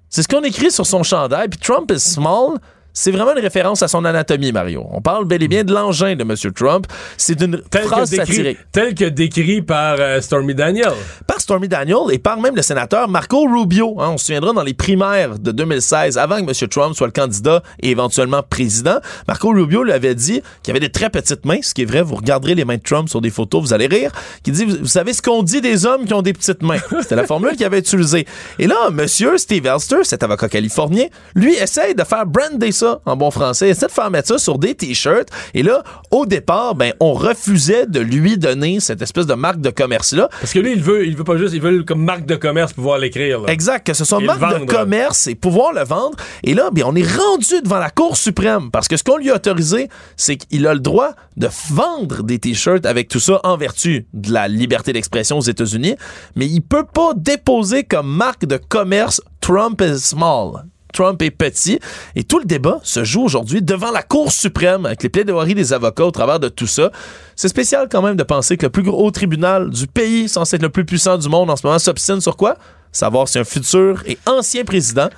[0.09, 2.57] C'est ce qu'on écrit sur son chandail, puis Trump is small,
[2.97, 4.87] c'est vraiment une référence à son anatomie, Mario.
[4.89, 6.33] On parle bel et bien de l'engin de M.
[6.53, 6.87] Trump.
[7.17, 8.57] C'est une phrase satirique.
[8.71, 10.93] Tel que décrit par euh, Stormy Daniel.
[11.27, 13.99] Par Stormy Daniel et par même le sénateur Marco Rubio.
[13.99, 14.11] Hein.
[14.13, 16.69] on se souviendra dans les primaires de 2016, avant que M.
[16.69, 20.91] Trump soit le candidat et éventuellement président, Marco Rubio lui avait dit qu'il avait des
[20.91, 23.29] très petites mains, ce qui est vrai, vous regarderez les mains de Trump sur des
[23.29, 24.11] photos, vous allez rire,
[24.41, 26.79] qui dit, vous, savez ce qu'on dit des hommes qui ont des petites mains.
[27.01, 28.25] C'était la formule qu'il avait utilisée.
[28.57, 29.05] Et là, M.
[29.37, 33.87] Steve Elster, cet avocat californien, lui essaye de faire brander ça en bon français, essaie
[33.87, 35.29] de faire mettre ça sur des t-shirts.
[35.53, 39.69] Et là, au départ, ben, on refusait de lui donner cette espèce de marque de
[39.69, 40.29] commerce-là.
[40.39, 42.73] Parce que lui, il veut, il veut pas juste, il veut comme marque de commerce
[42.73, 43.41] pouvoir l'écrire.
[43.47, 46.17] Exact, que ce soit marque de commerce et pouvoir le vendre.
[46.43, 49.31] Et là, bien, on est rendu devant la Cour suprême parce que ce qu'on lui
[49.31, 53.57] a autorisé, c'est qu'il a le droit de vendre des t-shirts avec tout ça en
[53.57, 55.95] vertu de la liberté d'expression aux États-Unis,
[56.35, 60.65] mais il peut pas déposer comme marque de commerce Trump is small.
[60.95, 61.79] Trump est petit.
[62.15, 65.73] Et tout le débat se joue aujourd'hui devant la Cour suprême avec les plaidoiries des
[65.73, 66.91] avocats au travers de tout ça.
[67.35, 70.61] C'est spécial quand même de penser que le plus haut tribunal du pays, censé être
[70.61, 72.55] le plus puissant du monde en ce moment, s'obstine sur quoi?
[72.91, 75.09] Savoir si un futur et ancien président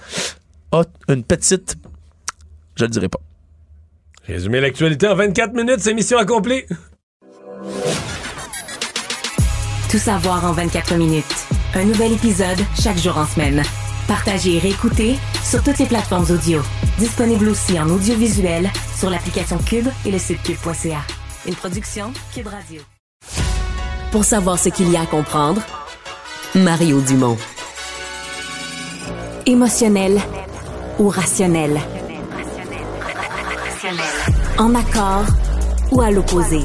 [0.71, 1.75] a une petite...
[2.75, 3.19] Je le dirai pas.
[4.25, 6.63] Résumer l'actualité en 24 minutes, c'est mission accomplie.
[9.89, 11.23] Tout savoir en 24 minutes.
[11.75, 13.63] Un nouvel épisode chaque jour en semaine.
[14.07, 16.61] Partagez et réécoutez sur toutes les plateformes audio.
[16.97, 20.99] Disponible aussi en audiovisuel sur l'application Cube et le site cube.ca.
[21.45, 22.81] Une production Cube Radio.
[24.11, 25.61] Pour savoir ce qu'il y a à comprendre,
[26.55, 27.37] Mario Dumont.
[29.45, 30.21] Émotionnel
[30.99, 31.79] ou rationnel?
[34.57, 35.25] En accord
[35.91, 36.61] ou à l'opposé?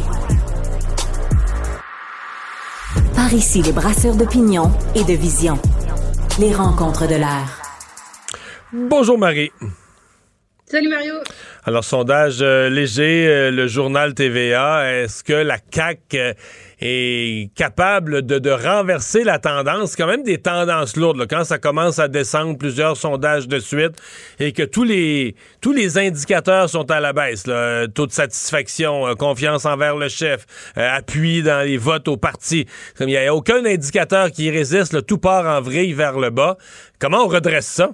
[3.17, 5.59] Par ici, les brasseurs d'opinion et de vision.
[6.39, 7.61] Les rencontres de l'air.
[8.73, 9.53] Bonjour Marie.
[10.65, 11.15] Salut Mario.
[11.65, 16.33] Alors, sondage euh, léger, euh, le journal TVA, est-ce que la CAQ euh,
[16.83, 22.09] est capable de, renverser la tendance, quand même des tendances lourdes, quand ça commence à
[22.09, 23.93] descendre plusieurs sondages de suite
[24.39, 27.45] et que tous les, tous les indicateurs sont à la baisse,
[27.95, 30.45] taux de satisfaction, confiance envers le chef,
[30.77, 32.67] appui dans les votes au parti.
[33.01, 36.59] Il n'y a aucun indicateur qui résiste, tout part en vrille vers le bas.
[36.99, 37.91] Comment on redresse ça?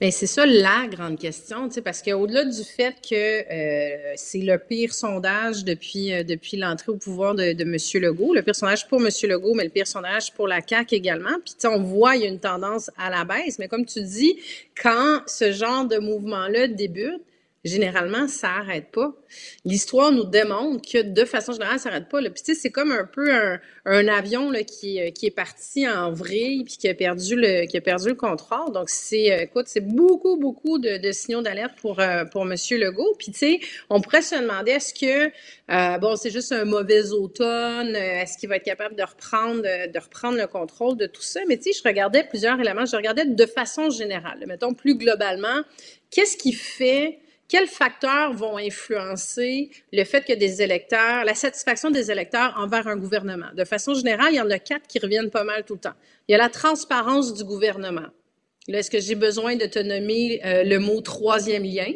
[0.00, 4.94] Bien, c'est ça la grande question, parce qu'au-delà du fait que euh, c'est le pire
[4.94, 7.76] sondage depuis, euh, depuis l'entrée au pouvoir de, de M.
[8.04, 9.08] Legault, le pire sondage pour M.
[9.24, 11.36] Legault, mais le pire sondage pour la CAQ également.
[11.44, 14.38] Puis on voit, il y a une tendance à la baisse, mais comme tu dis,
[14.80, 17.20] quand ce genre de mouvement-là débute,
[17.68, 19.12] généralement, ça n'arrête pas.
[19.64, 22.20] L'histoire nous démontre que de façon générale, ça n'arrête pas.
[22.20, 23.30] Puis, tu sais, c'est comme un peu
[23.84, 27.66] un, avion là, qui, euh, qui est parti en vrille puis qui a perdu le,
[27.66, 28.72] qui a perdu le contrôle.
[28.72, 32.54] Donc, c'est, euh, c'est beaucoup, beaucoup de, signaux d'alerte pour, euh, pour M.
[32.70, 33.14] Legault.
[33.18, 37.94] Puis, tu sais, on pourrait se demander est-ce que, bon, c'est juste un mauvais automne,
[37.94, 41.40] est-ce qu'il va être capable de reprendre, de reprendre le contrôle de tout ça?
[41.48, 42.86] Mais, tu sais, je regardais plusieurs éléments.
[42.86, 44.44] Je regardais de façon générale.
[44.46, 45.62] Mettons plus globalement,
[46.10, 47.18] qu'est-ce qui fait
[47.48, 52.96] quels facteurs vont influencer le fait que des électeurs, la satisfaction des électeurs envers un
[52.96, 53.48] gouvernement?
[53.54, 55.94] De façon générale, il y en a quatre qui reviennent pas mal tout le temps.
[56.28, 58.08] Il y a la transparence du gouvernement.
[58.76, 61.90] Est-ce que j'ai besoin de te nommer euh, le mot troisième lien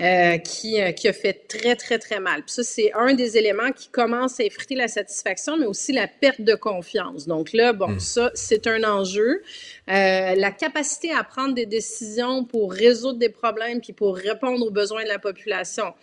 [0.00, 2.42] euh, qui, euh, qui a fait très, très, très mal?
[2.42, 6.08] Puis ça, c'est un des éléments qui commence à effriter la satisfaction, mais aussi la
[6.08, 7.26] perte de confiance.
[7.26, 8.00] Donc là, bon, hmm.
[8.00, 9.42] ça, c'est un enjeu.
[9.86, 15.04] la capacité à prendre des décisions pour résoudre des problèmes puis pour répondre aux besoins
[15.04, 15.94] de la population.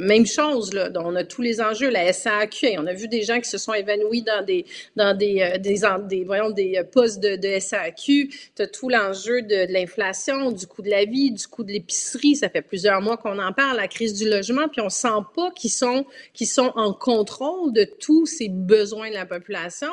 [0.00, 3.40] Même chose, là, on a tous les enjeux, la SAQ, on a vu des gens
[3.40, 4.64] qui se sont évanouis dans des,
[4.96, 8.28] dans des, euh, des, voyons, des euh, postes de, de SAQ.
[8.56, 12.34] Tu tout l'enjeu de, l'inflation, du coût de la vie, du coût de l'épicerie.
[12.34, 15.50] Ça fait plusieurs mois qu'on en parle, la crise du logement, puis on sent pas
[15.52, 19.90] qu'ils sont, qu'ils sont en contrôle de tous ces besoins de la population.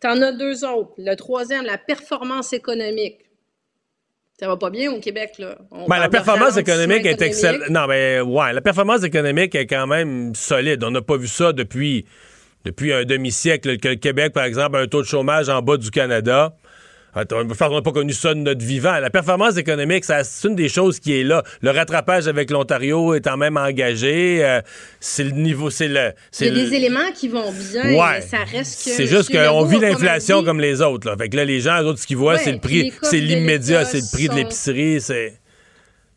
[0.00, 0.92] Tu en as deux autres.
[0.98, 3.25] Le troisième, la performance économique
[4.38, 5.56] ça va pas bien au Québec, là.
[5.88, 7.70] Ben, la performance économique est excellente.
[7.70, 10.84] Non, mais ouais, la performance économique est quand même solide.
[10.84, 12.04] On n'a pas vu ça depuis,
[12.64, 13.78] depuis un demi-siècle.
[13.78, 16.54] Que le Québec, par exemple, a un taux de chômage en bas du Canada.
[17.16, 18.98] On n'a pas connu ça de notre vivant.
[18.98, 21.42] La performance économique, c'est une des choses qui est là.
[21.62, 24.60] Le rattrapage avec l'Ontario étant même engagé, euh,
[25.00, 26.12] c'est le niveau, c'est le.
[26.40, 27.94] Il y a des éléments qui vont bien.
[27.94, 28.20] Ouais.
[28.20, 28.90] Ça reste que.
[28.90, 31.08] C'est juste qu'on vit l'inflation comme les autres.
[31.08, 31.16] Là.
[31.16, 33.84] Fait que là, les gens, eux autres, ce qu'ils voient, c'est le prix, c'est l'immédiat,
[33.84, 35.34] c'est le prix de l'épicerie, c'est.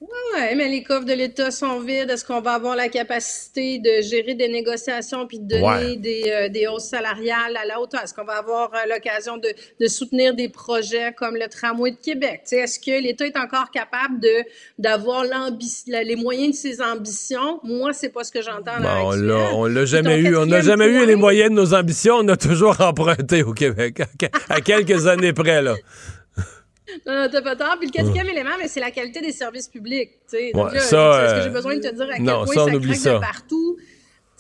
[0.02, 2.10] Oui, mais les coffres de l'État sont vides.
[2.10, 6.48] Est-ce qu'on va avoir la capacité de gérer des négociations puis de donner des, euh,
[6.48, 8.02] des, hausses salariales à la hauteur?
[8.04, 9.50] Est-ce qu'on va avoir euh, l'occasion de,
[9.80, 12.44] de, soutenir des projets comme le tramway de Québec?
[12.50, 14.46] Est-ce que l'État est encore capable de
[14.78, 17.60] d'avoir les moyens de ses ambitions?
[17.64, 20.38] Moi, c'est pas ce que j'entends bon, On l'a jamais eu.
[20.38, 22.16] On n'a jamais eu les moyens de nos ambitions.
[22.20, 24.02] On a toujours emprunté au Québec,
[24.50, 25.76] à quelques années près, là.
[27.06, 27.78] Non, t'as pas tort.
[27.80, 30.12] Puis le quatrième élément, mais c'est la qualité des services publics.
[30.54, 32.66] Donc là, ça, est-ce que j'ai besoin de te dire à quel non, point ça,
[32.66, 33.78] ça craque de partout?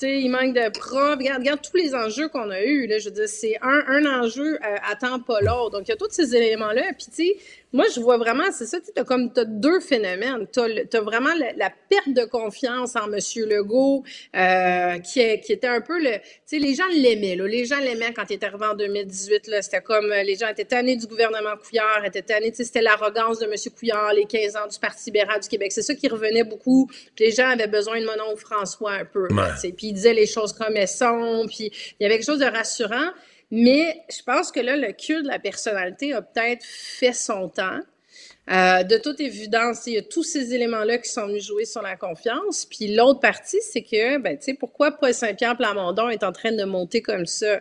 [0.07, 1.17] il manque de profs.
[1.17, 2.87] Regarde, regarde tous les enjeux qu'on a eus.
[2.87, 5.71] Là, je veux dire, c'est un, un enjeu euh, attend pas l'autre.
[5.71, 6.83] Donc, il y a tous ces éléments-là.
[6.97, 7.37] Puis, tu sais,
[7.71, 10.47] moi, je vois vraiment, c'est ça, tu as comme as deux phénomènes.
[10.51, 13.19] Tu as, vraiment la, perte de confiance en M.
[13.47, 14.03] Legault,
[14.35, 16.13] euh, qui, est, qui était un peu le...
[16.13, 17.47] Tu sais, les gens l'aimaient, là.
[17.47, 19.61] Les gens l'aimaient quand il est arrivé en 2018, là.
[19.61, 22.81] C'était comme, euh, les gens étaient tannés du gouvernement Couillard, étaient tannés, tu sais, c'était
[22.81, 23.53] l'arrogance de M.
[23.77, 25.71] Couillard, les 15 ans du Parti libéral du Québec.
[25.71, 26.89] C'est ça qui revenait beaucoup.
[27.19, 29.27] Les gens avaient besoin de mon oncle François un peu.
[29.27, 32.45] Puis il disait les choses comme elles sont, puis il y avait quelque chose de
[32.45, 33.11] rassurant.
[33.51, 37.79] Mais je pense que là, le culte de la personnalité a peut-être fait son temps.
[38.51, 41.83] Euh, de toute évidence, il y a tous ces éléments-là qui sont venus jouer sur
[41.83, 42.65] la confiance.
[42.65, 46.51] Puis l'autre partie, c'est que, ben, tu sais, pourquoi Paul Saint-Pierre Plamondon est en train
[46.51, 47.59] de monter comme ça?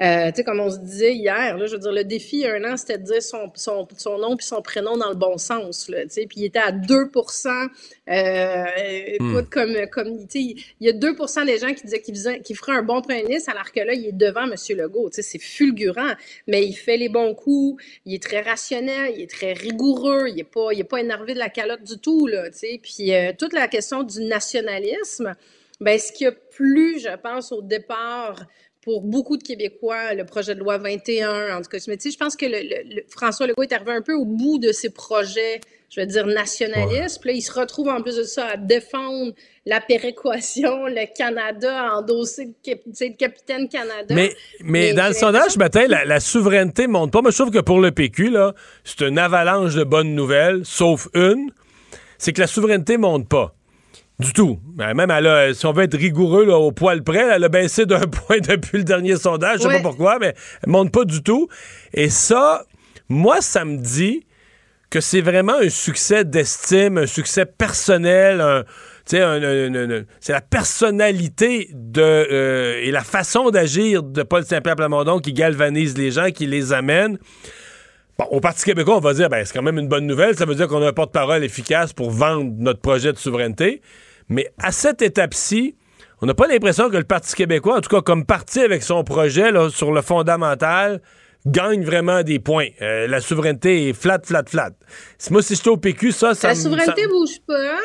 [0.00, 2.42] Euh, tu sais, comme on se disait hier, là, je veux dire, le défi il
[2.42, 5.08] y a un an, c'était de dire son, son, son nom puis son prénom dans
[5.08, 8.64] le bon sens, là, tu sais, puis il était à 2 euh,
[9.06, 12.14] écoute, comme, comme tu sais, il y a 2% des gens qui disaient qu'il
[12.44, 14.54] qu ferait un bon premier ministre, alors que là, il est devant M.
[14.76, 16.12] Legault, tu sais, c'est fulgurant,
[16.46, 20.38] mais il fait les bons coups, il est très rationnel, il est très rigoureux, il
[20.38, 23.12] est pas, il est pas énervé de la calotte du tout, là, tu sais, puis
[23.12, 25.34] euh, toute la question du nationalisme,
[25.80, 28.44] ben, ce qui a plu, je pense, au départ,
[28.88, 31.76] pour beaucoup de Québécois, le projet de loi 21, en tout cas.
[31.88, 34.58] Mais tu sais, je pense que le, François Legault est arrivé un peu au bout
[34.58, 35.60] de ses projets,
[35.90, 37.20] je veux dire, nationalistes.
[37.20, 39.34] Puis là, il se retrouve en plus de ça à défendre
[39.66, 44.14] la péréquation, le Canada, endosser le capitaine Canada.
[44.14, 47.20] Mais, mais, dans le sondage ce matin, la, la, souveraineté monte pas.
[47.20, 48.54] Moi, je trouve que pour le PQ, là,
[48.84, 51.50] c'est une avalanche de bonnes nouvelles, sauf une,
[52.16, 53.54] c'est que la souveraineté monte pas.
[54.18, 54.58] Du tout.
[54.74, 58.00] Ben, même, elle si on veut être rigoureux au poil près, elle a baissé d'un
[58.06, 59.58] point depuis le dernier sondage.
[59.58, 61.48] Je sais pas pourquoi, mais elle monte pas du tout.
[61.94, 62.64] Et ça,
[63.08, 64.26] moi, ça me dit
[64.90, 68.64] que c'est vraiment un succès d'estime, un succès personnel,
[69.04, 75.96] c'est la personnalité de euh, et la façon d'agir de Paul Saint-Pierre Plamondon qui galvanise
[75.96, 77.18] les gens, qui les amène.
[78.18, 80.36] Bon, au Parti québécois, on va dire, ben, c'est quand même une bonne nouvelle.
[80.36, 83.80] Ça veut dire qu'on a un porte-parole efficace pour vendre notre projet de souveraineté.
[84.28, 85.76] Mais à cette étape-ci,
[86.20, 89.04] on n'a pas l'impression que le Parti québécois, en tout cas comme parti avec son
[89.04, 91.00] projet là, sur le fondamental,
[91.46, 92.68] gagne vraiment des points.
[92.82, 94.70] Euh, la souveraineté est flat, flat, flat.
[95.30, 97.76] Moi, si j'étais au PQ, ça, ça La souveraineté bouge pas.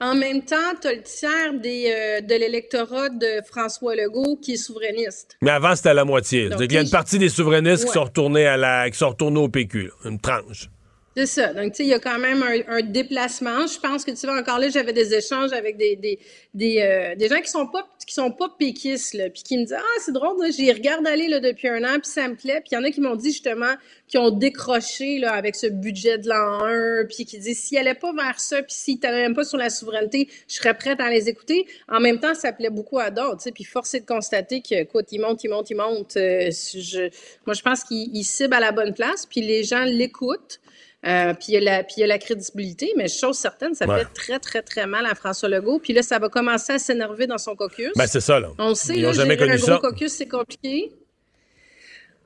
[0.00, 4.54] En même temps, tu as le tiers des, euh, de l'électorat de François Legault qui
[4.54, 5.38] est souverainiste.
[5.40, 6.50] Mais avant, c'était à la moitié.
[6.60, 9.40] il y a une partie des souverainistes qui sont retournés à la, qui sont retournés
[9.40, 10.68] au PQ, une tranche.
[11.16, 11.54] C'est ça.
[11.54, 13.66] Donc, tu sais, il y a quand même un, déplacement.
[13.68, 16.18] Je pense que, tu vois, encore là, j'avais des échanges avec des, des,
[16.54, 19.62] des, euh, des gens qui sont pas qui sont pas péquistes, là, puis qui me
[19.62, 22.60] disent «Ah, c'est drôle, j'y regarde aller là, depuis un an, puis ça me plaît.»
[22.64, 23.74] Puis il y en a qui m'ont dit, justement,
[24.08, 27.94] qui ont décroché là, avec ce budget de l'an 1, puis qui disent «S'ils allaient
[27.94, 31.10] pas vers ça, puis s'ils t'avaient même pas sur la souveraineté, je serais prête à
[31.10, 34.00] les écouter.» En même temps, ça plaît beaucoup à d'autres, tu sais, puis force est
[34.00, 36.16] de constater que, écoute, ils montent, ils montent, ils montent.
[36.16, 37.10] Euh, je,
[37.46, 40.60] moi, je pense qu'ils ciblent à la bonne place, puis les gens l'écoutent.
[41.06, 44.86] Euh, puis il y, a la crédibilité, mais chose certaine, ça fait très, très, très
[44.86, 45.78] mal à François Legault.
[45.78, 47.92] Puis là, ça va commencer à s'énerver dans son caucus.
[47.94, 48.48] Ben, c'est ça, là.
[48.58, 50.92] On sait, Ils là, jamais connu un gros caucus, c'est compliqué.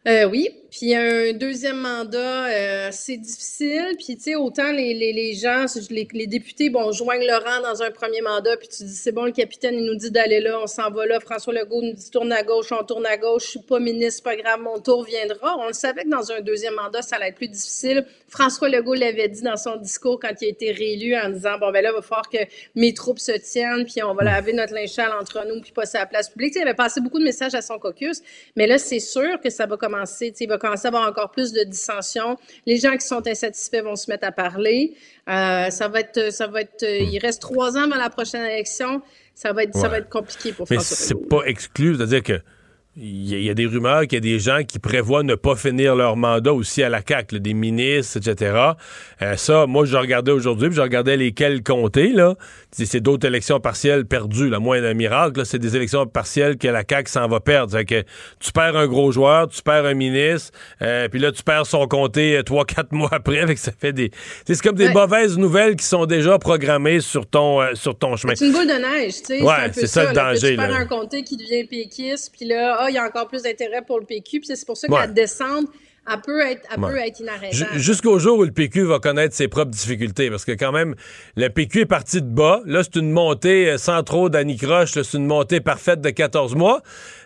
[0.06, 3.94] Euh, oui, puis un deuxième mandat, euh, c'est difficile.
[3.98, 7.82] Puis tu sais, autant les, les, les gens, les, les, députés, bon, joignent Laurent dans
[7.82, 10.60] un premier mandat, puis tu dis c'est bon, le capitaine, il nous dit d'aller là,
[10.62, 11.20] on s'en va là.
[11.20, 13.44] François Legault nous dit tourne à gauche, on tourne à gauche.
[13.44, 15.56] Je suis pas ministre, pas grave, mon tour viendra.
[15.58, 18.06] On le savait que dans un deuxième mandat, ça allait être plus difficile.
[18.28, 21.72] François Legault l'avait dit dans son discours quand il a été réélu en disant bon
[21.72, 22.38] ben là, il va falloir que
[22.74, 26.00] mes troupes se tiennent, puis on va laver notre linge entre nous, puis passer à
[26.00, 26.54] la place publique.
[26.56, 28.20] il avait passé beaucoup de messages à son caucus,
[28.56, 30.32] mais là, c'est sûr que ça va commencer.
[30.38, 32.36] Il va commencer à avoir encore plus de dissensions.
[32.66, 34.94] Les gens qui sont insatisfaits vont se mettre à parler.
[35.28, 36.82] Euh, ça va être, ça va être.
[36.82, 39.02] Euh, il reste trois ans avant la prochaine élection.
[39.34, 42.40] Ça va être, ça va être compliqué pour Mais François c'est pas exclu, c'est-à-dire que
[43.00, 45.94] il y, a des rumeurs qu'il y a des gens qui prévoient ne pas finir
[45.94, 48.72] leur mandat aussi à la CAQ, des ministres, etc.
[49.22, 52.34] Euh, ça, moi, je regardais aujourd'hui, puis je regardais lesquels compter, là.
[52.72, 56.82] C'est d'autres élections partielles perdues, là, moins d'un miracle, c'est des élections partielles que la
[56.88, 57.80] CAQ s'en va perdre.
[57.82, 58.02] que
[58.40, 60.52] tu perds un gros joueur, tu perds un ministre,
[60.82, 63.92] euh, puis là, tu perds son comté euh, trois, quatre mois après, avec ça fait
[63.92, 64.10] des...
[64.44, 68.34] C'est comme des mauvaises nouvelles qui sont déjà programmées sur ton, sur ton chemin.
[68.34, 69.42] C'est une boule de neige, tu sais.
[69.42, 72.94] Ouais, c'est ça, le danger, Tu perds un comté qui devient péquiste, puis là, il
[72.94, 74.42] y a encore plus d'intérêt pour le PQ.
[74.44, 75.66] c'est pour ça que la descente
[76.10, 77.78] elle peut être, être inarrêtable.
[77.78, 80.94] Jusqu'au jour où le PQ va connaître ses propres difficultés, parce que quand même,
[81.36, 82.60] le PQ est parti de bas.
[82.64, 86.80] Là, c'est une montée euh, sans trop d'anicroche, c'est une montée parfaite de 14 mois.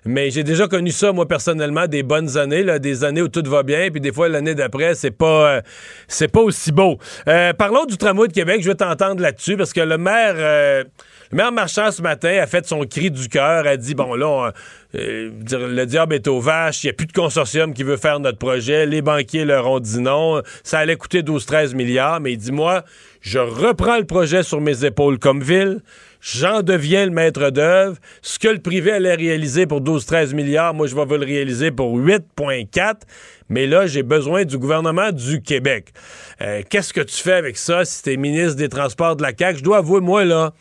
[0.05, 3.45] Mais j'ai déjà connu ça, moi, personnellement, des bonnes années, là, des années où tout
[3.47, 5.61] va bien, puis des fois, l'année d'après, c'est pas, euh,
[6.09, 6.99] c'est pas aussi beau.
[7.29, 8.63] Euh, parlons du tramway de Québec.
[8.63, 10.85] Je vais t'entendre là-dessus, parce que le maire...
[11.33, 14.53] maire Marchand, ce matin, a fait son cri du cœur, a dit, bon, là,
[14.95, 18.21] euh, le diable est aux vaches, il n'y a plus de consortium qui veut faire
[18.21, 22.39] notre projet, les banquiers leur ont dit non, ça allait coûter 12-13 milliards, mais il
[22.39, 22.85] dit, moi,
[23.23, 25.81] je reprends le projet sur mes épaules comme ville,
[26.21, 30.87] j'en deviens le maître d'œuvre, ce que le privé allait réaliser pour 12-13 milliards, moi,
[30.87, 32.97] je vais le réaliser pour 8,4
[33.53, 35.93] mais là, j'ai besoin du gouvernement du Québec.
[36.41, 39.33] Euh, qu'est-ce que tu fais avec ça si tu es ministre des Transports de la
[39.39, 39.59] CAQ?
[39.59, 40.55] Je dois avouer, moi, là,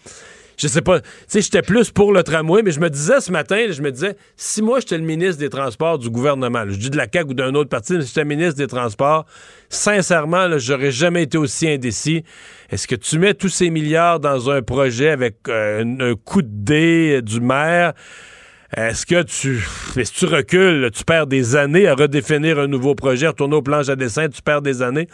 [0.62, 3.32] je sais pas, tu sais, j'étais plus pour le tramway, mais je me disais ce
[3.32, 6.92] matin, je me disais, si moi j'étais le ministre des Transports du gouvernement, je dis
[6.92, 9.26] de la CAQ ou d'un autre parti, mais si j'étais ministre des Transports,
[9.70, 12.24] sincèrement, j'aurais jamais été aussi indécis.
[12.70, 16.50] Est-ce que tu mets tous ces milliards dans un projet avec euh, un, coup de
[16.52, 17.94] dé du maire?
[18.78, 19.68] Est-ce que tu,
[20.04, 23.90] si tu recules, tu perds des années à redéfinir un nouveau projet, retourner aux planches
[23.90, 25.08] à dessin, tu perds des années.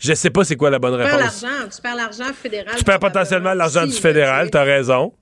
[0.00, 1.12] Je sais pas c'est quoi la bonne réponse.
[1.12, 2.74] Tu perds l'argent, tu perds l'argent fédéral.
[2.76, 5.12] Tu perds potentiellement l'argent du fédéral, tu as raison.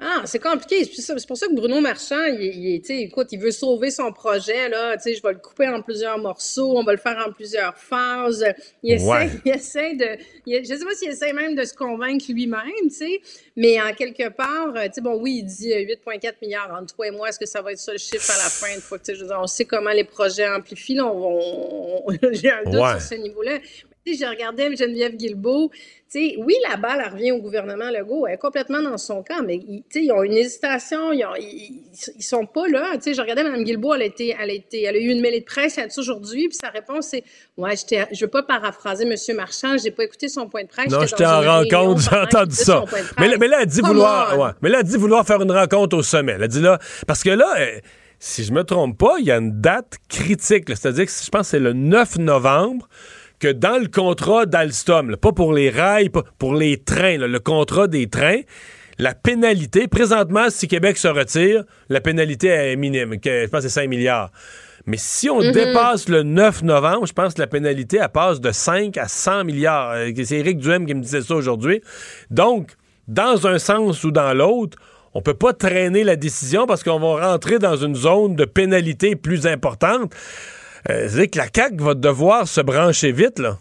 [0.00, 0.84] Ah, c'est compliqué.
[0.84, 4.68] C'est pour ça que Bruno Marchand, il, il, écoute, il veut sauver son projet.
[4.68, 4.96] Là.
[5.04, 8.44] Je vais le couper en plusieurs morceaux, on va le faire en plusieurs phases.
[8.84, 10.06] Il essaie, il essaie de.
[10.46, 12.88] je ne sais pas s'il essaie même de se convaincre lui-même,
[13.56, 14.72] mais en quelque part,
[15.02, 17.30] bon, oui, il dit 8,4 milliards entre toi et moi.
[17.30, 18.72] Est-ce que ça va être ça le chiffre à la fin?
[18.72, 20.94] Une fois que, je on sait comment les projets amplifient.
[20.94, 23.58] Là, on, J'ai un doute sur ce niveau-là
[24.16, 25.70] j'ai regardé Geneviève Guilbeault.
[26.08, 29.60] sais, oui, la balle revient au gouvernement Legault, elle est complètement dans son camp, mais
[29.94, 31.34] ils ont une hésitation, ils, ont,
[32.20, 32.94] sont pas là.
[33.04, 35.40] Je regardais Mme Guilbeault, elle a, été, elle, a été, elle a eu une mêlée
[35.40, 37.24] de presse aujourd'hui, puis sa réponse c'est
[37.56, 39.36] Ouais, je ne veux pas paraphraser M.
[39.36, 40.90] Marchand, j'ai pas écouté son point de presse.
[40.90, 42.84] Non, j'étais en rencontre, j'ai entendu ça.
[43.18, 45.96] Mais, mais, là, elle dit vouloir, ouais, mais là, elle dit vouloir faire une rencontre
[45.96, 46.36] au sommet.
[46.40, 47.54] Elle dit là, parce que là,
[48.18, 51.42] si je me trompe pas, il y a une date critique, c'est-à-dire que je pense
[51.42, 52.88] que c'est le 9 novembre
[53.38, 57.86] que dans le contrat d'Alstom, pas pour les rails, pas pour les trains, le contrat
[57.86, 58.40] des trains,
[58.98, 63.80] la pénalité, présentement, si Québec se retire, la pénalité est minime, je pense que c'est
[63.80, 64.30] 5 milliards.
[64.86, 65.52] Mais si on mhm.
[65.52, 69.44] dépasse le 9 novembre, je pense que la pénalité, elle passe de 5 à 100
[69.44, 69.90] milliards.
[69.90, 71.82] Euh, c'est Éric Duhem qui me disait ça aujourd'hui.
[72.30, 72.72] Donc,
[73.06, 74.78] dans un sens ou dans l'autre,
[75.14, 79.14] on peut pas traîner la décision parce qu'on va rentrer dans une zone de pénalité
[79.14, 80.12] plus importante.
[80.90, 83.58] Euh, c'est que la CAQ va devoir se brancher vite, là.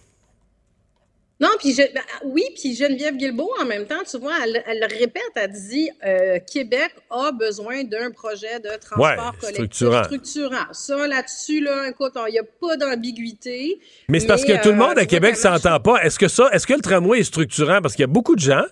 [1.40, 4.84] Non, puis je, ben, oui, puis Geneviève Guilbeault, en même temps, tu vois, elle, elle
[4.86, 10.66] répète, elle dit euh, Québec a besoin d'un projet de transport collectif structurant.
[10.72, 13.80] Ça, là-dessus, là, écoute, il n'y a pas d'ambiguïté.
[14.10, 16.04] Mais c'est parce que tout le monde à euh, Québec s'entend pas.
[16.04, 17.82] Est-ce que ça, est-ce que le tramway est structurant?
[17.84, 18.66] Parce qu'il y a beaucoup de gens,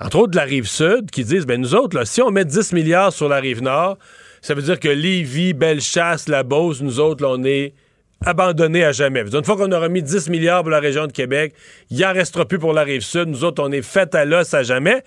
[0.00, 2.46] entre autres de la rive sud, qui disent, ben nous autres, là, si on met
[2.46, 3.98] 10 milliards sur la rive nord,
[4.40, 7.74] ça veut dire que Lévis, Bellechasse, La Beauce, nous autres, on est
[8.24, 9.22] abandonnés à jamais.
[9.32, 11.54] Une fois qu'on aura mis 10 milliards pour la région de Québec,
[11.90, 13.28] il n'en restera plus pour la rive sud.
[13.28, 15.02] Nous autres, on est fait à l'os à jamais.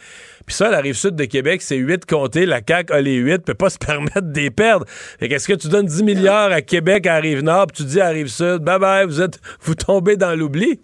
[0.46, 2.46] Puis ça, la rive sud de Québec, c'est 8 comtés.
[2.46, 4.86] La CAQ a les 8, peut pas se permettre de les perdre.
[5.20, 8.10] Fait qu'est-ce que tu donnes 10 milliards à Québec, à Rive-Nord, puis tu dis à
[8.10, 10.82] Rive-Sud, bye bye, vous êtes, vous tombez dans l'oubli?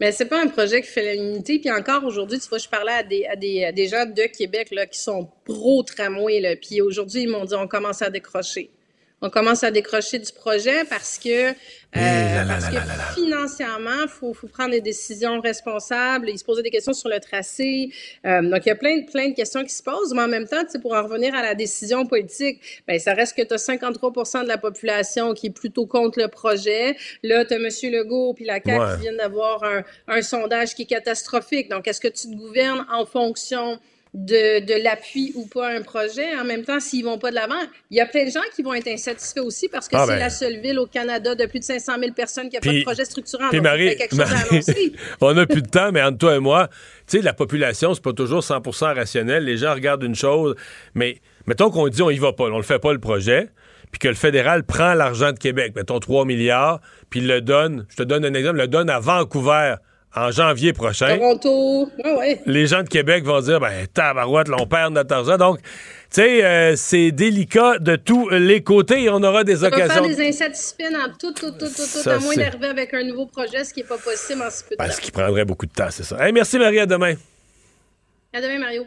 [0.00, 1.58] Mais c'est pas un projet qui fait l'unité.
[1.58, 4.22] Puis encore aujourd'hui, tu vois, je parlais à des, à des, à des gens de
[4.26, 6.56] Québec là, qui sont pro-tramway.
[6.62, 8.70] Puis aujourd'hui, ils m'ont dit on commence à décrocher
[9.20, 11.54] on commence à décrocher du projet parce que, euh,
[12.46, 12.76] parce que
[13.14, 16.28] financièrement, il faut, faut, prendre des décisions responsables.
[16.28, 17.90] Il se poser des questions sur le tracé.
[18.24, 20.14] Euh, donc, il y a plein, plein de questions qui se posent.
[20.14, 23.42] Mais en même temps, pour en revenir à la décision politique, ben, ça reste que
[23.42, 26.96] tu as 53 de la population qui est plutôt contre le projet.
[27.24, 27.68] Là, tu as M.
[27.90, 31.68] Legault puis la CAQ qui viennent d'avoir un, un sondage qui est catastrophique.
[31.68, 33.80] Donc, est-ce que tu te gouvernes en fonction
[34.14, 36.36] de, de l'appui ou pas à un projet.
[36.40, 37.60] En même temps, s'ils vont pas de l'avant,
[37.90, 40.12] il y a plein de gens qui vont être insatisfaits aussi parce que Ah c'est
[40.12, 40.18] ben.
[40.18, 42.82] la seule ville au Canada de plus de 500 000 personnes qui n'a pas de
[42.82, 43.48] projet structurant.
[43.50, 44.92] Puis Marie, quelque chose à Marie, annoncer.
[45.20, 46.68] on n'a plus de temps, mais entre toi et moi,
[47.06, 49.44] tu sais, la population, c'est pas toujours 100% rationnel.
[49.44, 50.54] Les gens regardent une chose,
[50.94, 53.48] mais mettons qu'on dit on y va pas, on le fait pas le projet,
[53.90, 56.80] puis que le fédéral prend l'argent de Québec, mettons 3 milliards,
[57.10, 59.76] puis le donne, je te donne un exemple, le donne à Vancouver
[60.16, 61.16] en janvier prochain.
[61.16, 62.42] Toronto, ouais, ouais.
[62.46, 65.36] Les gens de Québec vont dire, ben, tabarouette, là, on perd notre argent.
[65.36, 65.66] Donc, tu
[66.10, 69.86] sais, euh, c'est délicat de tous les côtés et on aura des Ça va faire
[69.86, 70.06] occasions.
[70.06, 73.26] des insatisfaits dans tout, tout, tout, tout, tout, Ça, à moins d'arriver avec un nouveau
[73.26, 75.02] projet, ce qui n'est pas possible en si peu de Parce temps.
[75.02, 76.24] qu'il prendrait beaucoup de temps, c'est ça.
[76.26, 77.14] Hey, merci Marie, à demain.
[78.32, 78.84] À demain, Mario.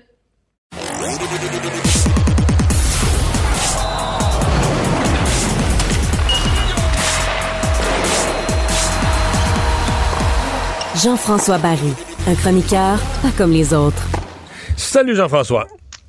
[11.04, 11.94] Jean-François Barry,
[12.28, 14.08] un chroniqueur pas comme les autres.
[14.78, 15.66] Salut Jean-François.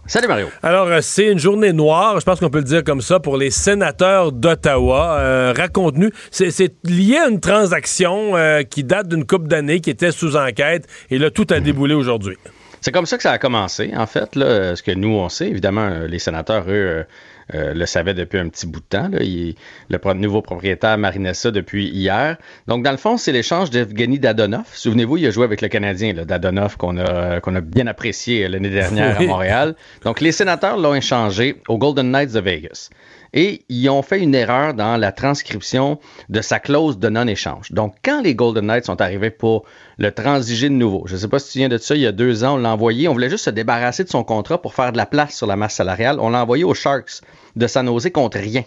[0.07, 0.49] Salut Mario.
[0.63, 3.39] Alors, euh, c'est une journée noire, je pense qu'on peut le dire comme ça, pour
[3.39, 5.17] les sénateurs d'Ottawa.
[5.19, 10.13] Euh, Raconte-nous, c'est lié à une transaction euh, qui date d'une couple d'années, qui était
[10.13, 12.37] sous enquête, et là, tout a déboulé aujourd'hui.
[12.83, 14.37] C'est comme ça que ça a commencé, en fait.
[14.37, 17.07] Là, ce que nous, on sait, évidemment, euh, les sénateurs, eux,
[17.55, 19.09] euh, le savaient depuis un petit bout de temps.
[19.09, 19.19] Là.
[19.23, 19.55] Il-
[19.91, 22.37] le nouveau propriétaire marinait ça depuis hier.
[22.67, 24.65] Donc, dans le fond, c'est l'échange d'Evgeny Dadonov.
[24.73, 28.45] Souvenez-vous, il a joué avec le Canadien, là, Dadonov, qu'on a, qu'on a bien apprécié
[28.45, 29.25] euh, l'année dernière Oui.
[29.25, 29.75] à Montréal.
[30.05, 32.91] Donc, les sénateurs l'ont échangé aux Golden Knights de Vegas.
[33.35, 35.99] Et ils ont fait une erreur dans la transcription
[36.29, 37.73] de sa clause de non-échange.
[37.73, 39.65] Donc, quand les Golden Knights sont arrivés pour
[39.99, 42.07] le transiger de nouveau, je ne sais pas si tu viens de ça, il y
[42.07, 44.75] a deux ans, on l'a envoyé, on voulait juste se débarrasser de son contrat pour
[44.75, 46.19] faire de la place sur la masse salariale.
[46.21, 47.23] On l'a envoyé aux Sharks
[47.57, 48.65] de San Jose contre rien.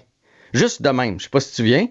[0.53, 1.19] Juste de même.
[1.19, 1.87] Je sais pas si tu viens.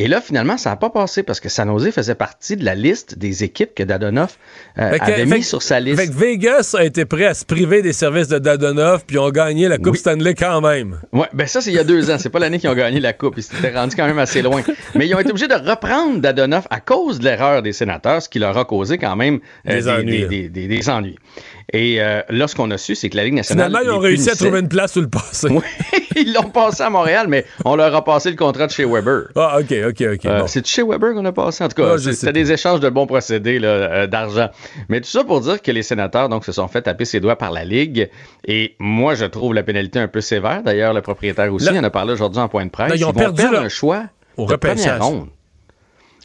[0.00, 2.74] Et là, finalement, ça n'a pas passé parce que San Jose faisait partie de la
[2.74, 4.38] liste des équipes que Dadonoff
[4.78, 6.00] euh, que- avait mis que- sur sa liste.
[6.00, 9.30] Fait que Vegas a été prêt à se priver des services de Dadonov, puis ont
[9.30, 11.00] gagné la Coupe Stanley quand même.
[11.12, 12.16] Ouais, ben ça, c'est il y a deux ans.
[12.18, 13.34] C'est pas l'année qu'ils ont gagné la Coupe.
[13.36, 14.62] Ils s'étaient rendus quand même assez loin.
[14.94, 18.28] Mais ils ont été obligés de reprendre Dadonoff à cause de l'erreur des sénateurs, ce
[18.28, 20.26] qui leur a causé quand même euh, Des ennuis.
[20.26, 21.16] des, des- des ennuis.
[21.72, 23.68] Et euh, là, ce qu'on a su, c'est que la Ligue nationale.
[23.68, 25.48] Finalement, ils ont réussi à trouver une place sous le passé.
[26.16, 29.28] Ils l'ont passé à Montréal, mais on leur a passé le contrat de chez Weber.
[29.36, 30.26] Ah, OK, OK, OK.
[30.26, 30.46] Euh, bon.
[30.48, 31.62] C'est chez Weber qu'on a passé.
[31.62, 34.48] En tout cas, Ah, c'était des échanges de bons procédés là, euh, d'argent.
[34.88, 37.36] Mais tout ça pour dire que les sénateurs donc se sont fait taper ses doigts
[37.36, 38.10] par la Ligue.
[38.44, 40.62] Et moi, je trouve la pénalité un peu sévère.
[40.64, 42.90] D'ailleurs, le propriétaire aussi il en a parlé aujourd'hui en point de presse.
[42.90, 44.04] Là, ils ont perdu leur- un choix
[44.36, 45.28] au de première ronde.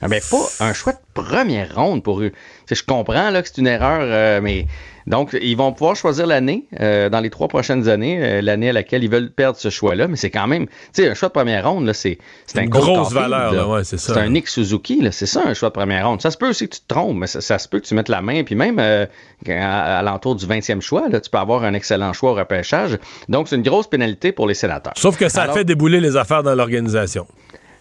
[0.01, 2.31] Ah ben, pas un choix de première ronde pour eux.
[2.69, 4.65] Je comprends là, que c'est une erreur, euh, mais
[5.07, 8.73] donc ils vont pouvoir choisir l'année euh, dans les trois prochaines années, euh, l'année à
[8.73, 10.07] laquelle ils veulent perdre ce choix-là.
[10.07, 12.63] Mais c'est quand même, tu sais, un choix de première ronde, là, c'est c'est un
[12.63, 14.13] Une grosse valeur, là, ouais, c'est ça.
[14.13, 16.21] C'est un Nick Suzuki, là, c'est ça un choix de première ronde.
[16.21, 17.93] Ça se peut aussi que tu te trompes, mais ça, ça se peut que tu
[17.95, 19.05] mettes la main, puis même euh,
[19.47, 22.97] à, à l'entour du 20e choix, là, tu peux avoir un excellent choix au repêchage.
[23.29, 24.93] Donc c'est une grosse pénalité pour les sénateurs.
[24.97, 27.27] Sauf que ça Alors- fait débouler les affaires dans l'organisation.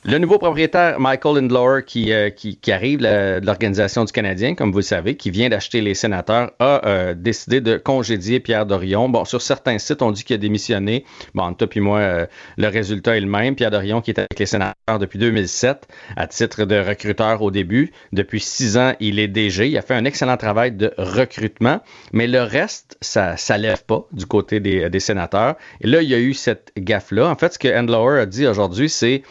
[0.07, 2.29] Le nouveau propriétaire, Michael Lindlower, qui, euh,
[2.69, 6.87] arrive de l'Organisation du Canadien, comme vous le savez, qui vient d'acheter les sénateurs, a
[6.87, 9.09] euh, décidé de congédier Pierre Dorion.
[9.09, 11.07] Bon, sur certains sites, on dit qu'il a démissionné.
[11.35, 12.27] Bon, entre toi puis moi, euh,
[12.59, 13.57] le résultat est le même.
[13.57, 17.91] Pierre Dorion, qui est avec les sénateurs depuis 2007, à titre de recruteur au début.
[18.13, 19.69] Depuis six ans, il est DG.
[19.69, 21.81] Il a fait un excellent travail de recrutement,
[22.13, 25.57] mais le reste, ça ça lève pas du côté des, sénateurs.
[25.81, 27.29] Et là, il y a eu cette gaffe-là.
[27.29, 29.23] En fait, ce que Handlower a dit aujourd'hui, c'est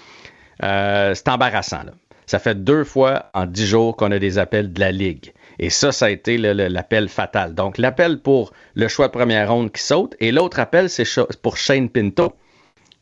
[0.61, 1.83] euh, c'est embarrassant.
[1.83, 1.93] Là.
[2.25, 5.33] Ça fait deux fois en dix jours qu'on a des appels de la Ligue.
[5.59, 7.53] Et ça, ça a été l'appel fatal.
[7.53, 10.15] Donc, l'appel pour le choix de première ronde qui saute.
[10.19, 11.05] Et l'autre appel, c'est
[11.41, 12.33] pour Shane Pinto.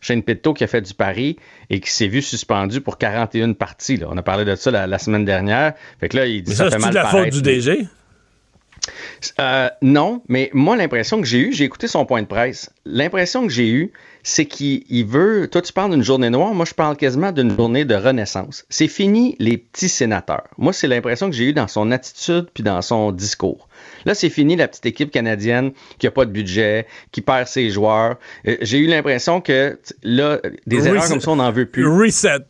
[0.02, 1.38] Shane Pinto qui a fait du pari
[1.70, 3.98] et qui s'est vu suspendu pour 41 parties.
[3.98, 4.08] là.
[4.10, 5.74] On a parlé de ça la, la semaine dernière.
[6.00, 7.42] Fait que là, il dit Mais ça, ça, fait c'est mal de la faute du
[7.42, 7.88] DG?
[9.40, 12.72] euh, non, mais moi, l'impression que j'ai eue, j'ai écouté son point de presse.
[12.86, 13.92] L'impression que j'ai eue,
[14.24, 15.48] c'est qu'il il veut.
[15.48, 18.66] Toi, tu parles d'une journée noire, moi, je parle quasiment d'une journée de renaissance.
[18.70, 20.48] C'est fini les petits sénateurs.
[20.58, 23.68] Moi, c'est l'impression que j'ai eue dans son attitude puis dans son discours.
[24.06, 27.70] Là, c'est fini la petite équipe canadienne qui a pas de budget, qui perd ses
[27.70, 28.18] joueurs.
[28.48, 31.88] Euh, J'ai eu l'impression que là, des erreurs comme ça, on n'en veut plus.
[31.88, 32.48] Reset.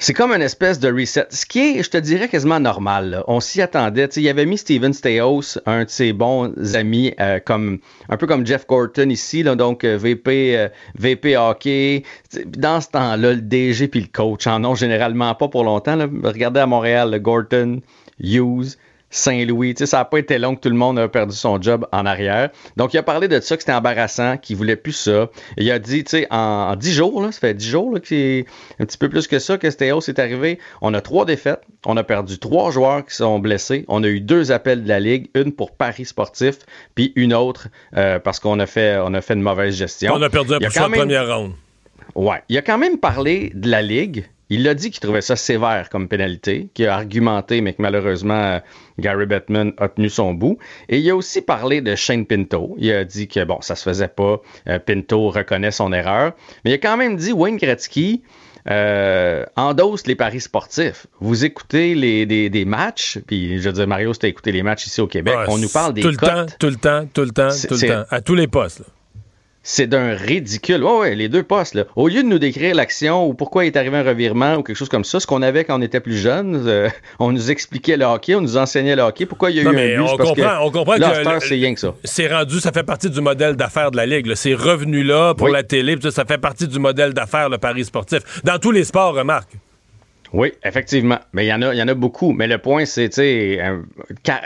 [0.00, 1.26] C'est comme une espèce de reset.
[1.30, 3.10] Ce qui est, je te dirais, quasiment normal.
[3.10, 3.24] là.
[3.26, 4.06] On s'y attendait.
[4.16, 8.46] Il avait mis Steven Steos, un de ses bons amis, euh, comme un peu comme
[8.46, 12.04] Jeff Gorton ici, là, donc euh, VP, euh, VP hockey.
[12.30, 15.64] Tu sais, Dans ce temps-là, le DG puis le coach en ont généralement pas pour
[15.64, 15.96] longtemps.
[15.96, 16.06] Là.
[16.22, 17.80] Regardez à Montréal, le Gorton,
[18.20, 18.76] Hughes,
[19.10, 19.74] Saint-Louis.
[19.74, 21.86] Tu sais, ça n'a pas été long que tout le monde a perdu son job
[21.92, 22.50] en arrière.
[22.76, 25.28] Donc, il a parlé de ça, que c'était embarrassant, qu'il voulait plus ça.
[25.56, 28.46] Il a dit, tu sais, en, dix jours, là, ça fait dix jours, là, est
[28.78, 30.58] un petit peu plus que ça, que Stéos est arrivé.
[30.82, 31.62] On a trois défaites.
[31.86, 33.84] On a perdu trois joueurs qui sont blessés.
[33.88, 36.58] On a eu deux appels de la Ligue, une pour Paris sportif,
[36.94, 40.12] puis une autre euh, parce qu'on a fait, on a fait une mauvaise gestion.
[40.14, 41.52] On a perdu un peu première ronde.
[42.14, 42.42] Ouais.
[42.48, 44.26] Il a quand même parlé de la Ligue.
[44.50, 48.60] Il a dit qu'il trouvait ça sévère comme pénalité, qu'il a argumenté, mais que malheureusement,
[48.98, 50.58] Gary Bettman a tenu son bout.
[50.88, 52.74] Et il a aussi parlé de Shane Pinto.
[52.78, 54.40] Il a dit que, bon, ça se faisait pas.
[54.68, 56.32] Euh, Pinto reconnaît son erreur.
[56.64, 58.22] Mais il a quand même dit, Wayne Gretzky,
[58.70, 61.06] euh, endosse les paris sportifs.
[61.20, 65.00] Vous écoutez les, des, matchs, puis je veux dire, Mario, c'était écouté les matchs ici
[65.00, 65.34] au Québec.
[65.48, 67.88] on nous parle des tout le temps, tout le temps, tout le temps, tout le
[67.88, 68.80] temps, à tous les postes.
[68.80, 68.86] Là
[69.68, 70.82] c'est d'un ridicule.
[70.82, 71.84] Ouais, ouais, les deux postes, là.
[71.94, 74.76] Au lieu de nous décrire l'action ou pourquoi il est arrivé un revirement ou quelque
[74.76, 76.88] chose comme ça, ce qu'on avait quand on était plus jeune, euh,
[77.18, 79.26] on nous expliquait le hockey, on nous enseignait le hockey.
[79.26, 80.10] Pourquoi il y a eu un but?
[80.10, 81.94] On comprend, que, on comprend que c'est rien que ça.
[82.02, 84.34] C'est rendu, ça fait partie du modèle d'affaires de la Ligue.
[84.34, 88.20] Ces revenus-là pour la télé, ça fait partie du modèle d'affaires, le Paris sportif.
[88.44, 89.50] Dans tous les sports, remarque.
[90.32, 91.18] Oui, effectivement.
[91.32, 92.32] Mais il y en a, il y en a beaucoup.
[92.32, 93.10] Mais le point, c'est,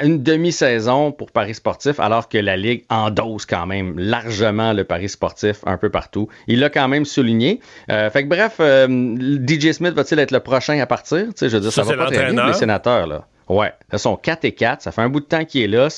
[0.02, 5.08] une demi-saison pour Paris sportif, alors que la Ligue endosse quand même largement le Paris
[5.08, 6.28] sportif un peu partout.
[6.46, 7.60] Il l'a quand même souligné.
[7.90, 8.86] Euh, fait que bref, euh,
[9.46, 11.26] DJ Smith va-t-il être le prochain à partir?
[11.40, 13.26] je veux dire, ça, va pas très bien, les sénateurs, là.
[13.52, 14.80] Ouais, ils sont 4 et 4.
[14.80, 15.88] Ça fait un bout de temps qu'il est là.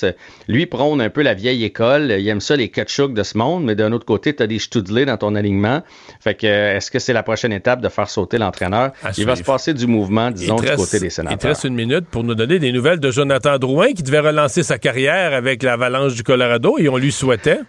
[0.48, 2.10] lui prône un peu la vieille école.
[2.18, 3.64] Il aime ça, les Kutchuk de ce monde.
[3.64, 5.82] Mais d'un autre côté, tu as des Studley dans ton alignement.
[6.20, 8.90] Fait que, est-ce que c'est la prochaine étape de faire sauter l'entraîneur?
[9.16, 11.38] Il va se passer du mouvement, disons, du côté des sénateurs.
[11.38, 14.18] Il te reste une minute pour nous donner des nouvelles de Jonathan Drouin qui devait
[14.18, 17.60] relancer sa carrière avec l'Avalanche du Colorado et on lui souhaitait.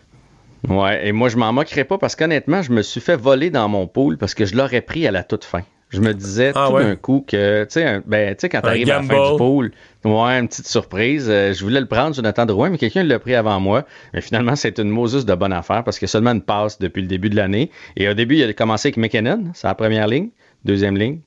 [0.67, 3.69] Ouais, et moi, je m'en moquerais pas parce qu'honnêtement, je me suis fait voler dans
[3.69, 5.61] mon pool parce que je l'aurais pris à la toute fin.
[5.89, 9.01] Je me disais ah tout d'un coup que, tu sais, ben, quand tu arrives à
[9.01, 9.71] la fin du pool,
[10.03, 11.27] ouais, une petite surprise.
[11.29, 13.85] Euh, je voulais le prendre, Jonathan Drouin, mais quelqu'un l'a pris avant moi.
[14.13, 16.79] Mais finalement, c'est une Moses de bonne affaire parce qu'il y a seulement une passe
[16.79, 17.71] depuis le début de l'année.
[17.95, 20.29] Et au début, il a commencé avec McKinnon, c'est la première ligne,
[20.63, 21.19] deuxième ligne,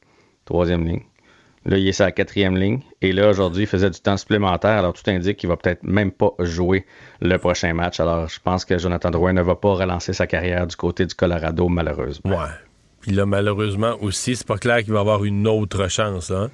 [0.45, 1.03] troisième ligne.
[1.65, 2.81] Là, il est sur la quatrième ligne.
[3.03, 4.79] Et là, aujourd'hui, il faisait du temps supplémentaire.
[4.79, 6.87] Alors, tout indique qu'il va peut-être même pas jouer
[7.21, 8.01] le prochain match.
[8.01, 11.15] Alors, je pense que Jonathan Drouin ne va pas relancer sa carrière du côté du
[11.15, 12.31] Colorado, malheureusement.
[12.31, 12.47] Ouais.
[13.09, 16.31] Puis là, malheureusement aussi, c'est pas clair qu'il va avoir une autre chance.
[16.31, 16.51] Hein?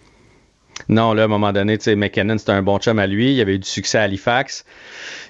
[0.88, 3.34] Non, là, à un moment donné, tu sais, McKinnon, c'était un bon chum à lui.
[3.34, 4.64] Il avait eu du succès à Halifax.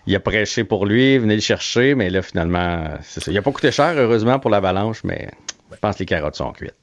[0.07, 3.31] Il a prêché pour lui, venez le chercher, mais là, finalement, c'est ça.
[3.31, 5.31] Il a pas coûté cher, heureusement, pour l'avalanche, mais
[5.73, 6.75] je pense que les carottes sont cuites.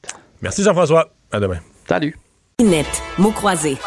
[0.42, 1.14] Merci, Jean-François.
[1.32, 1.60] À demain.
[1.88, 2.18] Salut.
[2.64, 2.88] Net,
[3.20, 3.78] mots croisés.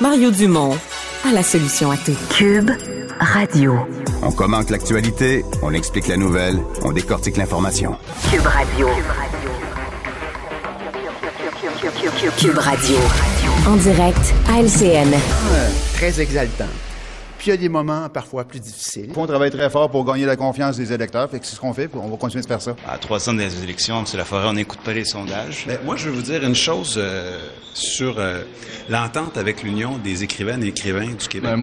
[0.00, 0.76] Mario Dumont
[1.24, 2.18] a la solution à tout.
[2.30, 2.72] Cube
[3.20, 3.76] Radio.
[4.22, 7.96] On commente l'actualité, on explique la nouvelle, on décortique l'information.
[8.30, 8.88] Cube Radio.
[12.38, 12.96] Cube Radio.
[13.66, 15.12] En direct à LCN.
[15.94, 16.66] très exaltant.
[17.38, 19.10] Puis il y a des moments parfois plus difficiles.
[19.16, 21.72] On travaille très fort pour gagner la confiance des électeurs, fait que c'est ce qu'on
[21.72, 22.76] fait, on va continuer de faire ça.
[22.88, 24.04] À 300 des élections, M.
[24.16, 25.64] Laforêt, on n'écoute pas les sondages.
[25.66, 27.40] Mais moi, je vais vous dire une chose euh,
[27.74, 28.42] sur euh,
[28.88, 31.50] l'entente avec l'Union des écrivaines et écrivains du Québec.
[31.54, 31.60] Ben,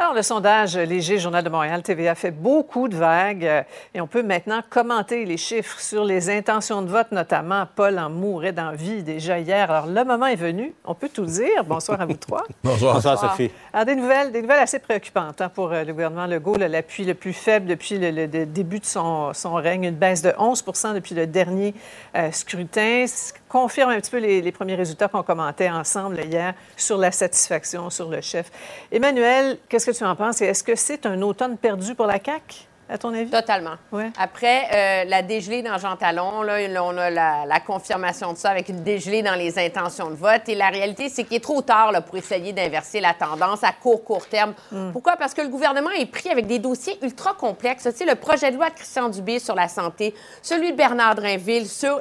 [0.00, 3.62] alors, le sondage Léger Journal de Montréal TVA fait beaucoup de vagues euh,
[3.92, 7.66] et on peut maintenant commenter les chiffres sur les intentions de vote, notamment.
[7.74, 9.68] Paul en mourait d'envie déjà hier.
[9.68, 10.72] Alors, le moment est venu.
[10.84, 11.64] On peut tout dire.
[11.64, 12.44] Bonsoir à vous trois.
[12.62, 12.94] Bonsoir.
[12.94, 13.50] Bonsoir, Sophie.
[13.72, 16.58] Alors, des nouvelles, des nouvelles assez préoccupantes hein, pour euh, le gouvernement Legault.
[16.58, 20.62] L'appui le plus faible depuis le, début de son, règne, une baisse de 11
[20.94, 21.74] depuis le dernier
[22.14, 23.06] euh, scrutin
[23.48, 28.08] confirme un petit peu les, premiers résultats qu'on commentait ensemble hier sur la satisfaction, sur
[28.08, 28.50] le chef.
[28.90, 30.40] Emmanuel, qu'est-ce que tu en penses?
[30.42, 32.68] Est-ce que c'est un automne perdu pour la CAQ?
[32.88, 33.30] à ton avis?
[33.30, 33.74] Totalement.
[33.92, 34.10] Ouais.
[34.18, 38.68] Après, euh, la dégelée dans Jean Talon, là, on a la, confirmation de ça avec
[38.68, 40.48] une dégelée dans les intentions de vote.
[40.48, 43.72] Et la réalité, c'est qu'il est trop tard là, pour essayer d'inverser la tendance à
[43.72, 44.54] court, court terme.
[44.72, 44.92] Hmm.
[44.92, 45.16] Pourquoi?
[45.16, 47.84] Parce que le gouvernement est pris avec des dossiers ultra complexes.
[47.84, 51.16] Tu sais, le projet de loi de Christian Dubé sur la santé, celui de Bernard
[51.16, 52.00] Drinville sur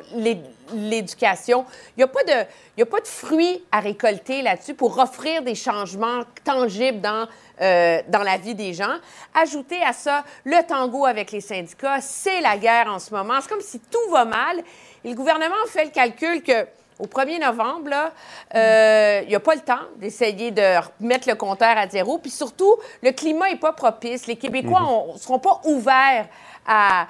[0.74, 1.66] l'éducation.
[1.96, 2.48] Il n'y a pas de...
[2.78, 7.28] Il a pas de fruits à récolter là-dessus pour offrir des changements tangibles dans
[7.60, 8.98] euh, dans la vie des gens.
[9.34, 13.34] Ajouter à ça le tango avec les syndicats, c'est la guerre en ce moment.
[13.42, 14.62] C'est comme si tout va mal.
[15.04, 16.68] Et le gouvernement fait le calcul que
[17.00, 18.12] au 1er novembre,
[18.54, 22.20] euh, il n'y a pas le temps d'essayer de mettre le compteur à zéro.
[22.20, 24.28] Puis surtout, le climat n'est pas propice.
[24.28, 25.18] Les Québécois ne mhm.
[25.18, 26.28] seront pas ouverts
[26.68, 27.08] à,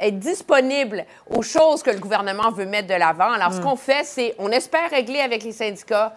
[0.00, 3.32] être disponibles aux choses que le gouvernement veut mettre de l'avant.
[3.32, 3.64] Alors, ce mhm.
[3.64, 6.14] qu'on fait, c'est on espère régler avec les syndicats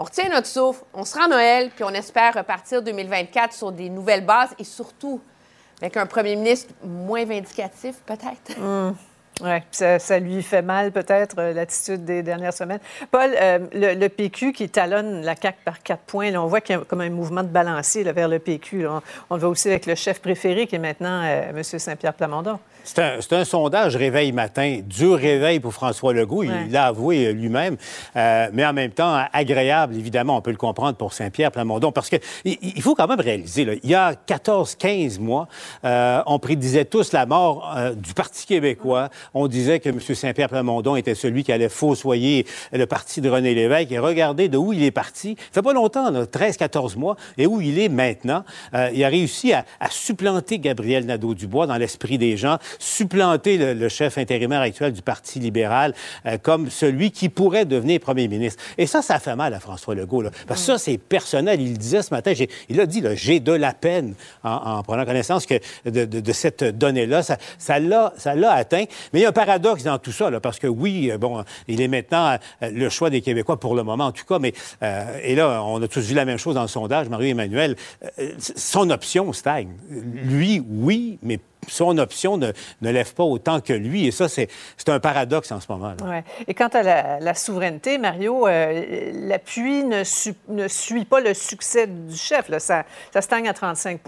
[0.00, 3.90] on retient notre souffle, on se rend Noël, puis on espère repartir 2024 sur des
[3.90, 5.20] nouvelles bases et surtout
[5.78, 8.58] avec un premier ministre moins vindicatif, peut-être.
[8.58, 8.94] Hmm.
[9.42, 12.80] Oui, ça, ça, lui fait mal peut-être, euh, l'attitude des dernières semaines.
[13.10, 16.76] Paul, euh, le, PQ qui talonne la CAQ par quatre points, là, on voit qu'il
[16.76, 18.86] y a comme un mouvement de balancier vers le PQ.
[18.86, 21.62] On, on, le voit aussi avec le chef préféré qui est maintenant euh, M.
[21.62, 22.58] Saint-Pierre Plamondon.
[22.84, 27.76] C'est un, un, sondage réveil matin, dur réveil pour François Legault, il l'a avoué lui-même,
[28.16, 32.08] euh, mais en même temps agréable, évidemment, on peut le comprendre pour Saint-Pierre Plamondon, parce
[32.08, 35.48] qu'il il faut quand même réaliser, là, il y a 14-15 mois,
[35.84, 39.08] euh, on prédisait tous la mort euh, du Parti québécois.
[39.34, 40.00] On disait que M.
[40.00, 43.92] Saint-Pierre Plamondon était celui qui allait fossoyer le parti de René Lévesque.
[43.92, 45.36] Et regardez de où il est parti.
[45.52, 48.44] Ça fait pas longtemps, 13-14 mois, et où il est maintenant.
[48.74, 53.74] Euh, il a réussi à, à supplanter Gabriel Nadeau-Dubois dans l'esprit des gens, supplanter le,
[53.74, 55.94] le, chef intérimaire actuel du Parti libéral
[56.26, 58.62] euh, comme celui qui pourrait devenir premier ministre.
[58.78, 60.22] Et ça, ça fait mal à François Legault.
[60.22, 61.60] Là, parce que ça, c'est personnel.
[61.60, 62.32] Il le disait ce matin,
[62.68, 66.32] il a dit, j'ai de la peine en, en prenant connaissance que de, de, de
[66.32, 67.22] cette donnée-là.
[67.58, 68.84] Ça, l'a, ça l'a atteint.
[69.12, 71.44] Mais il y a un paradoxe dans tout ça, là, parce que oui, euh, bon,
[71.68, 74.38] il est maintenant euh, le choix des Québécois pour le moment, en tout cas.
[74.38, 74.52] Mais
[74.82, 77.76] euh, et là, on a tous vu la même chose dans le sondage, Marie-Emmanuel.
[78.38, 79.70] Son option stagne.
[79.90, 81.40] Lui, oui, mais
[81.70, 82.52] son option ne,
[82.82, 84.06] ne, lève pas autant que lui.
[84.06, 84.48] Et ça, c'est
[84.88, 85.92] un paradoxe en ce moment.
[85.92, 86.08] -là.
[86.08, 86.24] Ouais.
[86.48, 91.34] Et quant à la, la souveraineté, Mario, euh, l'appui ne, su, ne, suit pas le
[91.34, 92.48] succès du chef.
[92.48, 92.58] Là.
[92.58, 94.00] Ça, ça stagne à 35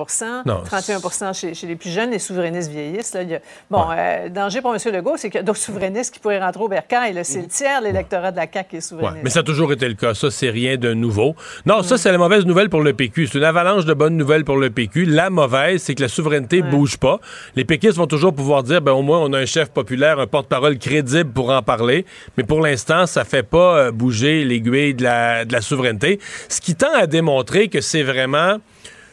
[0.47, 2.11] non, 31 chez, chez, les plus jeunes.
[2.11, 3.15] Les souverainistes vieillissent.
[3.15, 3.23] Là.
[3.23, 3.41] Il y a...
[3.71, 3.97] Bon, ouais.
[3.99, 4.81] euh, danger pour M.
[4.93, 7.19] Legault, c'est qu'il y a d'autres souverainistes qui pourraient rentrer au bercail.
[7.25, 9.17] C'est le tiers de l'électorat de la CAQ qui est souverainiste.
[9.17, 9.25] Ouais.
[9.25, 10.15] Mais ça a toujours été le cas.
[10.15, 11.35] Ça, c'est rien de nouveau.
[11.67, 11.85] Non, mmh.
[11.85, 13.27] ça, c'est la mauvaise nouvelle pour le PQ.
[13.27, 15.05] C'est une avalanche de bonnes nouvelles pour le PQ.
[15.05, 17.21] La mauvaise, c'est que la souveraineté ne bouge pas.
[17.55, 20.27] Les péquistes vont toujours pouvoir dire, ben au moins on a un chef populaire, un
[20.27, 22.07] porte-parole crédible pour en parler,
[22.39, 26.19] mais pour l'instant, ça fait pas euh, bouger l'aiguille de la, de la souveraineté,
[26.49, 28.57] ce qui tend à démontrer que c'est vraiment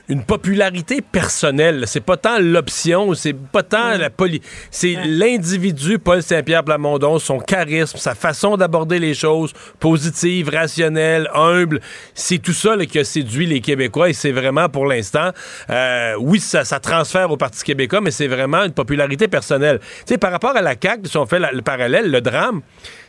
[0.09, 1.83] une popularité personnelle.
[1.85, 4.41] C'est pas tant l'option, c'est pas tant la poli...
[4.71, 11.79] C'est l'individu Paul Saint-Pierre Plamondon, son charisme, sa façon d'aborder les choses, positive, rationnelle, humble.
[12.15, 15.29] C'est tout ça là, qui a séduit les Québécois et c'est vraiment pour l'instant,
[15.69, 19.79] euh, oui, ça, ça, transfère au Parti québécois, mais c'est vraiment une popularité personnelle.
[19.79, 22.61] Tu sais, par rapport à la CAQ, si on fait la, le parallèle, le drame,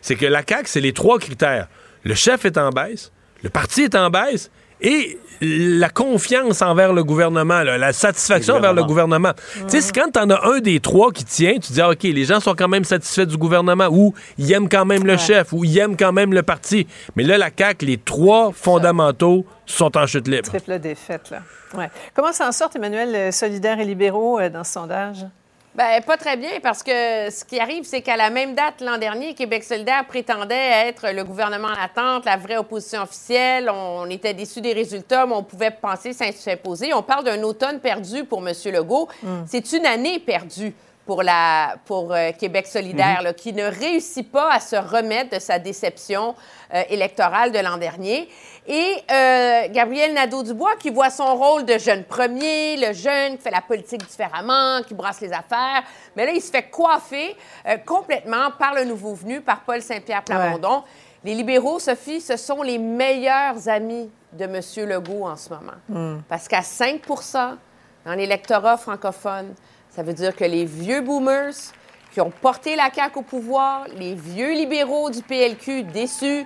[0.02, 1.68] c'est que la CAQ, c'est les trois critères.
[2.04, 3.10] Le chef est en baisse,
[3.42, 4.50] le parti est en baisse
[4.82, 9.30] et la confiance envers le gouvernement, là, la satisfaction envers le gouvernement.
[9.30, 9.60] Mmh.
[9.62, 12.02] Tu sais, c'est quand t'en as un des trois qui tient, tu dis, ah, OK,
[12.02, 15.18] les gens sont quand même satisfaits du gouvernement, ou ils aiment quand même le ouais.
[15.18, 16.86] chef, ou ils aiment quand même le parti.
[17.16, 20.48] Mais là, la CAQ, les trois fondamentaux sont en chute libre.
[20.48, 21.42] Triple défaite, là.
[21.74, 21.88] Ouais.
[22.14, 25.24] Comment s'en sortent, Emmanuel, euh, solidaires et libéraux euh, dans ce sondage?
[25.80, 26.90] Bien, pas très bien, parce que
[27.30, 31.24] ce qui arrive, c'est qu'à la même date l'an dernier, Québec solidaire prétendait être le
[31.24, 33.70] gouvernement en attente, la vraie opposition officielle.
[33.70, 36.92] On était déçus des résultats, mais on pouvait penser s'imposer.
[36.92, 38.54] On parle d'un automne perdu pour M.
[38.66, 39.08] Legault.
[39.22, 39.28] Mm.
[39.46, 40.74] C'est une année perdue
[41.06, 43.24] pour, la, pour euh, Québec solidaire, mm -hmm.
[43.24, 46.34] là, qui ne réussit pas à se remettre de sa déception
[46.74, 48.28] euh, électorale de l'an dernier.
[48.66, 53.50] Et euh, Gabriel Nadeau-Dubois, qui voit son rôle de jeune premier, le jeune qui fait
[53.50, 55.82] la politique différemment, qui brasse les affaires.
[56.14, 57.36] Mais là, il se fait coiffer
[57.86, 60.78] complètement par le nouveau venu, par Paul Saint-Pierre Plamondon.
[60.78, 60.90] Ouais.
[61.24, 64.60] Les libéraux, Sophie, ce sont les meilleurs amis de M.
[64.88, 65.78] Legault en ce moment.
[65.88, 66.20] Mm.
[66.28, 67.56] Parce qu'à 5%
[68.06, 69.54] dans l'électorat francophone,
[69.90, 71.54] ça veut dire que les vieux boomers
[72.12, 76.44] qui ont porté la CAQ au pouvoir, les vieux libéraux du PLQ déçus,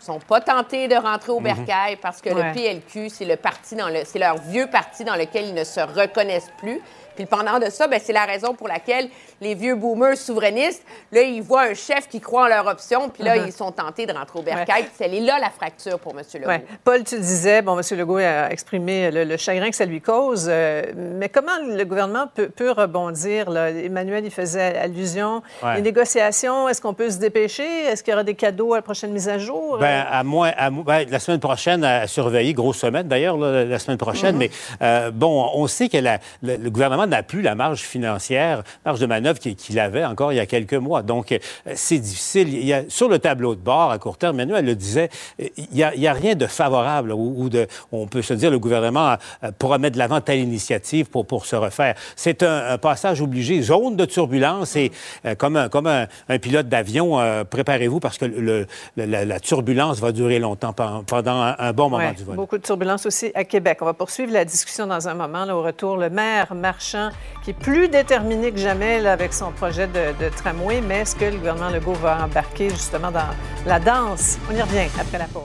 [0.00, 2.00] sont pas tentés de rentrer au bercail mm -hmm.
[2.00, 2.42] parce que ouais.
[2.42, 5.64] le PLQ, c'est le parti dans le, c'est leur vieux parti dans lequel ils ne
[5.64, 6.80] se reconnaissent plus.
[7.18, 9.08] Puis pendant de ça, ben, c'est la raison pour laquelle
[9.40, 13.24] les vieux boomers souverainistes, là, ils voient un chef qui croit en leur option, puis
[13.24, 13.46] là, uh -huh.
[13.48, 14.82] ils sont tentés de rentrer au bercail.
[14.82, 14.88] Ouais.
[14.96, 16.22] C'est là la fracture pour M.
[16.34, 16.48] Legault.
[16.48, 16.64] Ouais.
[16.84, 17.98] Paul, tu disais, bon, M.
[17.98, 20.82] Legault a exprimé le, le, chagrin que ça lui cause, euh,
[21.18, 23.50] mais comment le gouvernement peut, peut rebondir?
[23.50, 23.70] Là?
[23.70, 25.32] Emmanuel, il faisait allusion.
[25.64, 25.74] Ouais.
[25.76, 27.70] Les négociations, est-ce qu'on peut se dépêcher?
[27.88, 29.78] Est-ce qu'il y aura des cadeaux à la prochaine mise à jour?
[29.78, 33.36] Ben, à moins, à, ben, la semaine prochaine, à surveiller, grosse semaine d'ailleurs,
[33.74, 34.50] la semaine prochaine, mm -hmm.
[34.80, 36.14] mais euh, bon, on sait que la,
[36.46, 40.32] le, le gouvernement n'a plus la marge financière, marge de manœuvre qu'il qu avait encore
[40.32, 41.02] il y a quelques mois.
[41.02, 41.38] Donc, euh,
[41.74, 42.48] c'est difficile.
[42.48, 45.08] Il y a, sur le tableau de bord, à court terme, Manuel le disait,
[45.38, 48.58] il n'y a, a, rien de favorable ou, ou, de, on peut se dire, le
[48.58, 51.94] gouvernement euh, pourra mettre de l'avant telle initiative pour, pour se refaire.
[52.16, 54.92] C'est un, un, passage obligé, zone de turbulence et
[55.24, 58.66] euh, comme, un, comme un, un pilote d'avion, euh, préparez-vous parce que le,
[58.96, 62.36] le, la, la, turbulence va durer longtemps pendant un, un bon moment ouais, du vol.
[62.36, 63.78] Beaucoup de turbulence aussi à Québec.
[63.80, 65.44] On va poursuivre la discussion dans un moment.
[65.44, 66.97] Là, au retour, le maire Marchand
[67.42, 71.24] qui est plus déterminé que jamais avec son projet de, de, tramway, mais est-ce que
[71.24, 73.30] le gouvernement Legault va embarquer justement dans
[73.66, 74.38] la danse?
[74.50, 75.42] On y revient après la pause.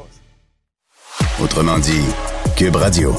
[1.41, 2.03] Autrement dit,
[2.55, 3.15] Cube Radio.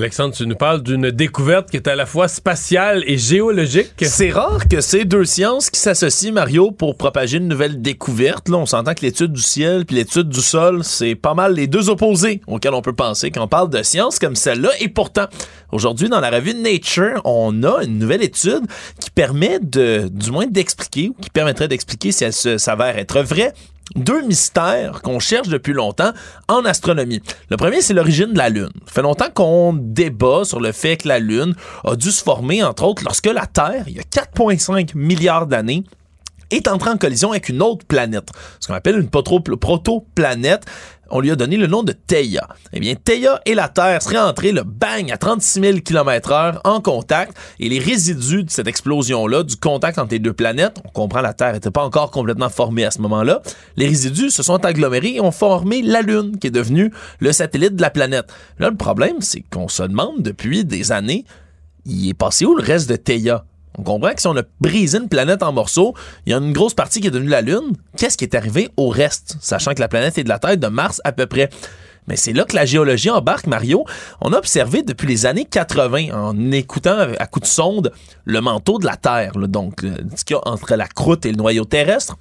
[0.00, 3.94] Alexandre, tu nous parles d'une découverte qui est à la fois spatiale et géologique.
[4.00, 8.48] C'est rare que ces deux sciences qui s'associent, Mario, pour propager une nouvelle découverte.
[8.48, 11.66] Là, on s'entend que l'étude du ciel puis l'étude du sol, c'est pas mal les
[11.66, 14.70] deux opposés auxquels on peut penser quand on parle de sciences comme celle-là.
[14.78, 15.26] Et pourtant,
[15.72, 18.68] aujourd'hui, dans la revue Nature, on a une nouvelle étude
[19.00, 23.52] qui permet de, du moins d'expliquer, ou qui permettrait d'expliquer si elle s'avère être vraie,
[23.96, 26.12] deux mystères qu'on cherche depuis longtemps
[26.48, 27.22] en astronomie.
[27.50, 28.70] Le premier, c'est l'origine de la Lune.
[28.86, 31.54] Ça fait longtemps qu'on débat sur le fait que la Lune
[31.84, 35.84] a dû se former, entre autres, lorsque la Terre, il y a 4,5 milliards d'années,
[36.50, 40.64] est entrée en collision avec une autre planète, ce qu'on appelle une protoplanète
[41.10, 42.46] on lui a donné le nom de Theia.
[42.72, 46.60] Eh bien, Theia et la Terre seraient entrés le bang à 36 000 km heure
[46.64, 50.90] en contact et les résidus de cette explosion-là, du contact entre les deux planètes, on
[50.90, 53.42] comprend la Terre n'était pas encore complètement formée à ce moment-là,
[53.76, 57.76] les résidus se sont agglomérés et ont formé la Lune, qui est devenue le satellite
[57.76, 58.26] de la planète.
[58.58, 61.24] Là, le problème, c'est qu'on se demande depuis des années,
[61.86, 63.44] il est passé où le reste de Theia?
[63.76, 65.94] On comprend que si on a brisé une planète en morceaux,
[66.26, 67.72] il y a une grosse partie qui est devenue la Lune.
[67.96, 70.66] Qu'est-ce qui est arrivé au reste, sachant que la planète est de la Terre de
[70.68, 71.50] Mars à peu près?
[72.08, 73.84] Mais c'est là que la géologie embarque, Mario.
[74.22, 77.92] On a observé depuis les années 80, en écoutant à coup de sonde,
[78.24, 79.84] le manteau de la Terre, donc
[80.16, 82.16] ce qu'il y a entre la croûte et le noyau terrestre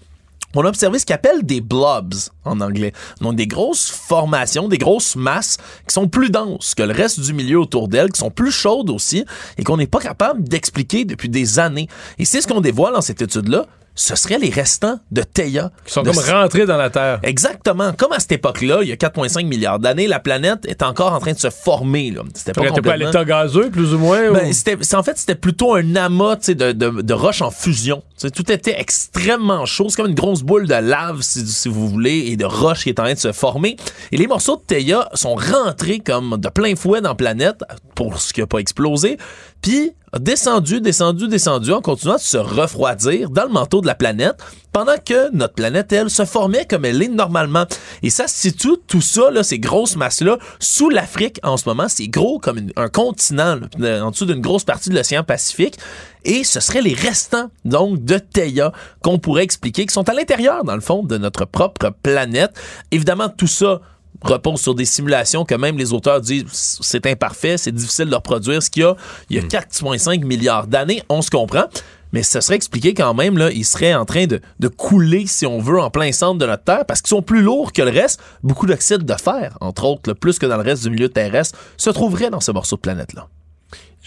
[0.55, 2.15] on a observé ce qu'on appelle des blobs
[2.45, 2.93] en anglais.
[3.21, 5.57] Donc des grosses formations, des grosses masses
[5.87, 8.89] qui sont plus denses que le reste du milieu autour d'elles, qui sont plus chaudes
[8.89, 9.25] aussi
[9.57, 11.87] et qu'on n'est pas capable d'expliquer depuis des années.
[12.17, 13.65] Et c'est ce qu'on dévoile dans cette étude-là
[13.97, 15.71] ce seraient les restants de Theia.
[15.83, 17.19] Qui sont comme rentrés dans la Terre.
[17.23, 17.91] Exactement.
[17.93, 21.19] Comme à cette époque-là, il y a 4,5 milliards d'années, la planète est encore en
[21.19, 22.13] train de se former.
[22.35, 22.83] C'était pas, complètement...
[22.83, 24.31] pas à l'état gazeux, plus ou moins?
[24.31, 24.51] Ben,
[24.93, 28.03] en fait, c'était plutôt un amas de, de, de roches en fusion.
[28.33, 29.87] tout était extrêmement chaud.
[29.89, 32.99] C'est comme une grosse boule de lave, si, vous voulez, et de roches qui est
[32.99, 33.77] en train de se former.
[34.11, 37.63] Et les morceaux de Theia sont rentrés comme de plein fouet dans la planète,
[37.95, 39.17] pour ce qui n'a pas explosé.
[39.61, 44.35] Puis descendu, descendu, descendu en continuant de se refroidir dans le manteau de la planète
[44.71, 47.65] pendant que notre planète, elle, se formait comme elle est normalement.
[48.03, 51.87] Et ça se situe, tout ça, là, ces grosses masses-là, sous l'Afrique en ce moment.
[51.89, 55.77] C'est gros comme un continent, en dessous d'une grosse partie de l'océan Pacifique.
[56.25, 58.71] Et ce seraient les restants, donc, de Theia
[59.01, 62.51] qu'on pourrait expliquer, qui sont à l'intérieur, dans le fond, de notre propre planète.
[62.91, 63.81] Évidemment, tout ça
[64.21, 68.61] repose sur des simulations que même les auteurs disent c'est imparfait, c'est difficile de reproduire
[68.61, 68.95] ce qu'il y a.
[69.29, 70.25] Il y a 4,5 hmm.
[70.25, 71.65] milliards d'années, on se comprend.
[72.13, 74.39] Mais ça serait expliqué quand même, là, ils seraient en train de,
[74.69, 77.73] couler, si on veut, en plein centre de notre Terre, parce qu'ils sont plus lourds
[77.73, 78.21] que le reste.
[78.43, 81.89] Beaucoup d'oxyde de fer, entre autres, plus que dans le reste du milieu terrestre, se
[81.89, 83.27] trouverait dans ce morceau de planète-là.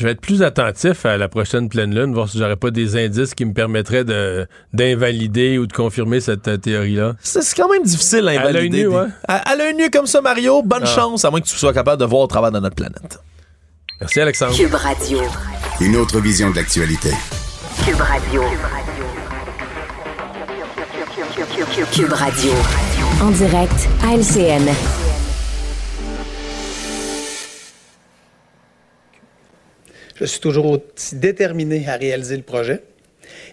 [0.01, 2.97] Je vais être plus attentif à la prochaine pleine lune, voir si j'aurais pas des
[2.97, 4.03] indices qui me permettraient
[4.73, 7.17] d'invalider ou de confirmer cette euh, théorie-là.
[7.21, 8.89] C'est quand même difficile à invalider.
[9.29, 10.87] À l'œil nu, comme ça, Mario, bonne ah.
[10.87, 13.21] chance, à moins que tu sois capable de voir au travers de notre planète.
[14.01, 14.57] Merci, Alexandre.
[14.57, 15.21] Cube Radio.
[15.83, 17.11] Une autre vision de l'actualité.
[17.85, 18.43] Cube Radio.
[21.93, 22.53] Cube Radio.
[23.21, 25.10] En direct à LCN.
[30.21, 32.83] Je suis toujours aussi déterminé à réaliser le projet.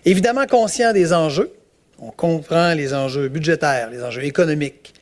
[0.03, 1.53] Évidemment conscient des enjeux.
[1.97, 4.93] On comprend les enjeux budgétaires, les enjeux économiques.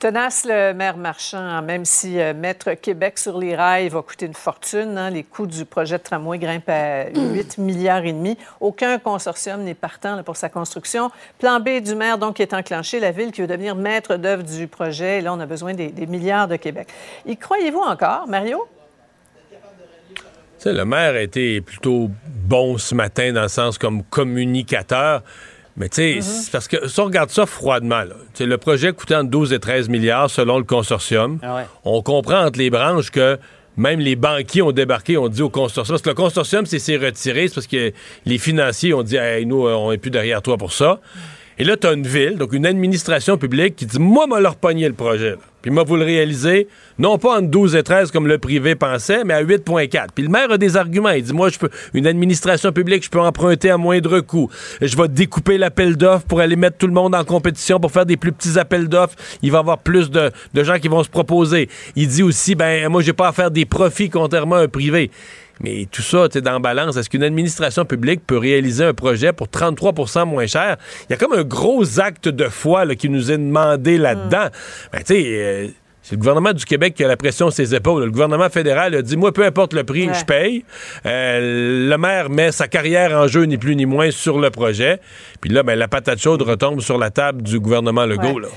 [0.00, 4.34] Tenace le maire Marchand, même si euh, mettre Québec sur les rails va coûter une
[4.34, 8.36] fortune, hein, les coûts du projet de tramway grimpent à 8 milliards et demi.
[8.60, 11.10] Aucun consortium n'est partant pour sa construction.
[11.38, 14.66] Plan B du maire donc est enclenché, la ville qui veut devenir maître d'œuvre du
[14.66, 15.22] projet.
[15.22, 16.88] là, on a besoin des, des milliards de Québec.
[17.24, 18.66] Y croyez-vous encore, Mario?
[20.64, 25.22] Le maire a été plutôt bon ce matin dans le sens comme communicateur.
[25.76, 26.50] Mais tu sais, mm-hmm.
[26.50, 28.02] parce que si on regarde ça froidement,
[28.40, 31.38] le projet coûtait entre 12 et 13 milliards selon le consortium.
[31.42, 33.38] Ah on comprend entre les branches que
[33.76, 37.48] même les banquiers ont débarqué, ont dit au consortium, parce que le consortium s'est retiré,
[37.48, 37.92] c'est parce que
[38.24, 41.00] les financiers ont dit, nous, on n'est plus derrière toi pour ça.
[41.58, 44.56] Et là, tu as une ville, donc une administration publique qui dit Moi, m'a leur
[44.56, 45.36] pogné le projet.
[45.66, 49.24] Puis moi, vous le réalisez, non pas en 12 et 13 comme le privé pensait,
[49.24, 50.10] mais à 8,4.
[50.14, 51.10] Puis le maire a des arguments.
[51.10, 54.48] Il dit Moi, je peux, une administration publique, je peux emprunter à moindre coût.
[54.80, 58.06] Je vais découper l'appel d'offres pour aller mettre tout le monde en compétition pour faire
[58.06, 59.16] des plus petits appels d'offres.
[59.42, 61.68] Il va y avoir plus de, de gens qui vont se proposer.
[61.96, 65.10] Il dit aussi Ben, moi, j'ai pas à faire des profits contrairement à un privé.
[65.60, 69.48] Mais tout ça, tu dans balance, est-ce qu'une administration publique peut réaliser un projet pour
[69.48, 70.76] 33% moins cher?
[71.08, 74.48] Il y a comme un gros acte de foi qui nous est demandé là-dedans.
[74.92, 75.68] Ben, tu sais, euh,
[76.02, 78.04] c'est le gouvernement du Québec qui a la pression sur ses épaules.
[78.04, 80.64] Le gouvernement fédéral a dit, moi, peu importe le prix, je paye.
[81.04, 85.00] Euh, le maire met sa carrière en jeu, ni plus ni moins, sur le projet.
[85.40, 88.38] Puis là, ben, la patate chaude retombe sur la table du gouvernement Legault.
[88.38, 88.48] Là.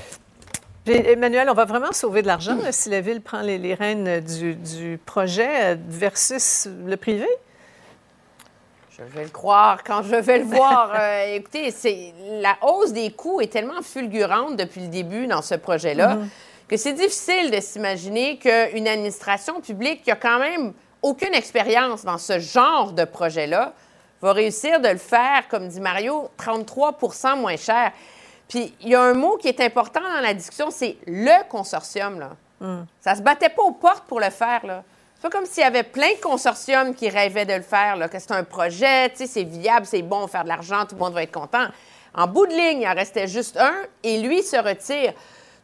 [0.86, 5.76] Emmanuel, on va vraiment sauver de l'argent si la Ville prend les, rênes du, projet
[5.88, 7.28] versus le privé?
[8.90, 10.92] Je vais le croire quand je vais le voir.
[11.00, 15.54] Euh, écoutez, c'est la hausse des coûts est tellement fulgurante depuis le début dans ce
[15.54, 16.28] projet-là mm-hmm.
[16.68, 22.18] que c'est difficile de s'imaginer qu'une administration publique qui a quand même aucune expérience dans
[22.18, 23.72] ce genre de projet-là
[24.20, 27.92] va réussir de le faire, comme dit Mario, 33% moins cher.
[28.50, 32.18] Puis il y a un mot qui est important dans la discussion, c'est le consortium.
[32.18, 32.30] Là.
[32.60, 32.82] Mm.
[33.00, 34.66] Ça se battait pas aux portes pour le faire.
[34.66, 34.82] Là.
[35.14, 38.08] C'est pas comme s'il y avait plein de consortiums qui rêvaient de le faire, là,
[38.08, 41.22] que c'est un projet, c'est viable, c'est bon, faire de l'argent, tout le monde va
[41.22, 41.66] être content.
[42.12, 45.12] En bout de ligne, il en restait juste un et lui se retire.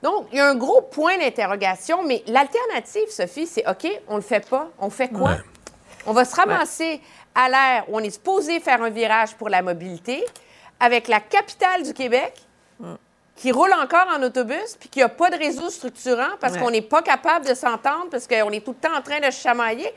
[0.03, 4.23] Donc, il y a un gros point d'interrogation, mais l'alternative, Sophie, c'est OK, on le
[4.23, 4.69] fait pas.
[4.79, 5.39] On fait quoi?
[6.07, 7.01] On va se ramasser
[7.35, 10.25] à l'ère où on est supposé faire un virage pour la mobilité
[10.79, 12.45] avec la capitale du Québec
[13.36, 16.82] qui roule encore en autobus puis qui a pas de réseau structurant parce qu'on n'est
[16.82, 19.93] pas capable de s'entendre parce qu'on est tout le temps en train de chamailler.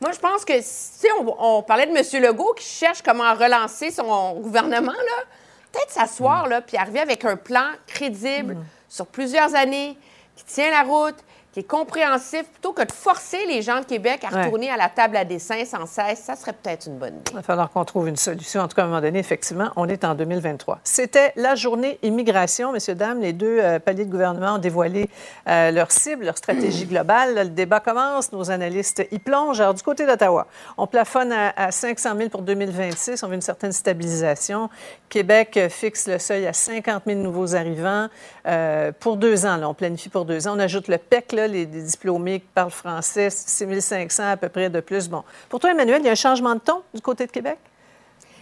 [0.00, 1.06] Moi, je pense que si
[1.38, 2.22] on, parlait de M.
[2.22, 5.24] Legault qui cherche comment relancer son gouvernement, là,
[5.70, 8.64] peut-être s'asseoir là, puis arriver avec un plan crédible mm.
[8.88, 9.96] sur plusieurs années
[10.36, 11.16] qui tient la route,
[11.52, 14.88] qui est compréhensif, plutôt que de forcer les gens de Québec à retourner à la
[14.88, 17.30] table à dessin sans cesse, ça serait peut-être une bonne idée.
[17.30, 18.62] Il va falloir qu'on trouve une solution.
[18.62, 20.80] En tout cas, à un moment donné, effectivement, on est en 2023.
[20.82, 22.72] C'était la journée immigration.
[22.72, 25.10] Messieurs, dames, les deux euh, paliers de gouvernement ont dévoilé
[25.46, 27.34] euh, leur cible, leur stratégie globale.
[27.34, 28.32] Le débat commence.
[28.32, 29.60] Nos analystes y plongent.
[29.60, 30.46] Alors, du côté d'Ottawa,
[30.78, 33.22] on plafonne à, 500 000 pour 2026.
[33.22, 34.70] On veut une certaine stabilisation.
[35.08, 38.08] Québec fixe le seuil à 50 000 nouveaux arrivants
[38.46, 39.56] euh, pour deux ans.
[39.56, 40.54] Là, on planifie pour deux ans.
[40.56, 44.80] On ajoute le PEC, là, les, diplômés qui parlent français, 6500 à peu près de
[44.80, 45.08] plus.
[45.08, 45.22] Bon.
[45.48, 47.58] Pour toi, Emmanuel, il y a un changement de ton du côté de Québec?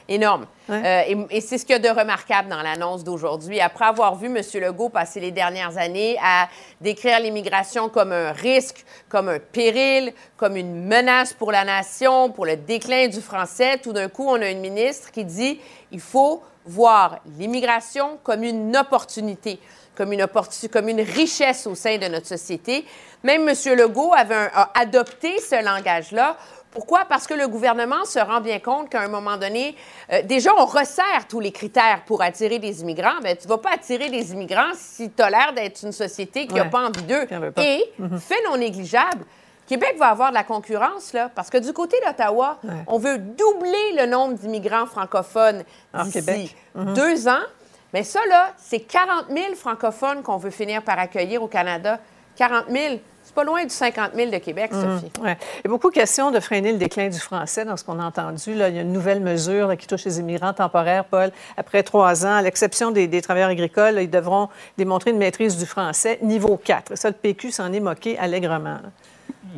[0.09, 0.47] Énorme.
[0.71, 3.61] Euh, et, c'est ce qu'il y a de remarquable dans l'annonce d'aujourd'hui.
[3.61, 4.43] Après avoir vu M.
[4.55, 6.49] Legault passer les dernières années à
[6.81, 12.45] décrire l'immigration comme un risque, comme un péril, comme une menace pour la nation, pour
[12.45, 15.61] le déclin du français, tout d'un coup, on a une ministre qui dit
[15.93, 19.61] il faut voir l'immigration comme une opportunité
[20.01, 20.27] comme une,
[20.73, 22.87] comme une richesse au sein de notre société.
[23.23, 23.55] Même M.
[23.77, 26.39] Legault avait a adopté ce langage-là.
[26.71, 27.05] Pourquoi?
[27.07, 29.77] Parce que le gouvernement se rend bien compte qu'à un moment donné,
[30.11, 33.21] euh, déjà, on resserre tous les critères pour attirer des immigrants.
[33.23, 36.47] Mais tu ne vas pas attirer des immigrants si tu as l'air d'être une société
[36.47, 37.27] qui n'a pas envie d'eux.
[37.59, 38.19] Et, mhm.
[38.19, 39.27] fait non négligeable,
[39.67, 43.93] Québec va avoir de la concurrence, là, parce que du côté d'Ottawa, on veut doubler
[43.99, 45.63] le nombre d'immigrants francophones
[45.93, 46.95] d'ici mhm.
[46.95, 47.43] deux ans.
[47.93, 51.99] Mais ça, là, c'est 40 000 francophones qu'on veut finir par accueillir au Canada.
[52.37, 53.01] 40 000.
[53.23, 55.13] C'est pas loin du 50 000 de Québec, mmh, Sophie.
[55.23, 58.01] Il y a beaucoup de questions de freiner le déclin du français dans ce qu'on
[58.01, 58.55] a entendu.
[58.55, 61.31] Là, il y a une nouvelle mesure qui touche les immigrants temporaires, Paul.
[61.57, 64.49] Après trois ans, à l'exception des, travailleurs agricoles, ils devront
[64.79, 66.97] démontrer une maîtrise du français niveau 4.
[66.97, 68.79] Ça, le PQ s'en est moqué allègrement.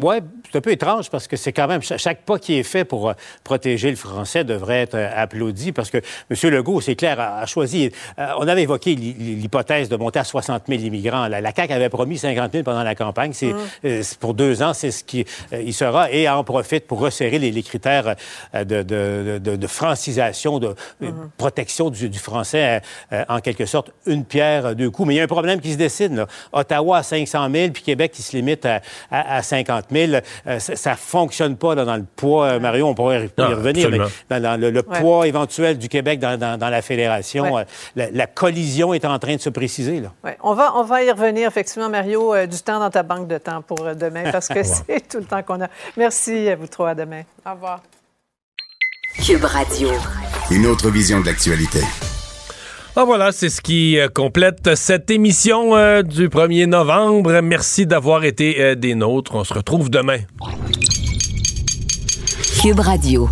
[0.00, 0.16] Oui,
[0.50, 3.10] c'est un peu étrange parce que c'est quand même chaque pas qui est fait pour
[3.10, 3.12] euh,
[3.44, 5.98] protéger le français devrait être euh, applaudi parce que
[6.30, 6.50] M.
[6.50, 7.90] Legault, c'est clair, a, choisi.
[8.18, 11.28] Euh, on avait évoqué l'hypothèse de monter à 60 000 immigrants.
[11.28, 13.32] La, CAQ avait promis 50 000 pendant la campagne.
[13.32, 14.02] C'est mm.
[14.20, 18.16] pour deux ans, c'est ce qui il sera et en profite pour resserrer les, critères
[18.54, 21.12] de, de, de, francisation, de mm-hmm.
[21.36, 22.80] protection du, français
[23.28, 25.08] en quelque sorte une pierre deux coups.
[25.08, 26.26] Mais il y a un problème qui se dessine.
[26.52, 28.80] Ottawa à 500 000 puis Québec qui se limite à,
[29.10, 33.42] à 50 euh, ça ne fonctionne pas dans le poids, euh, Mario, on pourrait y
[33.42, 37.64] revenir, mais dans, le, poids éventuel du Québec dans, la fédération, euh,
[37.94, 40.00] la, collision est en train de se préciser.
[40.00, 40.12] Là.
[40.42, 43.62] On, va, on va y revenir, effectivement, Mario, du temps dans ta banque de temps
[43.62, 45.68] pour demain, parce que c'est tout le temps qu'on a.
[45.96, 47.22] Merci à vous trois, à demain.
[47.46, 47.80] Au revoir.
[49.24, 49.90] Cube Radio.
[50.50, 51.80] Une autre vision de l'actualité.
[52.94, 57.40] Ah voilà, c'est ce qui euh, complète cette émission euh, du 1er novembre.
[57.40, 59.34] Merci d'avoir été euh, des nôtres.
[59.34, 60.18] On se retrouve demain.
[62.60, 63.30] Cube Radio.